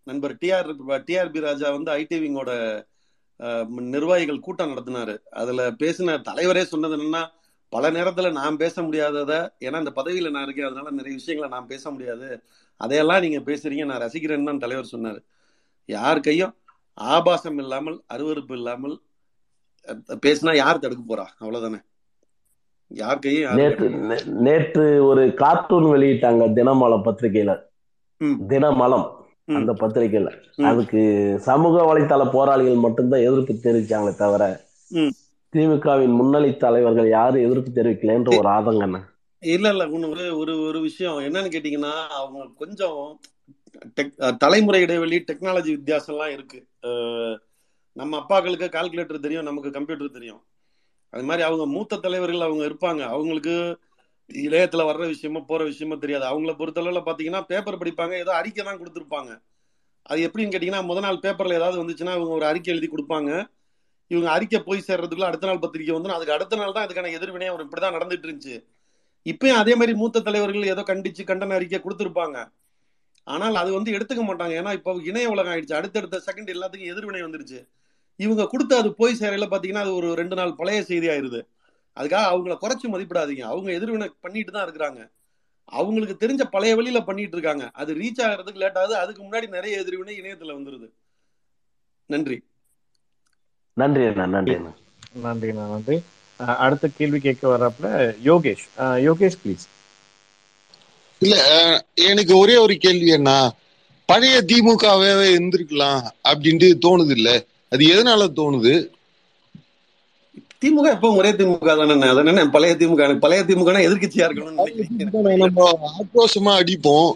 நண்பர் 0.07 0.35
டிஆர் 0.41 0.69
டிஆர்பி 1.07 1.39
ராஜா 1.47 1.67
வந்து 1.77 1.91
ஐடிவிங்கோட 1.99 2.51
நிர்வாகிகள் 3.93 4.45
கூட்டம் 4.47 4.71
நடத்தினாரு. 4.73 5.15
அதுல 5.41 5.61
பேசின 5.81 6.17
தலைவரே 6.29 6.63
சொன்னது 6.73 6.97
என்னன்னா 6.97 7.23
பல 7.71 7.89
நேரத்துல 7.97 8.31
நான் 8.39 8.59
பேச 8.63 8.75
முடியாதத 8.87 9.31
ஏன்னா 9.67 9.77
இந்த 9.83 9.93
பதவியில 9.99 10.31
நான் 10.33 10.45
இருக்கேன். 10.47 10.69
அதனால 10.69 10.91
நிறைய 10.99 11.13
விஷயங்களை 11.19 11.49
நான் 11.55 11.71
பேச 11.73 11.91
முடியாது. 11.91 12.27
அதையெல்லாம் 12.81 13.23
நீங்க 13.25 13.39
பேசுறீங்க. 13.49 13.85
நான் 13.89 14.03
ரசிக்கிறேன்னு 14.03 14.49
தான் 14.49 14.63
தலைவர் 14.63 14.93
சொன்னாரு. 14.93 15.19
யார் 15.89 16.25
கையும் 16.27 16.53
ஆபாசம் 16.97 17.59
இல்லாமல் 17.63 17.97
அருவருப்பு 18.13 18.55
இல்லாமல் 18.59 18.95
பேசினா 20.25 20.51
யார் 20.63 20.81
தடுக்க 20.83 21.03
போறா? 21.05 21.25
அவ்வளவுதானே. 21.41 21.79
யார் 22.91 23.23
கையும் 23.23 23.57
நேற்று 23.59 23.87
நேற்று 24.47 24.85
ஒரு 25.09 25.23
கார்ட்டூன் 25.41 25.87
வெளியிட்டாங்க 25.93 26.43
தினமலம் 26.57 27.05
பத்திரிகையில. 27.07 27.53
தினமலம் 28.51 29.07
அந்த 29.59 29.71
பத்திரிகையில. 29.81 30.29
அதுக்கு 30.69 31.01
சமூக 31.47 31.75
வலைத்தள 31.89 32.25
போராளிகள் 32.35 32.83
மட்டும்தான் 32.85 33.25
எதிர்ப்பு 33.27 33.53
தெரிவிச்சாங்களே 33.65 34.13
தவிர 34.21 34.43
திமுகவின் 35.53 36.15
முன்னணி 36.19 36.51
தலைவர்கள் 36.63 37.09
யாரும் 37.17 37.45
எதிர்ப்பு 37.47 37.71
தெரிவிக்கலன்ற 37.79 38.29
ஒரு 38.39 38.49
ஆதங்கண்ணே 38.57 39.01
இல்ல 39.43 39.67
இல்ல. 39.73 39.83
ஒண்ணு 39.95 40.07
ஒரு 40.11 40.25
ஒரு 40.41 40.53
ஒரு 40.67 40.79
விஷயம். 40.81 41.19
என்னன்னு 41.27 41.53
கேட்டீங்கன்னா 41.55 41.93
அவங்க 42.19 42.45
கொஞ்சம் 42.61 42.99
டெக் 43.97 44.13
தலைமுறை 44.43 44.79
இடைவெளி 44.81 45.17
டெக்னாலஜி 45.29 45.71
வித்தியாசம்லாம் 45.77 46.33
இருக்கு. 46.37 46.59
நம்ம 47.95 48.13
அப்பாக்களுக்கு 48.21 48.67
கால்குலேட்டர் 48.75 49.25
தெரியும் 49.25 49.47
நமக்கு 49.49 49.71
கம்ப்யூட்டர் 49.71 50.17
தெரியும். 50.17 50.41
அது 51.13 51.23
மாதிரி 51.29 51.43
அவங்க 51.49 51.65
மூத்த 51.75 51.99
தலைவர்கள் 52.05 52.47
அவங்க 52.47 52.63
இருப்பாங்க. 52.69 53.01
அவங்களுக்கு 53.15 53.55
இளையத்துல 54.29 54.83
வர்ற 54.89 55.03
விஷயமோ 55.13 55.41
போற 55.51 55.61
விஷயமோ 55.71 55.97
தெரியாது. 56.03 56.25
அவங்கள 56.31 56.53
பொறுத்தளவுல 56.61 57.01
பாத்தீங்கன்னா 57.09 57.41
பேப்பர் 57.51 57.81
படிப்பாங்க. 57.81 58.15
ஏதோ 58.23 58.33
அறிக்கை 58.41 58.63
தான் 58.65 58.81
கொடுத்துருப்பாங்க. 58.81 59.31
அது 60.05 60.21
எப்படின்னு 60.27 60.53
கேட்டீங்கன்னா 60.53 60.83
முத 60.89 61.01
நாள் 61.01 61.23
பேப்பர்ல 61.25 61.59
ஏதாவது 61.61 61.81
வந்துச்சுன்னா 61.83 62.15
இவங்க 62.17 62.33
ஒரு 62.39 62.45
அறிக்கை 62.51 62.71
எழுதி 62.75 62.89
கொடுப்பாங்க. 62.93 63.31
இவங்க 64.11 64.29
அறிக்கை 64.31 64.59
போய் 64.61 64.87
சேர்றதுக்குள்ள 64.87 65.29
அடுத்த 65.29 65.47
நாள் 65.47 65.63
பத்திரிக்கை 65.65 65.93
வந்து 65.95 66.17
அதுக்கு 66.17 66.35
அடுத்த 66.37 66.55
நாள் 66.55 66.75
தான் 66.77 66.85
அதுக்கான 66.87 67.11
எதிர்வினை 67.19 67.47
அவர் 67.51 67.65
இப்படிதான் 67.67 67.95
நடந்துட்டு 67.97 68.27
இருந்துச்சு. 68.29 68.55
இப்பயும் 69.25 69.59
அதே 69.63 69.75
மாதிரி 69.75 69.93
மூத்த 69.93 70.19
தலைவர்கள் 70.19 70.63
ஏதோ 70.63 70.81
கண்டிச்சு 70.81 71.23
கண்டன 71.23 71.53
அறிக்கை 71.53 71.79
கொடுத்துருப்பாங்க. 71.79 72.51
ஆனால் 73.23 73.55
அது 73.55 73.73
வந்து 73.73 73.91
எடுத்துக்க 73.91 74.23
மாட்டாங்க. 74.29 74.53
ஏன்னா 74.61 74.73
இப்போ 74.73 74.99
இணைய 75.03 75.29
உலகம் 75.29 75.53
ஆயிடுச்சு. 75.53 75.73
அடுத்தடுத்த 75.73 76.21
செகண்ட் 76.25 76.55
எல்லாத்துக்கும் 76.55 76.91
எதிர்வினை 76.91 77.23
வந்துருச்சு. 77.23 77.67
இவங்க 78.15 78.47
கொடுத்து 78.47 78.75
அது 78.75 78.93
போய் 78.93 79.17
சேரையில 79.19 79.47
பாத்தீங்கன்னா 79.51 79.83
அது 79.85 79.95
ஒரு 79.95 80.13
ரெண்டு 80.13 80.35
நாள் 80.35 80.55
பழைய 80.55 80.83
செய்தி 80.83 81.07
ஆயிருது. 81.07 81.47
அதுக்காக 81.95 82.25
அவங்கள 82.33 82.57
குறைச்சு 82.61 82.87
மதிப்பிடாதீங்க. 82.91 83.41
அவங்க 83.41 83.71
எதிர்வினை 83.71 84.11
பண்ணிட்டு 84.21 84.51
தான் 84.51 84.67
இருக்கிறாங்க. 84.67 85.11
அவங்களுக்கு 85.65 86.27
தெரிஞ்ச 86.27 86.43
பழைய 86.43 86.75
வழியில 86.75 87.01
பண்ணிட்டு 87.01 87.37
இருக்காங்க. 87.37 87.69
அது 87.73 87.95
ரீச் 87.95 88.21
ஆகிறதுக்கு 88.21 88.55
லேட் 88.55 88.77
ஆகுது. 88.77 88.95
அதுக்கு 88.95 89.23
முன்னாடி 89.23 89.47
நிறைய 89.47 89.79
எதிர்வினை 89.79 90.21
இணையத்துல 90.21 90.55
வந்துருது. 90.57 90.89
நன்றி. 92.05 92.43
நன்றி 93.73 94.03
நன்றி 95.15 95.51
நன்றி. 95.51 95.95
அஹ், 95.95 96.22
அடுத்த 96.57 96.87
கேள்வி 96.97 97.19
கேட்க 97.19 97.43
வரப்பல 97.47 97.87
யோகேஷ். 98.25 98.65
யோகேஷ் 99.07 99.39
ப்ளீஸ் 99.43 99.65
இல்ல 101.21 101.35
எனக்கு 102.05 102.37
ஒரே 102.37 102.57
ஒரு 102.57 102.77
கேள்வி 102.77 103.11
அண்ணா 103.11 103.37
பழைய 104.09 104.41
திமுகவே 104.41 105.11
இருந்திருக்கலாம் 105.29 106.01
அப்படின்ட்டு 106.29 106.69
தோணுது 106.85 107.09
இல்ல 107.09 107.29
அது 107.71 107.83
எதனால 107.93 108.27
தோணுது? 108.35 108.73
திமுக 110.61 110.87
எப்பவும் 110.95 111.15
ஒரே 111.15 111.31
திமுக 111.31 111.71
தானே 111.71 112.07
அது 112.07 112.23
என்ன 112.23 112.45
பழைய 112.47 112.73
திமுக? 112.75 113.19
பழைய 113.19 113.41
திமுக 113.43 113.71
எதிர்கட்சியா 113.87 114.25
இருக்கணும்னு 114.27 114.59
நினைக்கிறீங்க. 114.59 115.05
நம்ம 115.43 115.67
ஆக்ரோஷமா 115.99 116.53
அடிப்போம். 116.61 117.09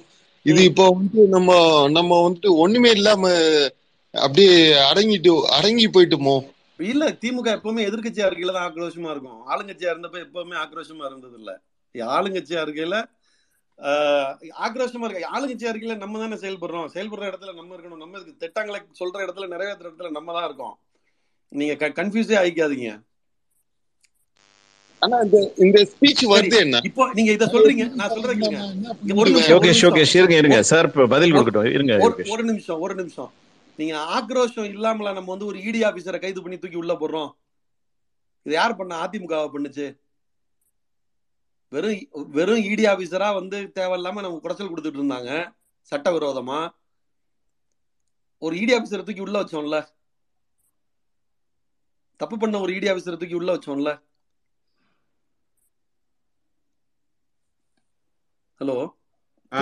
இது 0.45 0.63
இப்போ 0.63 0.85
வந்து 0.89 1.21
நம்ம 1.27 1.51
நம்ம 1.89 2.19
வந்துட்டு 2.23 2.49
ஒண்ணுமே 2.55 2.91
இல்லாம 2.91 3.23
அப்படியே 4.13 4.53
அடங்கிட்டு 4.89 5.31
அடங்கி 5.57 5.87
போயிட்டோமோ? 5.87 6.35
இல்ல 6.79 7.05
திமுக 7.21 7.49
எப்பவுமே 7.57 7.81
எதிர்க்கட்சியா 7.89 8.27
இருக்கையில 8.29 8.55
தான் 8.57 8.67
ஆக்ரோஷமா 8.69 9.09
இருக்கும். 9.13 9.39
ஆளுங்கட்சியா 9.51 9.91
இருந்தப்ப 9.93 10.17
எப்பவுமே 10.25 10.55
ஆக்ரோஷமா 10.63 11.05
இருந்தது 11.09 11.37
இல்ல 11.41 11.51
ஆளுங்கட்சியா 12.17 12.59
இருக்கையில 12.65 12.97
ஆக்ரோஷமா 14.65 15.05
இருக்க 15.07 15.33
ஆளுங்கட்சியா 15.37 15.71
இருக்கையில 15.71 15.95
நம்ம 16.03 16.19
தானே 16.21 16.37
செயல்படுறோம். 16.43 16.87
செயல்படுற 16.95 17.25
இடத்துல 17.31 17.53
நம்ம 17.59 17.75
இருக்கணும். 17.75 18.01
நம்ம 18.03 18.21
திட்டங்களை 18.43 18.79
சொல்ற 19.01 19.17
இடத்துல 19.25 19.49
நிறைவேற்றுற 19.53 19.89
இடத்துல 19.89 20.11
நம்ம 20.17 20.33
தான் 20.37 20.47
இருக்கோம். 20.49 20.75
நீங்க 21.51 21.91
கன்ஃபியூஸே 21.99 22.37
ஆயிக்காதீங்க. 22.43 22.89
ஆனா 25.01 25.15
இந்த 25.25 25.37
இந்த 25.65 25.79
ஸ்பீச் 25.89 26.23
வருது 26.33 26.57
என்ன? 26.65 26.79
இப்போ 26.89 27.03
நீங்க 27.17 27.31
இத 27.37 27.47
சொல்றீங்க 27.55 27.83
நான் 27.99 28.13
சொல்றேன் 28.13 28.39
இருங்க 30.39 30.61
சார் 30.71 30.87
இப்ப 30.89 31.07
பதில் 31.15 31.33
கொடுக்கட்டும். 31.35 31.69
இருங்க 31.75 31.93
ஒரு 32.35 32.45
நிமிஷம் 32.51 32.79
ஒரு 32.87 32.95
நிமிஷம். 33.01 33.31
நீங்க 33.79 33.95
ஆக்ரோஷம் 34.17 34.69
இல்லாமல 34.73 35.13
நம்ம 35.13 35.29
வந்து 35.29 35.45
ஒரு 35.45 35.59
இடி 35.63 35.81
ஆபீசரை 35.81 36.19
கைது 36.19 36.41
பண்ணி 36.41 36.57
தூக்கி 36.59 36.77
உள்ள 36.77 36.93
போடுறோம். 36.93 37.31
இது 38.45 38.55
யார் 38.55 38.75
பண்ண? 38.75 39.07
அதிமுக 39.07 39.37
பண்ணுச்சு. 39.55 39.85
வெறும் 41.71 42.01
வெறும் 42.37 42.63
இடி 42.63 42.83
ஆபீசரா 42.83 43.33
வந்து 43.33 43.57
தேவையில்லாம 43.75 44.21
நம்ம 44.21 44.39
குடைச்சல் 44.43 44.71
கொடுத்துட்டு 44.71 44.99
இருந்தாங்க. 45.01 45.31
சட்டவிரோதமா. 45.91 46.59
ஒரு 48.41 48.57
இடி 48.61 48.73
ஆபீசரை 48.77 49.03
தூக்கி 49.03 49.21
உள்ள 49.21 49.43
வச்சோம்ல. 49.43 49.77
தப்பு 52.17 52.37
பண்ண 52.37 52.59
ஒரு 52.59 52.73
இடி 52.75 52.87
ஆபீசரை 52.91 53.17
தூக்கி 53.17 53.33
உள்ள 53.33 53.55
வச்சோம்ல. 53.55 53.91
ஹலோ 58.61 58.77
ஆ 59.51 59.57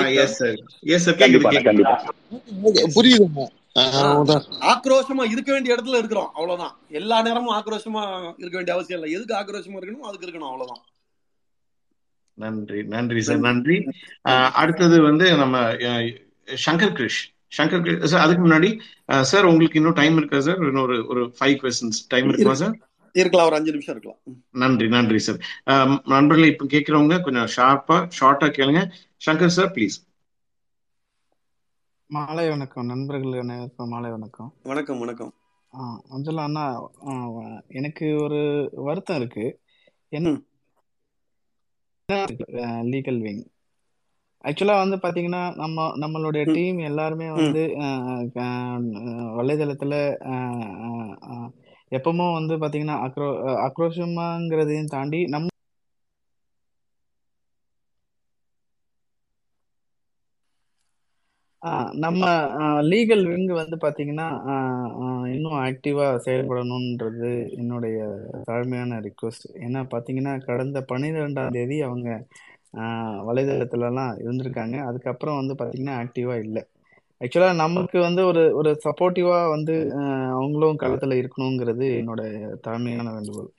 ஆக்ரோஷமா 4.71 5.23
இருக்க 5.33 5.49
வேண்டிய 5.53 5.75
இடத்துல 5.75 5.99
இருக்கிறோம் 6.01 6.29
அவ்வளவுதான். 6.37 6.75
எல்லா 6.99 7.17
நேரமும் 7.27 7.55
ஆக்ரோஷமா 7.55 8.03
இருக்க 8.41 8.55
வேண்டிய 8.57 8.75
அவசியம் 8.75 8.99
இல்லை. 8.99 9.09
எதுக்கு 9.17 9.35
ஆக்ரோஷமா 9.39 9.77
இருக்கணும் 9.79 10.07
அதுக்கு 10.09 10.27
இருக்கணும் 10.27 10.51
அவ்வளவுதான். 10.51 10.83
நன்றி 12.37 12.79
நன்றி 12.93 13.21
சார் 13.27 13.45
நன்றி. 13.47 13.77
அடுத்தது 14.61 14.97
வந்து 15.09 15.25
நம்ம 15.41 15.57
சங்கர் 16.65 16.95
கிருஷ். 16.97 17.21
சங்கர் 17.57 17.83
கிருஷ் 17.85 18.09
சார் 18.13 18.23
அதுக்கு 18.25 18.43
முன்னாடி 18.45 18.69
சார் 19.31 19.49
உங்களுக்கு 19.51 19.79
இன்னும் 19.81 19.99
டைம் 20.01 20.17
இருக்கா 20.21 20.39
சார்? 20.47 20.61
இன்னொரு 20.69 20.97
ஒரு 21.11 21.21
ஃபைவ் 21.37 21.55
கொஸ்டின்ஸ் 21.61 22.01
டைம் 22.13 22.27
இருக்குமா 22.29 22.55
இருக்கு 22.55 22.63
சார்? 22.63 22.75
இருக்கலாம் 23.15 23.47
ஒரு 23.49 23.57
அஞ்சு 23.59 23.73
நிமிஷம் 23.75 23.93
இருக்கலாம். 23.95 24.19
நன்றி 24.63 24.87
நன்றி 24.95 25.19
சார். 25.27 25.39
நண்பர்களே 26.13 26.49
இப்ப 26.53 26.65
கேட்கிறவங்க 26.73 27.17
கொஞ்சம் 27.27 27.51
ஷார்ப்பா 27.55 27.97
ஷார்ட்டா 28.19 28.49
கேளுங்க. 28.57 28.81
சங்கர் 29.27 29.55
சார் 29.59 29.71
ப்ளீஸ் 29.77 29.97
மாலை 32.09 32.43
வணக்கம் 32.49 32.89
நண்பர்கள் 32.89 33.39
அனைவருக்கும் 33.39 33.89
மாலை 33.91 34.09
வணக்கம். 34.11 34.49
வணக்கம் 34.65 34.99
வணக்கம். 34.99 35.31
மஞ்சள் 36.09 36.39
அண்ணா 36.43 36.65
எனக்கு 37.71 38.05
ஒரு 38.23 38.39
வருத்தம் 38.85 39.17
இருக்கு. 39.19 39.45
என்ன 40.11 40.33
லீகல் 42.89 43.19
விங் 43.21 43.43
ஆக்சுவலா 44.43 44.75
வந்து 44.79 44.97
பாத்தீங்கன்னா 45.03 45.43
நம்ம 45.55 45.85
நம்மளுடைய 46.01 46.43
டீம் 46.51 46.79
எல்லாருமே 46.89 47.27
வந்து 47.37 47.61
வலைதளத்துல 49.37 49.93
எப்பவும் 51.91 52.35
வந்து 52.35 52.53
பாத்தீங்கன்னா 52.61 52.97
அக்ரோ 53.05 53.27
அஹ், 53.43 53.59
ஆக்ரோஷமாங்கிறதையும் 53.65 54.93
தாண்டி 54.93 55.19
நம்ம 55.27 55.51
நம்ம 62.03 62.23
லீகல் 62.89 63.23
விங் 63.27 63.47
வந்து 63.59 63.77
பாத்தீங்கன்னா 63.83 64.27
இன்னும் 65.33 65.57
ஆக்டிவா 65.63 66.07
செயல்படணும்ன்றது 66.25 67.29
என்னுடைய 67.55 67.97
தாழ்மையான 68.49 68.99
ரிக்வஸ்ட் 69.07 69.47
ஏன்னா 69.59 69.81
பாத்தீங்கன்னா 69.93 70.33
கடந்த 70.45 70.79
பன்னிரெண்டாம் 70.91 71.55
தேதி 71.57 71.77
அவங்க 71.87 72.09
வலைதளத்துலலாம் 73.27 74.13
இருந்திருக்காங்க. 74.23 74.77
அதுக்கப்புறம் 74.89 75.39
வந்து 75.39 75.53
பாத்தீங்கன்னா 75.59 75.97
ஆக்டிவா 76.01 76.35
இல்லை. 76.45 76.63
ஆக்சுவலா 77.21 77.49
நமக்கு 77.59 77.97
வந்து 78.05 78.21
ஒரு 78.25 78.43
ஒரு 78.59 78.71
சப்போர்ட்டிவா 78.85 79.39
வந்து 79.51 79.75
அவங்களும் 80.35 80.81
களத்துல 80.81 81.19
இருக்கணுங்கிறது 81.21 81.87
என்னோட 81.99 82.21
தாழ்மையான 82.65 83.07
வேண்டுகோள். 83.15 83.51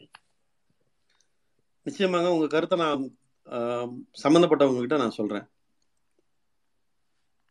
நிச்சயமாக 1.87 2.33
உங்க 2.33 2.47
கருத்தை 2.49 2.77
நான் 2.79 3.05
ஆஹ், 3.49 3.91
சம்பந்தப்பட்டவங்க 4.23 4.81
கிட்ட 4.81 4.97
நான் 4.99 5.19
சொல்றேன். 5.19 5.47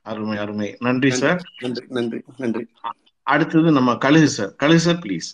அருமை 0.05 0.37
அருமை. 0.37 0.67
நன்றி 0.79 1.11
சார். 1.21 1.41
நன்றி 1.63 1.83
நன்றி 1.97 2.19
நன்றி. 2.37 2.63
அடுத்தது 3.27 3.71
நம்ம 3.71 3.95
கழுகு 4.05 4.29
சார். 4.37 4.51
கழுகு 4.63 4.83
சார் 4.85 4.99
ப்ளீஸ் 5.05 5.29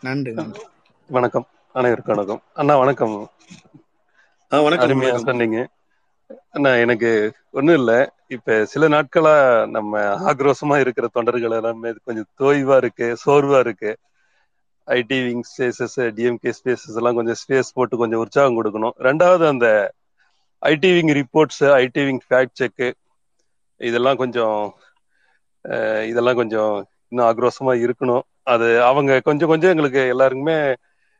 நன்றி 0.00 0.32
நன்றி. 0.32 0.62
வணக்கம். 1.10 1.46
அனைவருக்கும் 1.74 2.14
வணக்கம். 2.14 2.42
அண்ணா 2.52 2.74
வணக்கம். 2.76 3.14
ஆ 4.52 4.60
வணக்கம் 4.60 4.86
அருமையா 4.86 5.12
வணக்கம். 5.12 5.26
சொன்னீங்க. 5.28 5.58
அண்ணா 6.50 6.70
எனக்கு 6.84 7.10
ஒண்ணும் 7.50 7.78
இல்ல. 7.80 7.92
இப்ப 8.26 8.64
சில 8.64 8.88
நாட்களா 8.88 9.34
நம்ம 9.76 9.92
ஆக்ரோஷமா 10.30 10.76
இருக்கிற 10.80 11.06
தொண்டர்கள் 11.16 11.56
எல்லாமே 11.58 11.90
கொஞ்சம் 12.04 12.28
தோய்வா 12.40 12.76
இருக்கு 12.82 13.06
சோர்வா 13.24 13.58
இருக்கு. 13.58 13.90
IT 14.88 15.18
wing 15.26 15.44
spaces 15.50 15.98
DMK 16.16 16.52
spaces 16.58 16.96
எல்லாம் 17.00 17.14
கொஞ்சம் 17.14 17.38
ஸ்பேஸ் 17.42 17.74
போட்டு 17.74 17.96
கொஞ்சம் 17.96 18.20
உற்சாகம் 18.20 18.56
கொடுக்கணும். 18.58 18.96
ரெண்டாவது 19.08 19.44
அந்த 19.48 19.66
IT 20.62 20.90
wing 20.96 21.12
reports 21.20 21.62
IT 21.82 22.02
wing 22.08 22.22
fact 22.28 22.58
check 22.60 22.84
இதெல்லாம் 23.80 24.16
கொஞ்சம் 24.16 24.58
இதெல்லாம் 26.08 26.36
கொஞ்சம் 26.36 26.72
இன்னும் 27.08 27.26
ஆக்ரோஷமா 27.28 27.74
இருக்கணும். 27.84 28.24
அது 28.44 28.68
அவங்க 28.82 29.20
கொஞ்சம் 29.20 29.48
கொஞ்சம் 29.48 29.70
எங்களுக்கு 29.70 30.00
எல்லாருக்குமே 30.08 30.58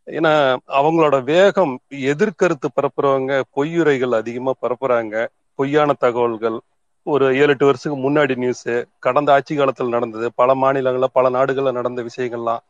ஏன்னா 0.06 0.32
அவங்களோட 0.78 1.16
வேகம் 1.24 1.72
எதிர்கருத்து 2.06 2.68
பரப்புறவங்க 2.70 3.32
பொய்யுரைகள் 3.56 4.14
அதிகமா 4.14 4.52
பரப்புறாங்க. 4.62 5.14
பொய்யான 5.58 5.92
தகவல்கள். 5.98 6.58
ஒரு 7.06 7.26
ஏழு 7.36 7.52
எட்டு 7.52 7.64
வருஷத்துக்கு 7.64 7.98
முன்னாடி 8.00 8.34
நியூஸ் 8.36 8.66
கடந்த 8.98 9.32
ஆட்சி 9.32 9.54
காலத்தில் 9.54 9.88
நடந்தது. 9.88 10.26
பல 10.34 10.54
மாநிலங்கள்ல 10.54 11.08
பல 11.12 11.30
நாடுகள்ல 11.30 11.72
நடந்த 11.72 12.02
விஷயங்கள்லாம் 12.02 12.62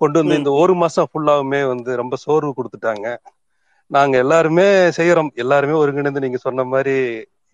கொண்டு 0.00 0.18
வந்து 0.18 0.34
இந்த 0.36 0.50
ஒரு 0.60 0.74
மாசம் 0.74 1.08
ஃபுல்லாவுமே 1.10 1.60
வந்து 1.68 1.90
ரொம்ப 1.96 2.16
சோர்வு 2.16 2.52
கொடுத்துட்டாங்க. 2.52 3.06
நாங்க 3.90 4.14
எல்லாருமே 4.18 4.66
செய்யறோம் 4.98 5.30
எல்லாருமே 5.36 5.74
ஒருங்கிணைந்து 5.74 6.20
நீங்க 6.20 6.38
சொன்ன 6.38 6.64
மாதிரி 6.64 6.96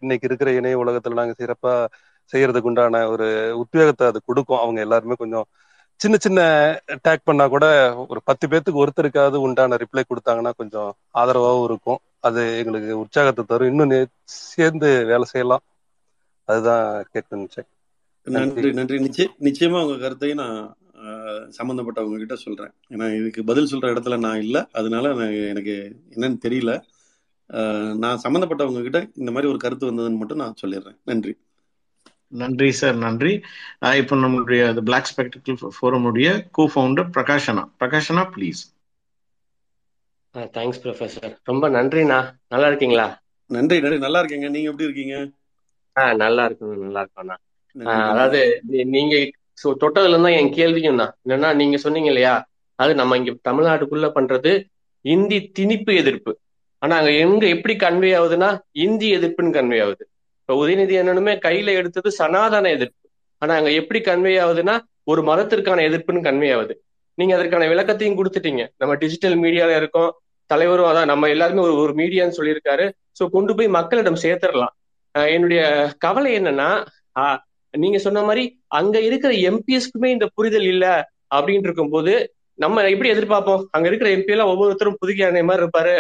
இன்னைக்கு 0.00 0.26
இருக்கிற 0.26 0.52
இணைய 0.52 0.78
உலகத்துல 0.78 1.12
நாங்க 1.12 1.34
சிறப்பா 1.38 1.86
செய்யறதுக்கு 2.32 2.60
உண்டான 2.60 3.08
ஒரு 3.08 3.58
உத்வேகத்தை 3.58 4.06
அது 4.06 4.20
கொடுக்கும். 4.24 4.58
அவங்க 4.58 4.80
எல்லாருமே 4.80 5.14
கொஞ்சம் 5.18 5.46
சின்ன 5.96 6.16
சின்ன 6.20 6.40
டேக் 7.08 7.24
பண்ணா 7.24 7.48
கூட 7.48 7.96
ஒரு 8.08 8.20
பத்து 8.24 8.48
பேத்துக்கு 8.48 8.86
ஒருத்தருக்காவது 8.86 9.36
உண்டான 9.36 9.76
ரிப்ளை 9.76 10.02
கொடுத்தாங்கன்னா 10.02 10.50
கொஞ்சம் 10.56 10.94
ஆதரவாகவும் 11.14 11.64
இருக்கும். 11.64 11.98
அது 12.20 12.58
எங்களுக்கு 12.58 12.98
உற்சாகத்தை 12.98 13.44
தரும். 13.44 13.68
இன்னும் 13.68 13.90
நே- 13.90 14.06
சேர்ந்து 14.24 15.04
வேலை 15.04 15.24
செய்யலாம். 15.24 15.60
அதுதான் 16.44 17.04
கேட்கணும் 17.14 17.48
நன்றி 18.22 18.72
நன்றி. 18.72 18.96
நிச்சய 18.96 19.26
நிச்சயமா 19.40 19.84
உங்க 19.84 19.98
கருத்தையும் 19.98 20.38
நான் 20.38 20.74
ஆஹ், 20.96 21.52
சம்பந்தப்பட்டவங்க 21.58 22.16
கிட்ட 22.16 22.34
சொல்றேன். 22.34 22.70
ஏன்னா 22.90 23.20
இதுக்கு 23.20 23.44
பதில் 23.44 23.68
சொல்ற 23.72 23.84
இடத்துல 23.84 24.18
நான் 24.18 24.38
இல்லை. 24.38 24.64
அதனால 24.72 25.08
நான் 25.14 25.32
எனக்கு 25.32 25.96
என்னன்னு 26.10 26.36
தெரியல. 26.44 26.82
நான் 27.94 28.20
சம்பந்தப்பட்டவங்க 28.24 28.82
கிட்ட 28.82 29.08
இந்த 29.14 29.30
மாதிரி 29.30 29.48
ஒரு 29.48 29.58
கருத்து 29.58 29.92
வந்ததுன்னு 29.92 30.16
மட்டும் 30.16 30.36
நான் 30.36 30.54
சொல்லிடுறேன். 30.66 30.98
நன்றி. 31.04 31.36
நன்றி 32.28 32.72
சார் 32.72 32.94
நன்றி. 32.94 33.40
ஆஹ் 33.80 33.96
இப்போ 33.96 34.16
நம்மளுடைய 34.16 34.80
பிளாக் 34.80 35.12
ஸ்பெக்டிக்கல் 35.16 35.68
ஃபோரமுடைய 35.82 36.46
கோ 36.50 36.70
ஃபவுண்டர் 36.74 37.10
பிரகாஷனா. 37.16 37.64
பிரகாஷனா 37.80 38.24
ப்ளீஸ் 38.36 38.60
தேங்க்ஸ் 40.34 40.80
ப்ரொஃபசர் 40.82 41.36
ரொம்ப 41.42 41.68
நன்றிண்ணா. 41.68 42.18
நல்லா 42.48 42.66
இருக்கீங்களா? 42.66 43.22
நன்றி 43.46 43.80
நன்றி. 43.80 43.98
நல்லா 43.98 44.20
இருக்கேங்க. 44.20 44.48
நீங்க 44.50 44.70
எப்படி 44.70 44.82
இருக்கீங்க? 44.82 45.30
ஆ 45.96 46.14
நல்லா 46.14 46.44
இருக்கும் 46.44 46.80
நல்லா 46.80 47.02
இருக்கோண்ணா. 47.02 47.36
அதாவது 48.10 48.60
நீங்க 48.64 49.14
சொ- 49.64 49.76
தொட்டதுல 49.80 50.08
இருந்தா 50.08 50.28
என் 50.28 50.52
கேள்வியும் 50.52 50.96
தான் 50.96 51.14
என்னன்னா 51.24 51.54
நீங்க 51.54 51.76
சொன்னீங்க 51.76 52.06
இல்லையா? 52.06 52.48
அது 52.74 52.94
நம்ம 52.94 53.16
இங்க 53.16 53.36
தமிழ்நாட்டுக்குள்ள 53.50 54.10
பண்றது 54.14 54.64
இந்தி 55.00 55.50
திணிப்பு 55.58 55.96
எதிர்ப்பு. 55.96 56.38
ஆனா 56.82 56.96
அங்க 56.96 57.10
எங்க 57.24 57.46
எப்படி 57.46 57.74
கன்வே 57.76 58.10
ஆகுதுன்னா 58.20 58.48
இந்தி 58.76 59.08
எதிர்ப்புன்னு 59.16 59.56
கன்வே 59.56 59.78
ஆகுது. 59.82 60.04
இப்ப 60.40 60.54
உதயநிதி 60.60 60.96
என்னனுமே 61.00 61.34
கையில 61.46 61.74
எடுத்தது 61.74 62.10
சனாதன 62.10 62.70
எதிர்ப்பு. 62.70 63.08
ஆனா 63.42 63.54
அங்க 63.54 63.70
எப்படி 63.70 64.00
கன்வே 64.00 64.34
ஆகுதுன்னா 64.44 64.74
ஒரு 65.04 65.22
மதத்திற்கான 65.22 65.80
எதிர்ப்புன்னு 65.88 66.24
கன்வே 66.28 66.56
ஆகுது. 66.56 66.74
நீங்க 67.18 67.34
அதற்கான 67.36 67.66
விளக்கத்தையும் 67.66 68.18
கொடுத்துட்டீங்க. 68.18 68.62
நம்ம 68.78 68.94
டிஜிட்டல் 68.94 69.36
மீடியால 69.40 69.76
இருக்கோம். 69.76 70.10
தலைவரும் 70.50 70.86
அதான். 70.86 71.04
நம்ம 71.04 71.28
எல்லாருமே 71.28 71.60
ஒரு 71.60 71.74
ஒரு 71.76 71.92
மீடியான்னு 71.92 72.36
சொல்லியிருக்காரு. 72.36 72.86
சோ 73.18 73.28
கொண்டு 73.30 73.54
போய் 73.54 73.68
மக்களிடம் 73.68 74.22
சேர்த்துடலாம். 74.22 74.74
என்னுடைய 75.14 75.62
கவலை 75.98 76.38
என்னன்னா 76.38 76.70
ஆஹ் 77.20 77.38
நீங்க 77.74 77.98
சொன்ன 77.98 78.22
மாதிரி 78.22 78.44
அங்க 78.68 79.00
இருக்கிற 79.00 79.32
எம்பிஎஸ்க்குமே 79.48 80.06
இந்த 80.06 80.26
புரிதல் 80.34 80.62
இல்ல 80.62 80.86
அப்படின்னு 81.34 81.66
இருக்கும்போது 81.68 82.14
நம்ம 82.58 82.88
எப்படி 82.88 83.10
எதிர்பார்ப்போம்? 83.10 83.64
அங்க 83.70 83.86
இருக்கிற 83.88 84.10
எம்பி 84.16 84.30
எல்லாம் 84.30 84.46
ஒவ்வொருத்தரும் 84.46 84.96
புதுகை 84.98 85.26
அணை 85.26 85.42
மாதிரி 85.42 85.64
இருப்பாரு. 85.64 85.96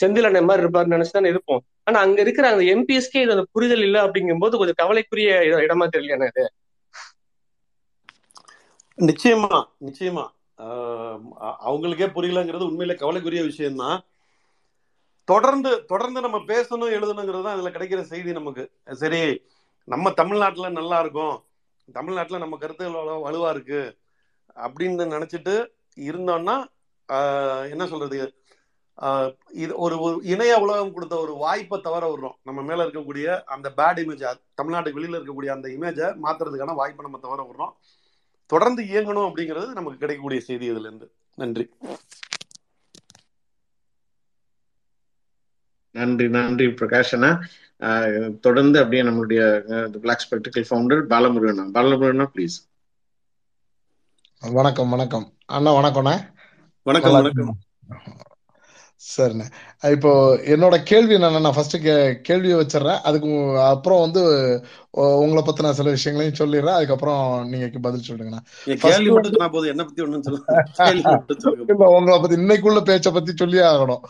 செந்தில் 0.00 0.44
மாதிரி 0.44 0.66
இருப்பாருன்னு 0.66 0.94
நினைச்சுதான் 0.94 1.26
இருப்போம். 1.26 1.62
ஆனா 1.84 2.00
அங்க 2.00 2.20
இருக்கிற 2.20 2.48
அந்த 2.50 2.64
எம்பிஎஸ்கே 2.64 3.22
இது 3.22 3.30
அந்த 3.30 3.46
புரிதல் 3.52 3.80
இல்ல 3.80 4.06
அப்படிங்கும்போது 4.06 4.56
கொஞ்சம் 4.56 4.80
கவலைக்குரிய 4.82 5.34
இடமா 5.40 5.86
தெரியல 5.96 6.26
இது? 6.26 6.44
நிச்சயமா 8.98 9.58
நிச்சயமா. 9.84 10.24
ஆஹ் 10.58 11.20
அவங்களுக்கே 11.66 12.06
புரியலங்கிறது 12.16 12.66
உண்மையில 12.70 12.94
கவலைக்குரிய 12.94 13.42
விஷயம்தான். 13.42 14.00
தொடர்ந்து 15.28 15.84
தொடர்ந்து 15.84 16.20
நம்ம 16.20 16.38
பேசணும் 16.38 16.92
எழுதணுங்கிறது 16.96 17.42
தான் 17.42 17.58
இதுல 17.58 17.70
கிடைக்கிற 17.74 18.00
செய்தி 18.02 18.32
நமக்கு. 18.32 18.64
சரி 18.92 19.22
நம்ம 19.88 20.10
தமிழ்நாட்டுல 20.12 20.68
நல்லா 20.70 21.00
இருக்கும். 21.00 21.36
தமிழ்நாட்டுல 21.92 22.38
நம்ம 22.38 22.56
கருத்துக்கள் 22.56 23.02
வலுவா 23.24 23.50
இருக்கு. 23.50 23.82
அப்படின்னு 24.56 25.04
நினைச்சிட்டு 25.14 25.54
இருந்தோம்னா 25.96 26.56
என்ன 27.70 27.86
சொல்றது? 27.86 28.18
இது 29.52 29.76
ஒரு 29.76 30.00
ஒரு 30.00 30.20
இணைய 30.24 30.58
உலகம் 30.58 30.92
கொடுத்த 30.92 31.16
ஒரு 31.16 31.34
வாய்ப்பை 31.34 31.80
தவற 31.80 32.04
விடுறோம். 32.12 32.36
நம்ம 32.42 32.62
மேல 32.62 32.84
இருக்கக்கூடிய 32.84 33.40
அந்த 33.54 33.72
பேட் 33.76 34.00
இமேஜ் 34.02 34.24
தமிழ்நாட்டுக்கு 34.62 34.98
வெளியில 34.98 35.18
இருக்கக்கூடிய 35.20 35.50
அந்த 35.56 35.68
இமேஜை 35.68 36.08
மாத்துறதுக்கான 36.24 36.74
வாய்ப்பை 36.74 37.10
நம்ம 37.10 37.18
தவற 37.18 37.40
விடுறோம். 37.48 37.72
தொடர்ந்து 38.46 38.82
இயங்கணும் 38.82 39.28
அப்படிங்கிறது 39.28 39.66
நமக்கு 39.66 39.98
கிடைக்கக்கூடிய 39.98 40.40
செய்தி 40.40 40.66
இதுல 40.72 40.80
இருந்து 40.80 41.12
நன்றி. 41.34 41.70
நன்றி 45.90 46.28
நன்றி 46.28 46.66
பிரகாஷ் 46.66 47.12
அண்ணா. 47.12 47.30
ஆஹ் 47.80 48.38
தொடர்ந்து 48.38 48.78
அப்படியே 48.78 49.02
நம்மளுடைய 49.02 49.40
பிளாக் 49.98 50.26
ஸ்பெக்டிக்கல் 50.26 50.68
ஃபவுண்டர் 50.70 51.02
பாலமுருகனா 51.12 51.64
பாலமுருகனா 51.76 52.26
ப்ளீஸ் 52.34 52.58
வணக்கம் 54.52 54.90
வணக்கம். 54.90 55.26
அண்ணா 55.46 55.72
வணக்கம்ண்ணே. 55.74 56.16
வணக்கம் 56.82 57.12
வணக்கம்? 57.12 57.58
சரிண்ணே. 59.10 59.46
இப்போ 59.94 60.10
என்னோட 60.54 60.76
கேள்வி 60.90 61.14
என்னன்னா 61.16 61.40
நான் 61.44 61.56
ஃபர்ஸ்ட் 61.56 61.76
கே 61.84 61.94
கேள்வியை 62.28 62.56
வச்சிடுறேன். 62.58 63.00
அதுக்கு 63.08 63.30
அப்புறம் 63.70 64.02
வந்து 64.04 64.22
உங்களை 65.22 65.42
பத்தின 65.44 65.72
சில 65.78 65.92
விஷயங்களையும் 65.96 66.38
சொல்லிடுறேன். 66.40 66.76
அதுக்கப்புறம் 66.78 67.22
நீங்க 67.50 67.80
பதில் 67.86 68.06
சொல்லுங்கண்ணா. 68.08 68.42
என்ன 69.72 69.86
பத்தி 69.86 71.42
சொல்லுங்க 71.46 71.88
உங்களை 71.96 72.18
பத்தி 72.18 72.38
இன்னைக்குள்ள 72.42 72.82
பேச்சை 72.90 73.12
பத்தி 73.16 73.34
சொல்லியே 73.42 73.64
ஆகணும். 73.72 74.04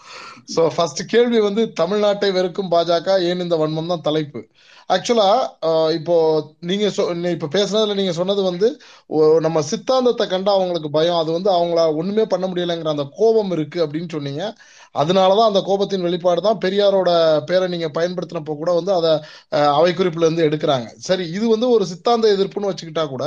சோ 0.54 0.64
ஃபர்ஸ்ட் 0.76 1.02
கேள்வி 1.14 1.40
வந்து 1.48 1.64
தமிழ்நாட்டை 1.80 2.30
வெறுக்கும் 2.38 2.72
பாஜக 2.74 3.18
ஏன் 3.30 3.44
இந்த 3.46 3.58
வன்மம் 3.62 3.92
தான் 3.94 4.06
தலைப்பு? 4.08 4.42
ஆக்சுவலா 4.94 5.28
இப்போ 5.98 6.14
நீங்க 6.68 6.84
இப்ப 7.36 7.48
பேசுனதுல 7.56 7.96
நீங்க 7.98 8.12
சொன்னது 8.18 8.42
வந்து 8.50 8.68
நம்ம 9.44 9.58
சித்தாந்தத்தை 9.70 10.24
கண்டா 10.32 10.52
அவங்களுக்கு 10.58 10.90
பயம். 10.98 11.20
அது 11.22 11.30
வந்து 11.36 11.50
அவங்கள 11.56 11.80
ஒண்ணுமே 12.00 12.24
பண்ண 12.32 12.46
முடியலைங்கிற 12.50 12.94
அந்த 12.96 13.06
கோபம் 13.18 13.52
இருக்கு 13.56 13.80
அப்படின்னு 13.86 14.14
சொன்னீங்க. 14.16 14.44
அதனாலதான் 14.94 15.50
அந்த 15.50 15.60
கோபத்தின் 15.62 16.06
வெளிப்பாடு 16.06 16.40
தான் 16.42 16.60
பெரியாரோட 16.64 17.10
பேரை 17.46 17.68
நீங்க 17.68 17.88
பயன்படுத்தினப்போ 17.94 18.56
கூட 18.56 18.72
வந்து 18.74 18.92
அதை 18.94 19.12
அவை 19.72 19.92
குறிப்புல 19.94 20.26
இருந்து 20.26 20.46
எடுக்கிறாங்க. 20.48 20.88
சரி 21.08 21.26
இது 21.32 21.46
வந்து 21.48 21.68
ஒரு 21.70 21.86
சித்தாந்த 21.92 22.28
எதிர்ப்புன்னு 22.36 22.72
வச்சுக்கிட்டா 22.72 23.06
கூட 23.08 23.24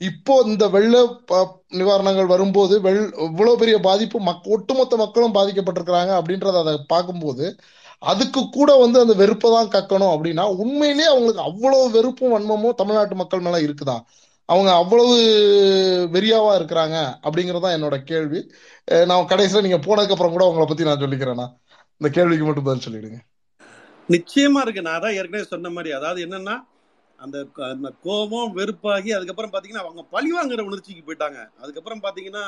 இப்போ 0.00 0.42
இந்த 0.46 0.64
வெள்ள 0.68 0.96
ப- 1.28 1.46
நிவாரணங்கள் 1.72 2.26
வரும்போது 2.26 2.74
வெள் 2.80 2.98
இவ்வளவு 3.26 3.58
பெரிய 3.58 3.76
பாதிப்பு 3.80 4.18
மக் 4.22 4.48
ஒட்டுமொத்த 4.56 4.96
மக்களும் 4.96 5.34
பாதிக்கப்பட்டிருக்கிறாங்க 5.34 6.12
அப்படின்றத 6.20 6.58
அதை 6.64 6.74
பார்க்கும்போது 6.88 7.46
அதுக்கு 8.02 8.40
கூட 8.50 8.70
வந்து 8.76 8.98
அந்த 9.00 9.14
வெறுப்பை 9.14 9.50
தான் 9.50 9.72
கக்கணும் 9.72 10.12
அப்படின்னா 10.14 10.44
உண்மையிலேயே 10.62 11.08
அவங்களுக்கு 11.12 11.42
அவ்வளவு 11.42 11.86
வெறுப்பும் 11.90 12.34
வன்மமும் 12.34 12.78
தமிழ்நாட்டு 12.80 13.16
மக்கள் 13.16 13.40
மேல 13.40 13.58
இருக்குதான் 13.62 14.02
அவங்க 14.48 14.70
அவ்வளவு 14.80 15.14
வெறியாவா 16.14 16.52
இருக்கிறாங்க 16.58 16.96
அப்படிங்கறதா 17.26 17.70
என்னோட 17.76 17.96
கேள்வி. 18.10 18.40
நான் 19.10 19.30
கடைசியில 19.32 19.64
நீங்க 19.66 19.80
போனதுக்கு 19.86 20.14
அப்புறம் 20.16 20.34
கூட 20.36 20.44
உங்களை 20.50 20.66
பத்தி 20.68 20.88
நான் 20.88 21.02
சொல்லிக்கிறேன்னா 21.04 21.46
இந்த 22.00 22.08
கேள்விக்கு 22.16 22.46
மட்டும் 22.46 22.66
பதில் 22.68 22.84
சொல்லிடுங்க. 22.86 23.18
நிச்சயமா 24.08 24.60
இருக்கு. 24.64 24.84
நான் 24.86 24.98
அதான் 24.98 25.16
ஏற்கனவே 25.18 25.50
சொன்ன 25.52 25.70
மாதிரி 25.76 25.90
அதாவது 25.98 26.20
என்னன்னா 26.26 26.56
அந்த 27.18 27.88
கோபம் 28.06 28.50
வெறுப்பாகி 28.56 29.10
அதுக்கப்புறம் 29.16 29.52
பாத்தீங்கன்னா 29.52 29.84
அவங்க 29.84 30.02
பழி 30.14 30.30
வாங்குற 30.36 30.66
உணர்ச்சிக்கு 30.68 31.02
போயிட்டாங்க. 31.06 31.38
அதுக்கப்புறம் 31.62 32.04
பாத்தீங்கன்னா 32.06 32.44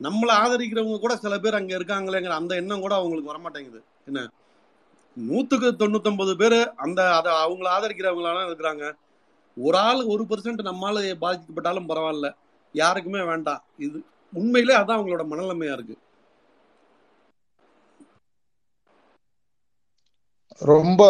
நம்மளை 0.00 0.34
ஆதரிக்கிறவங்க 0.42 0.98
கூட 1.00 1.14
சில 1.22 1.34
பேர் 1.44 1.58
அங்க 1.58 1.72
இருக்காங்களேங்கிற 1.78 2.34
அந்த 2.40 2.52
எண்ணம் 2.60 2.84
கூட 2.84 2.94
அவங்களுக்கு 2.98 3.32
வரமாட்டேங்குது. 3.32 3.80
என்ன? 4.08 4.20
நூத்துக்கு 5.16 5.68
தொண்ணூத்தொன்பது 5.80 6.32
பேர் 6.42 6.58
அந்த 6.84 7.00
அதை 7.18 7.32
அவங்கள 7.44 7.68
ஆதரிக்கிறவங்களால 7.76 8.46
இருக்கிறாங்க. 8.48 8.84
ஒரு 9.60 9.78
ஆள் 9.86 10.02
ஒரு 10.12 10.24
பெர்சன்ட் 10.30 10.62
நம்மால 10.68 10.94
பாதிக்கப்பட்டாலும் 11.22 11.88
பரவாயில்ல. 11.90 12.28
யாருக்குமே 12.74 13.22
வேண்டாம். 13.30 13.62
இது 13.86 13.98
உண்மையிலே 14.32 14.74
அதான் 14.80 14.98
அவங்களோட 14.98 15.24
மனநிலைமையா 15.30 15.74
இருக்கு. 15.76 15.96
ரொம்ப 20.62 21.02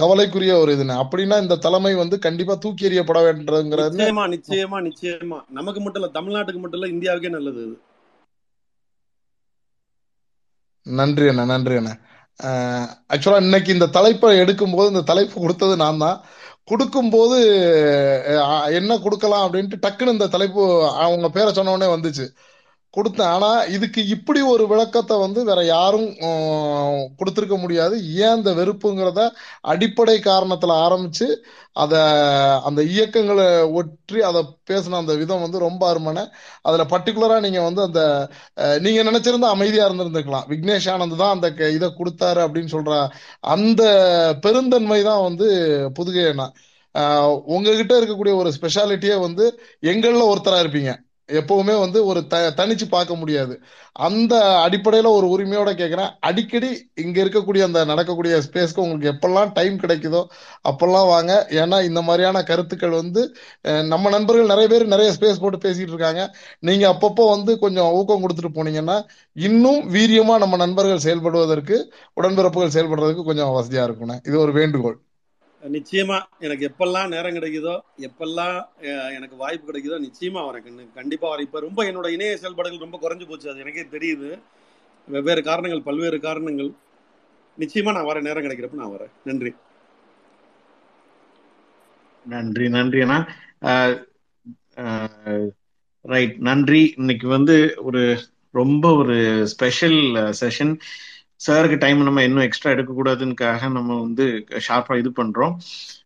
கவலைக்குரிய 0.00 0.52
ஒரு 0.62 0.70
இதுன்னு 0.76 0.94
அப்படின்னா 1.02 1.36
இந்த 1.42 1.58
தலைமை 1.64 1.92
வந்து 2.00 2.16
கண்டிப்பா 2.26 2.54
தூக்கி 2.64 2.88
எறியப்பட 2.88 3.18
வேண்டுங்கிறது 3.26 3.96
நிச்சயமா 3.96 4.24
நிச்சயமா 4.34 4.78
நிச்சயமா. 4.88 5.38
நமக்கு 5.58 5.80
மட்டும் 5.82 6.02
இல்ல 6.02 6.10
தமிழ்நாட்டுக்கு 6.18 6.62
மட்டும் 6.62 6.80
இல்ல 6.80 6.92
இந்தியாவுக்கே 6.94 7.30
நல்லது 7.36 7.60
இது. 7.66 7.76
நன்றி 10.86 11.26
அண்ணா 11.30 11.44
நன்றி 11.52 11.76
அண்ணா. 11.78 11.92
ஆக்சுவலா 13.12 13.40
இன்னைக்கு 13.44 13.70
இந்த 13.72 13.86
தலைப்பை 13.96 14.30
எடுக்கும்போது 14.42 14.92
இந்த 14.92 15.02
தலைப்பு 15.10 15.36
கொடுத்தது 15.40 15.74
நான் 15.82 16.02
தான் 16.04 16.18
கொடுக்கும்போது 16.70 17.36
என்ன 18.78 18.92
கொடுக்கலாம் 18.98 19.44
அப்படின்ட்டு 19.46 19.82
டக்குன்னு 19.86 20.14
இந்த 20.16 20.26
தலைப்பு 20.34 20.62
அவங்க 21.04 21.28
பேரை 21.30 21.50
சொன்ன 21.52 21.74
உடனே 21.74 21.88
வந்துச்சு. 21.94 22.26
கொடுத்தேன். 22.96 23.30
ஆனா 23.30 23.50
இதுக்கு 23.68 24.06
இப்படி 24.08 24.40
ஒரு 24.46 24.68
விளக்கத்தை 24.68 25.18
வந்து 25.18 25.44
வேற 25.44 25.64
யாரும் 25.64 26.08
கொடுத்துருக்க 27.18 27.58
முடியாது. 27.58 27.96
ஏன் 28.24 28.36
இந்த 28.36 28.54
வெறுப்புங்கிறத 28.54 29.22
அடிப்படை 29.60 30.18
காரணத்துல 30.20 30.74
ஆரம்பிச்சு 30.86 31.28
அத 31.76 31.94
அந்த 32.64 32.82
இயக்கங்களை 32.84 33.46
ஒற்றி 33.78 34.18
அதை 34.20 34.40
பேசின 34.70 34.96
அந்த 34.96 35.14
விதம் 35.14 35.40
வந்து 35.40 35.58
ரொம்ப 35.58 35.82
அருமனை 35.94 36.24
அதுல 36.62 36.84
பர்டிகுலரா 36.84 37.40
நீங்க 37.40 37.60
வந்து 37.60 37.82
அந்த 37.82 38.02
நீங்கள் 38.80 38.94
நீங்க 38.96 39.10
நினைச்சிருந்தா 39.10 39.48
அமைதியா 39.50 39.88
இருந்திருந்துக்கலாம் 39.88 40.46
விக்னேஷ் 40.48 40.90
ஆனந்த் 40.92 41.16
தான் 41.16 41.34
அந்த 41.34 41.52
க- 41.52 41.70
இதை 41.70 41.88
கொடுத்தாரு 41.98 42.40
அப்படின்னு 42.44 42.72
சொல்ற 42.72 42.92
அந்த 43.54 43.82
பெருந்தன்மை 44.40 45.02
தான் 45.02 45.22
வந்து 45.22 45.48
புதுகையண்ணா 45.98 46.46
உங்ககிட்ட 47.46 48.00
இருக்கக்கூடிய 48.00 48.34
ஒரு 48.34 48.52
ஸ்பெஷாலிட்டியே 48.60 49.20
வந்து 49.20 49.44
எங்கள்ல 49.82 50.22
ஒருத்தரா 50.32 50.60
இருப்பீங்க. 50.64 50.92
எப்பவுமே 51.28 51.74
வந்து 51.82 51.98
ஒரு 52.10 52.20
த 52.32 52.36
தனிச்சு 52.58 52.86
பார்க்க 52.94 53.14
முடியாது. 53.20 53.54
அந்த 54.06 54.34
அடிப்படையில 54.64 55.10
ஒரு 55.18 55.26
உரிமையோட 55.34 55.70
கேட்குறேன் 55.80 56.10
அடிக்கடி 56.28 56.70
இங்க 57.04 57.16
இருக்கக்கூடிய 57.24 57.62
அந்த 57.68 57.80
நடக்கக்கூடிய 57.90 58.34
ஸ்பேஸ்க்கு 58.46 58.84
உங்களுக்கு 58.84 59.10
எப்பெல்லாம் 59.12 59.50
டைம் 59.58 59.76
கிடைக்குதோ 59.84 60.22
அப்பெல்லாம் 60.70 61.08
வாங்க. 61.14 61.32
ஏன்னா 61.62 61.78
இந்த 61.88 62.02
மாதிரியான 62.08 62.42
கருத்துக்கள் 62.50 62.94
வந்து 63.00 63.22
நம்ம 63.92 64.10
நண்பர்கள் 64.16 64.52
நிறைய 64.52 64.68
பேர் 64.72 64.92
நிறைய 64.94 65.10
ஸ்பேஸ் 65.18 65.42
போட்டு 65.44 65.60
பேசிட்டு 65.66 65.94
இருக்காங்க. 65.94 66.22
நீங்க 66.68 66.86
அப்பப்போ 66.94 67.26
வந்து 67.34 67.54
கொஞ்சம் 67.64 67.90
ஊக்கம் 68.00 68.24
கொடுத்துட்டு 68.24 68.56
போனீங்கன்னா 68.58 68.98
இன்னும் 69.36 69.82
வீரியமா 69.96 70.36
நம்ம 70.44 70.56
நண்பர்கள் 70.64 71.04
செயல்படுவதற்கு 71.06 71.78
உடன்பிறப்புகள் 72.20 72.74
செயல்படுறதுக்கு 72.76 73.28
கொஞ்சம் 73.30 73.54
வசதியா 73.58 73.84
இருக்கும்ண்ணே 73.88 74.18
இது 74.30 74.38
ஒரு 74.46 74.54
வேண்டுகோள். 74.60 74.98
நிச்சயமா 75.74 76.16
எனக்கு 76.38 76.64
எப்பெல்லாம் 76.68 77.08
நேரம் 77.08 77.36
கிடைக்குதோ 77.36 77.74
எப்பெல்லாம் 78.06 78.56
எனக்கு 79.16 79.36
வாய்ப்பு 79.36 79.68
கிடைக்குதோ 79.68 79.98
நிச்சயமா 80.04 80.40
வரேன் 80.46 80.66
கண்டிப்பா 80.94 81.26
வரேன் 81.28 81.46
இப்ப 81.46 81.60
ரொம்ப 81.66 81.80
என்னோட 81.84 82.08
இணைய 82.12 82.36
செயல்பாடுகள் 82.36 82.84
ரொம்ப 82.84 82.98
குறைஞ்சு 83.02 83.26
போச்சு. 83.26 83.50
அது 83.50 83.62
எனக்கே 83.64 83.84
தெரியுது. 83.90 84.30
வெவ்வேறு 85.08 85.42
காரணங்கள் 85.42 85.86
பல்வேறு 85.88 86.18
காரணங்கள். 86.20 86.70
நிச்சயமா 87.58 87.92
நான் 87.94 88.08
வரேன் 88.08 88.26
நேரம் 88.26 88.44
கிடைக்கிறப்ப 88.44 88.80
நான் 88.80 88.94
வரேன். 88.94 89.12
நன்றி. 89.24 89.52
நன்றி 92.26 92.66
நன்றி 92.74 93.00
அண்ணா. 93.04 93.18
ரைட் 96.04 96.36
நன்றி. 96.40 96.82
இன்னைக்கு 96.96 97.26
வந்து 97.28 97.56
ஒரு 97.84 98.02
ரொம்ப 98.54 98.84
ஒரு 98.96 99.16
ஸ்பெஷல் 99.52 99.98
செஷன் 100.40 100.74
சாருக்கு 101.40 101.78
டைம் 101.78 102.02
நம்ம 102.02 102.22
இன்னும் 102.22 102.42
எக்ஸ்ட்ரா 102.42 102.70
எடுக்கக்கூடாதுன்னுக்காக 102.70 103.70
நம்ம 103.70 104.00
வந்து 104.00 104.24
ஷார்ப்பா 104.68 104.98
இது 104.98 105.10
பண்றோம். 105.10 105.54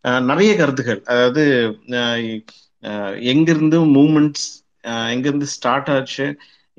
அஹ் 0.05 0.25
நிறைய 0.25 0.57
கருத்துகள். 0.57 1.03
அதாவது 1.05 1.43
அஹ் 1.89 2.43
எங்கிருந்து 3.23 3.87
மூமெண்ட்ஸ் 3.87 4.47
எங்கிருந்து 5.09 5.47
ஸ்டார்ட் 5.47 5.89
ஆச்சு 5.89 6.27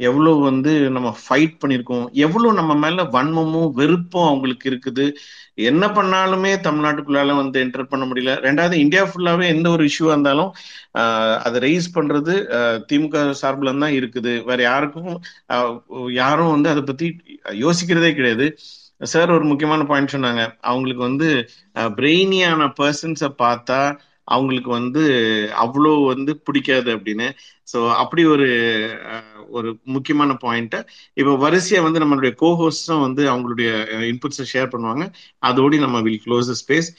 எவ்வளவு 0.08 0.40
வந்து 0.50 0.72
நம்ம 0.96 1.10
ஃபைட் 1.24 1.56
பண்ணியிருக்கோம் 1.62 2.06
எவ்வளவு 2.26 2.58
நம்ம 2.60 2.74
மேல 2.84 3.04
வன்மமும் 3.16 3.72
வெறுப்பும் 3.80 4.28
அவங்களுக்கு 4.30 4.66
இருக்குது. 4.72 5.06
என்ன 5.70 5.86
பண்ணாலுமே 5.98 6.52
தமிழ்நாட்டுக்குள்ளால 6.68 7.36
வந்து 7.42 7.58
என்டர் 7.64 7.90
பண்ண 7.92 8.04
முடியல. 8.10 8.34
ரெண்டாவது 8.48 8.76
இந்தியா 8.84 9.04
ஃபுல்லாவே 9.10 9.46
எந்த 9.56 9.68
ஒரு 9.76 9.86
இஷ்யூவா 9.90 10.14
இருந்தாலும் 10.16 10.52
அதை 11.46 11.58
ரைஸ் 11.68 11.90
பண்றது 11.98 12.36
திமுக 12.92 13.24
சார்பில் 13.42 13.82
தான் 13.86 13.98
இருக்குது. 14.00 14.34
வேற 14.50 14.60
யாருக்கும் 14.70 15.12
யாரும் 16.22 16.54
வந்து 16.56 16.72
அதை 16.74 16.84
பத்தி 16.92 17.10
யோசிக்கிறதே 17.66 18.12
கிடையாது. 18.20 18.48
சார் 19.12 19.36
ஒரு 19.36 19.46
முக்கியமான 19.52 19.84
பாயிண்ட் 19.90 20.16
சொன்னாங்க. 20.16 20.42
அவங்களுக்கு 20.70 21.04
வந்து 21.10 21.30
பிரெய்னியான 22.00 22.68
பர்சன்ஸை 22.80 23.30
பார்த்தா 23.44 23.82
அவங்களுக்கு 24.28 24.70
வந்து 24.80 25.02
அவ்வளோ 25.64 25.92
வந்து 26.12 26.32
பிடிக்காது 26.48 26.90
அப்படின்னு. 26.98 27.28
ஸோ 27.68 27.80
அப்படி 28.02 28.24
ஒரு 28.26 28.48
ஒரு 29.58 29.70
முக்கியமான 29.96 30.32
பாயிண்ட் 30.44 30.78
இப்போ 31.20 31.34
வரிசையா 31.46 31.82
வந்து 31.88 32.02
நம்மளுடைய 32.04 32.34
கோஹோஸ்டும் 32.44 33.06
வந்து 33.08 33.24
அவங்களுடைய 33.34 33.72
இன்புட்ஸை 34.12 34.46
ஷேர் 34.54 34.72
பண்ணுவாங்க. 34.74 35.06
அதோடு 35.50 35.84
நம்ம 35.86 36.02
வில் 36.08 36.24
க்ளோஸ் 36.28 36.52
ஸ்பேஸ் 36.64 36.90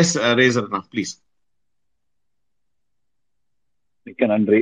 எஸ் 0.00 0.14
ரேசர் 0.40 0.74
தான் 0.74 0.86
ப்ளீஸ் 0.92 1.14
மிக்க 4.06 4.26
நன்றி. 4.26 4.60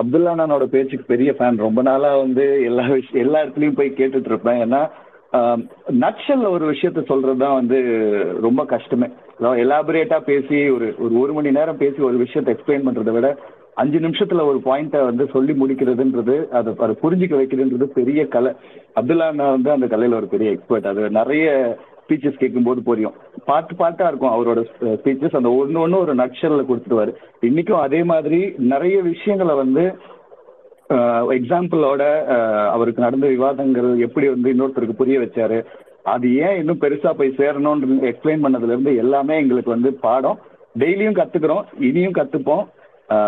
அப்துல்லா 0.00 0.32
நானோட 0.40 0.64
பேச்சுக்கு 0.72 1.04
பெரிய 1.12 1.30
ஃபேன் 1.36 1.64
ரொம்ப 1.66 1.82
நாளா 1.82 2.10
வந்து 2.24 2.44
எல்லா 2.68 2.84
விஷயம் 2.96 3.22
எல்லா 3.24 3.38
இடத்துலயும் 3.44 3.78
போய் 3.78 3.98
கேட்டுட்டு 4.00 4.30
இருப்பேன். 4.32 4.60
ஏன்னா 4.64 4.80
நட்சல்ல 6.04 6.48
ஒரு 6.56 6.64
விஷயத்த 6.72 7.00
சொல்றதுதான் 7.10 7.58
வந்து 7.60 7.78
ரொம்ப 8.46 8.62
கஷ்டமே. 8.74 9.08
எலாபரேட்டா 9.40 10.18
பேசி 10.24 10.56
ஒரு 10.70 10.94
ஒரு 10.98 11.14
ஒரு 11.18 11.32
மணி 11.32 11.50
நேரம் 11.50 11.76
பேசி 11.76 12.02
ஒரு 12.02 12.16
விஷயத்தை 12.16 12.50
எக்ஸ்பிளைன் 12.54 12.86
பண்றதை 12.86 13.12
விட 13.12 13.28
அஞ்சு 13.74 13.98
நிமிஷத்துல 13.98 14.42
ஒரு 14.50 14.58
பாயிண்ட்டை 14.64 15.00
வந்து 15.04 15.24
சொல்லி 15.32 15.52
முடிக்கிறதுன்றது 15.52 16.48
அதை 16.48 16.74
அதை 16.78 16.94
புரிஞ்சுக்க 17.02 17.34
வைக்கிறதுன்றது 17.38 17.86
பெரிய 17.98 18.20
கலை. 18.26 18.52
அப்துல்லா 19.00 19.26
அண்ணா 19.32 19.50
வந்து 19.50 19.70
அந்த 19.70 19.86
கலையில 19.86 20.18
ஒரு 20.20 20.28
பெரிய 20.28 20.50
எக்ஸ்பர்ட் 20.50 20.86
அது 20.86 21.10
நிறைய 21.10 21.46
ஸ்பீச்சஸ் 22.02 22.40
கேட்கும்போது 22.40 22.82
புரியும். 22.82 23.14
பாட்டு 23.44 23.74
பாட்டா 23.74 24.08
இருக்கும் 24.08 24.34
அவரோட 24.34 24.60
ஸ்பீச்சஸ் 25.00 25.36
அந்த 25.36 25.50
ஒன்று 25.50 25.80
ஒன்று 25.80 25.98
ஒரு 25.98 26.14
நக்ஷரில் 26.14 26.68
கொடுத்துருவாரு. 26.70 27.12
இன்னைக்கும் 27.42 27.84
அதே 27.86 28.02
மாதிரி 28.04 28.40
நிறைய 28.56 28.96
விஷயங்களை 29.02 29.54
வந்து 29.54 29.84
எக்ஸாம்பிளோட 31.36 32.02
அவருக்கு 32.74 33.04
நடந்த 33.04 33.26
விவாதங்கள் 33.26 33.98
எப்படி 33.98 34.28
வந்து 34.28 34.52
இன்னொருத்தருக்கு 34.54 35.00
புரிய 35.00 35.18
வச்சாரு 35.20 35.58
அது 36.04 36.36
ஏன் 36.36 36.56
இன்னும் 36.56 36.80
பெருசா 36.80 37.12
போய் 37.12 37.34
சேரணும்னு 37.36 38.04
எக்ஸ்பிளைன் 38.04 38.42
பண்ணதுல 38.42 38.62
இருந்து 38.62 38.96
எல்லாமே 38.96 39.36
எங்களுக்கு 39.36 39.70
வந்து 39.70 39.92
பாடம். 39.92 40.38
டெய்லியும் 40.78 41.16
கத்துக்கிறோம் 41.16 41.82
இனியும் 41.82 42.12
கத்துப்போம். 42.12 42.68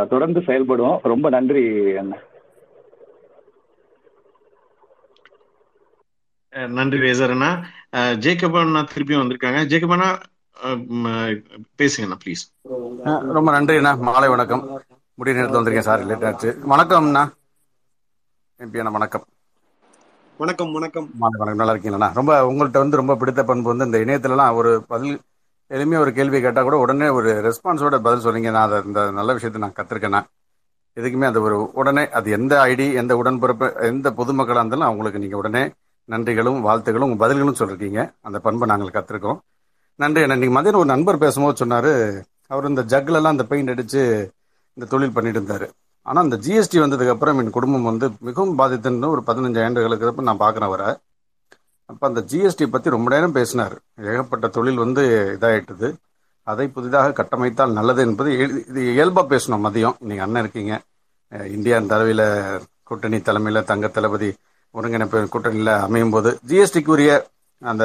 தொடர்ந்து 0.09 0.41
செயல்படுவோம். 0.41 0.99
ரொம்ப 1.03 1.29
நன்றி 1.29 1.97
அண்ணா. 1.97 2.17
நன்றி 6.69 6.99
ரேசர் 6.99 7.31
அண்ணா. 7.31 7.65
அஹ் 7.97 8.17
ஜேக்கப் 8.17 8.61
அண்ணா 8.61 8.81
திருப்பியும் 8.81 9.21
வந்திருக்காங்க. 9.23 9.67
ஜேக்கப் 9.67 9.91
அண்ணா 9.91 10.19
அஹ் 10.65 10.87
ம- 11.05 11.43
பேசுங்கண்ணா 11.79 12.17
ப்ளீஸ் 12.25 12.45
ரொம்ப 13.33 13.51
நன்றி 13.51 13.77
அண்ணா. 13.77 13.95
மாலை 13.95 14.29
வணக்கம். 14.29 14.83
முடிய 15.15 15.37
நேரத்தில் 15.37 15.61
வந்திருக்கேன். 15.61 15.79
சார் 15.79 16.07
லேட் 16.07 16.25
ஆச்சு 16.25 16.59
வணக்கம் 16.63 17.05
அண்ணா. 17.05 17.33
எம்பி 18.59 18.77
அண்ணா 18.77 18.91
வணக்கம். 18.91 19.25
வணக்கம் 20.41 20.73
வணக்கம். 20.77 21.07
வணக்கம் 21.21 21.61
நல்லா 21.61 21.73
இருக்கீங்களா 21.75 22.09
ரொம்ப 22.17 22.33
உங்கள்கிட்ட 22.49 22.79
வந்து 22.83 22.99
ரொம்ப 23.01 23.13
பிடித்த 23.21 23.43
பண்பு 23.51 23.71
வந்து 23.71 23.87
இந்த 23.89 23.99
இணையத்துலலாம் 24.05 24.57
ஒரு 24.61 24.71
பதில் 24.91 25.15
எளிமையாக 25.71 26.05
ஒரு 26.05 26.11
கேள்வி 26.19 26.39
கேட்டால் 26.45 26.67
கூட 26.67 26.77
உடனே 26.83 27.07
ஒரு 27.19 27.31
ரெஸ்பான்ஸோட 27.47 27.99
பதில் 28.07 28.25
சொன்னீங்க 28.27 28.51
நான் 28.57 28.67
அதை 28.69 28.79
இந்த 28.89 29.03
நல்ல 29.19 29.37
விஷயத்தை 29.37 29.61
நான் 29.63 29.77
கற்றுருக்கேண்ணா 29.79 30.21
எதுக்குமே 30.97 31.29
அந்த 31.31 31.41
ஒரு 31.47 31.57
உடனே 31.81 32.05
அது 32.19 32.35
எந்த 32.39 32.55
ஐடி 32.73 32.89
எந்த 33.03 33.17
உடன்பிறப்பு 33.23 33.69
எந்த 33.91 34.13
பொதுமக்களாக 34.19 34.63
இருந்தாலும் 34.63 34.89
அவங்களுக்கு 34.89 35.23
நீங்கள் 35.25 35.41
உடனே 35.43 35.63
நன்றிகளும் 36.15 36.61
வாழ்த்துகளும் 36.69 37.09
உங்கள் 37.09 37.23
பதில்களும் 37.25 37.59
சொல்லிருக்கீங்க. 37.61 38.03
அந்த 38.29 38.41
பண்பை 38.49 38.69
நாங்கள் 38.73 38.95
கற்றுருக்கோம் 38.99 39.41
நன்றி 40.03 40.23
அண்ணா. 40.27 40.39
நீங்கள் 40.43 40.59
மதியம் 40.59 40.81
ஒரு 40.83 40.93
நண்பர் 40.95 41.23
பேசும்போது 41.25 41.63
சொன்னார் 41.63 41.93
அவர் 42.53 42.71
இந்த 42.73 42.85
ஜக்லெல்லாம் 42.95 43.37
அந்த 43.37 43.47
பெயிண்ட் 43.53 43.75
அடித்து 43.75 44.03
இந்த 44.77 44.89
தொழில் 44.93 45.17
பண்ணிட்டு 45.17 45.41
இருந்தார். 45.41 45.67
ஆனால் 46.07 46.25
அந்த 46.25 46.37
ஜிஎஸ்டி 46.37 46.79
வந்ததுக்கு 46.83 47.09
அப்புறம் 47.09 47.39
என் 47.39 47.51
குடும்பம் 47.51 47.89
வந்து 47.91 48.07
மிகவும் 48.21 48.59
பாதித்துன்னு 48.59 49.09
ஒரு 49.09 49.23
பதினஞ்சு 49.27 49.61
ஆண்டுகளுக்கு 49.65 50.27
நான் 50.29 50.43
பார்க்குறேன் 50.45 50.69
வர 50.69 50.85
அப்போ 51.91 52.05
அந்த 52.09 52.21
ஜிஎஸ்டி 52.31 52.67
பற்றி 52.67 52.91
ரொம்ப 52.91 53.11
நேரம் 53.15 53.33
பேசினார். 53.33 53.75
ஏகப்பட்ட 54.03 54.47
தொழில் 54.49 54.83
வந்து 54.85 55.03
இதாகிட்டுது 55.41 55.89
அதை 56.47 56.69
புதிதாக 56.69 57.15
கட்டமைத்தால் 57.17 57.77
நல்லது 57.79 58.03
என்பது 58.03 58.31
இது 58.69 58.93
இயல்பாக 58.93 59.27
பேசணும் 59.33 59.65
மதியம். 59.67 59.97
இன்னைக்கு 60.01 60.25
அண்ணன் 60.27 60.43
இருக்கீங்க. 60.43 60.75
இந்தியா 61.51 61.79
தலைமையில் 61.93 62.25
கூட்டணி 62.83 63.19
தலைமையில் 63.21 63.69
தங்க 63.71 63.89
தளபதி 63.89 64.31
ஒருங்கிணைப்பு 64.75 65.19
கூட்டணியில் 65.33 65.73
அமையும் 65.79 66.11
போது 66.11 66.31
ஜிஎஸ்டிக்கு 66.49 66.93
உரிய 66.95 67.13
அந்த 67.63 67.85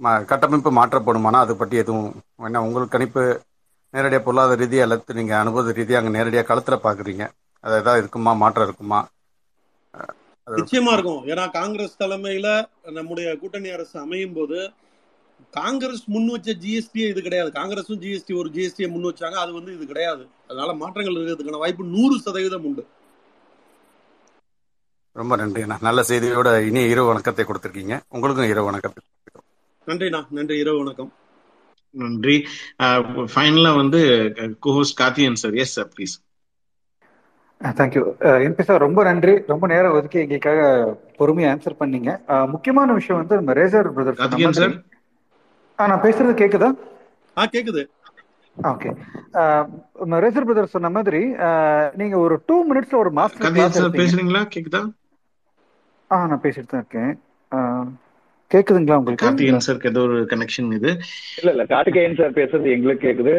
ம- 0.00 0.24
கட்டமைப்பு 0.24 0.70
மாற்றப்படுமானா 0.72 1.38
அது 1.44 1.54
பற்றி 1.56 1.76
எதுவும் 1.76 2.10
என்ன 2.42 2.62
உங்களுக்கு 2.62 2.94
கணிப்பு 2.96 3.24
நேரடியாக 3.94 4.24
பொருளாதார 4.24 4.58
ரீதியாக 4.60 4.86
அல்லது 4.86 5.16
நீங்கள் 5.18 5.40
அனுபவ 5.40 5.72
ரீதியாக 5.78 6.00
அங்கே 6.02 6.16
நேரடியாக 6.16 6.48
களத்தில் 6.50 6.84
பார்க்குறீங்க 6.84 7.24
அது 7.64 7.74
ஏதாவது 7.80 8.02
இருக்குமா? 8.02 8.32
மாற்றம் 8.42 8.66
இருக்குமா? 8.68 9.00
நிச்சயமா 10.46 10.92
இருக்கும். 10.96 11.22
ஏன்னா 11.32 11.44
காங்கிரஸ் 11.50 11.98
தலைமையில 11.98 12.48
நம்முடைய 12.98 13.26
கூட்டணி 13.38 13.68
அரசு 13.70 13.96
அமையும் 13.98 14.36
போது 14.38 14.58
காங்கிரஸ் 15.52 16.04
முன் 16.06 16.26
வச்ச 16.26 16.50
ஜிஎஸ்டியே 16.62 17.06
இது 17.12 17.20
கிடையாது. 17.22 17.50
காங்கிரஸும் 17.50 18.02
ஜிஎஸ்டி 18.04 18.32
ஒரு 18.40 18.48
ஜிஎஸ்டியை 18.56 18.88
முன் 18.94 19.08
வச்சாங்க. 19.10 19.36
அது 19.44 19.52
வந்து 19.52 19.74
இது 19.76 19.86
கிடையாது. 19.86 20.24
அதனால 20.48 20.74
மாற்றங்கள் 20.82 21.18
இருக்கிறதுக்கான 21.18 21.62
வாய்ப்பு 21.64 21.92
நூறு 21.94 22.16
சதவீதம் 22.18 22.66
உண்டு. 22.70 22.84
ரொம்ப 25.16 25.36
நன்றி 25.36 25.62
அண்ணா. 25.62 25.76
நல்ல 25.80 26.00
செய்தியோட 26.10 26.48
இனிய 26.68 26.92
இரவு 26.92 27.06
வணக்கத்தை 27.06 27.44
கொடுத்துருக்கீங்க. 27.44 27.94
உங்களுக்கும் 28.08 28.50
இரவு 28.52 28.68
வணக்கத்தை. 28.70 29.02
நன்றிண்ணா. 29.86 30.20
நன்றி. 30.30 30.56
இரவு 30.58 30.78
வணக்கம். 30.78 31.10
நன்றி. 31.94 32.36
ஃபைனலா 33.32 33.72
வந்து 33.76 34.00
cohost 34.62 34.98
Karthiyan 35.00 35.40
sir 35.42 35.58
yes 35.64 35.76
sir 35.76 35.92
please 35.94 36.16
thank you 37.60 38.02
N P 38.46 38.62
sir 38.62 38.84
ரொம்ப 38.84 39.00
நன்றி. 39.02 39.32
ரொம்ப 39.46 39.64
நேரம் 39.66 39.96
ஒதுக்கி 39.96 40.18
எங்களுக்காக 40.22 40.60
பொறுமையா 41.18 41.50
ஆன்சர் 41.52 41.80
பண்ணீங்க. 41.80 42.10
முக்கியமான 42.54 42.92
விஷயம் 42.98 43.20
வந்து 43.20 43.38
நம்ம 43.40 43.54
ரேசர் 43.60 43.94
பிரதர் 43.96 44.20
சார் 44.58 44.74
நான் 45.78 46.04
பேசுறது 46.04 46.34
கேக்குதா? 46.40 46.68
ஆ 47.36 47.44
கேக்குது. 47.54 47.82
ஓகே 48.56 48.90
ரேசர் 50.24 50.46
பிரதர் 50.48 50.74
சொன்ன 50.74 50.90
மாதிரி 50.96 51.20
நீங்க 52.00 52.16
ஒரு 52.18 52.36
டூ 52.48 52.56
மினிட்ஸ்ல 52.70 52.96
ஒரு 53.02 53.10
மாஸ்டர் 53.18 53.52
பேசுறீங்களா? 53.98 54.42
கேக்குதா? 54.54 54.82
ஆ 56.10 56.18
நான் 56.26 56.42
பேசிட்டு 56.42 56.72
தான் 56.72 56.82
இருக்கேன். 56.82 57.12
கேக்குதுங்களா 58.50 58.98
உங்களுக்கு? 58.98 59.22
கார்த்திகேயன் 59.22 59.64
சாருக்கு 59.66 59.90
ஏதோ 59.90 60.02
ஒரு 60.06 60.18
கனெக்ஷன் 60.32 60.70
இது. 60.78 60.90
இல்ல 61.38 61.50
இல்ல 61.50 61.64
கார்த்திகேயன் 61.66 62.16
சார் 62.16 62.36
பேசுறது 62.36 62.74
எங்களுக்கு 62.76 63.06
கேக்குது. 63.06 63.34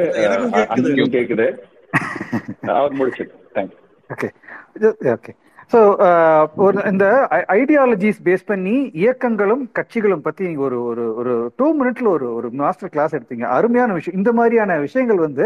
கேக்குது. 1.15 1.47
அவர் 2.73 2.93
முடிச்சு 2.93 3.23
தேங்க்யூ 3.55 3.79
ஓகே 4.09 4.27
ஓகே 5.13 5.31
ஸோ 5.71 5.79
ஒரு 6.65 6.77
இந்த 6.91 7.05
ஐடியாலஜிஸ் 7.59 8.19
பேஸ் 8.25 8.43
பண்ணி 8.49 8.73
இயக்கங்களும் 9.01 9.61
கட்சிகளும் 9.77 10.23
பத்தி 10.25 10.41
நீங்க 10.47 10.63
ஒரு 10.69 10.77
ஒரு 10.89 11.03
ஒரு 11.19 11.33
டூ 11.59 11.67
மினிட்ல 11.79 12.07
ஒரு 12.07 12.27
ஒரு 12.37 12.47
மாஸ்டர் 12.61 12.91
கிளாஸ் 12.95 13.15
எடுத்தீங்க. 13.17 13.45
அருமையான 13.57 13.93
விஷயம். 13.97 14.17
இந்த 14.19 14.31
மாதிரியான 14.39 14.77
விஷயங்கள் 14.85 15.19
வந்து 15.27 15.45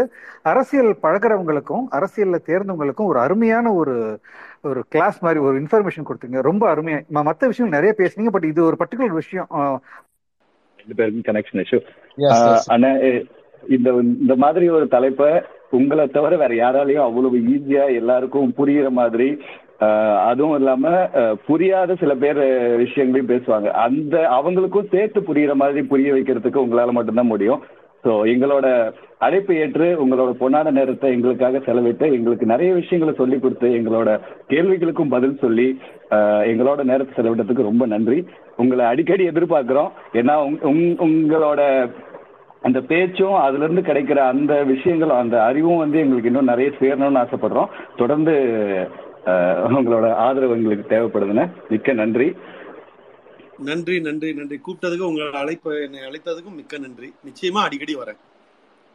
அரசியல் 0.52 0.90
பழகிறவங்களுக்கும் 1.04 1.84
அரசியல்ல 1.98 2.40
தேர்ந்தவங்களுக்கும் 2.48 3.10
ஒரு 3.12 3.20
அருமையான 3.26 3.74
ஒரு 3.80 3.94
ஒரு 4.70 4.82
கிளாஸ் 4.94 5.18
மாதிரி 5.26 5.42
ஒரு 5.48 5.56
இன்ஃபர்மேஷன் 5.62 6.08
கொடுத்தீங்க. 6.08 6.40
ரொம்ப 6.48 6.64
அருமையா 6.74 6.98
மத்த 7.30 7.46
விஷயம் 7.52 7.74
நிறைய 7.76 7.92
பேசுனீங்க 8.00 8.32
பட் 8.36 8.50
இது 8.52 8.62
ஒரு 8.70 8.78
பர்டிகுலர் 8.82 9.20
விஷயம். 9.22 9.48
ரெண்டு 10.80 10.96
பேருக்கும் 10.98 11.28
கனெக்ஷன் 11.30 11.62
இஷ்யூ 11.64 11.80
இந்த 13.76 13.90
இந்த 14.22 14.34
மாதிரி 14.42 14.66
ஒரு 14.70 14.86
தலைப்பை 14.88 15.30
உங்களை 15.76 16.04
தவிர 16.08 16.34
வேற 16.42 16.52
யாராலையும் 16.54 17.06
அவ்வளவு 17.06 17.36
ஈஸியா 17.54 17.84
எல்லாருக்கும் 18.00 18.52
புரியுற 18.58 18.90
மாதிரி 18.98 19.28
அதுவும் 20.26 20.56
இல்லாம 20.56 21.08
புரியாத 21.46 21.94
சில 21.94 22.14
பேர் 22.14 22.38
விஷயங்களையும் 22.76 23.28
பேசுவாங்க. 23.28 23.66
அந்த 23.66 24.28
அவங்களுக்கும் 24.30 24.88
சேர்த்து 24.90 25.20
புரியுற 25.20 25.52
மாதிரி 25.52 25.82
புரிய 25.82 26.12
வைக்கிறதுக்கு 26.14 26.62
உங்களால 26.64 26.90
மட்டும்தான் 26.90 27.26
முடியும். 27.26 27.62
ஸோ 28.04 28.08
எங்களோட 28.08 28.92
அழைப்பு 29.18 29.56
ஏற்று 29.56 30.06
உங்களோட 30.06 30.34
பொன்னான 30.40 30.70
நேரத்தை 30.70 31.12
எங்களுக்காக 31.12 31.58
செலவிட்டு 31.58 32.12
எங்களுக்கு 32.12 32.46
நிறைய 32.46 32.72
விஷயங்களை 32.72 33.14
சொல்லி 33.14 33.38
கொடுத்து 33.38 33.68
எங்களோட 33.68 34.20
கேள்விகளுக்கும் 34.48 35.08
பதில் 35.08 35.38
சொல்லி 35.38 35.78
ஆஹ், 36.10 36.44
எங்களோட 36.44 36.84
நேரத்தை 36.84 37.24
செலவிட்டதுக்கு 37.24 37.62
ரொம்ப 37.62 37.86
நன்றி. 37.86 38.24
உங்களை 38.56 38.84
அடிக்கடி 38.84 39.28
எதிர்பார்க்கிறோம். 39.28 39.90
ஏன்னா 40.12 40.34
உங்- 40.46 40.62
உங்- 40.62 40.96
உங்களோட 41.00 41.90
அந்த 42.62 42.80
பேச்சும் 42.80 43.34
அதுல 43.34 43.64
இருந்து 43.64 43.92
கிடைக்கிற 43.92 44.16
அந்த 44.16 44.62
விஷயங்களும் 44.62 45.16
அந்த 45.16 45.44
அறிவும் 45.44 45.76
வந்து 45.76 45.98
எங்களுக்கு 45.98 46.28
இன்னும் 46.28 46.44
நிறைய 46.44 46.70
சேரணும்னு 46.80 47.26
ஆசைப்படுறோம். 47.26 47.68
தொடர்ந்து 47.96 48.34
உங்களோட 49.26 50.12
ஆதரவு 50.12 50.56
எங்களுக்கு 50.56 50.96
தேவைப்படுதுன்னு 50.96 51.52
மிக்க 51.68 51.92
நன்றி. 51.92 52.32
நன்றி 53.58 54.00
நன்றி 54.00 54.34
நன்றி. 54.34 54.60
கூப்பிட்டதுக்கு 54.66 54.98
உங்களை 54.98 55.32
அழைப்பு 55.32 55.82
என்னை 55.82 56.00
அழைத்ததுக்கும் 56.00 56.54
மிக்க 56.54 56.78
நன்றி. 56.78 57.14
நிச்சயமா 57.24 57.62
அடிக்கடி 57.62 57.96
வரேன். 57.96 58.18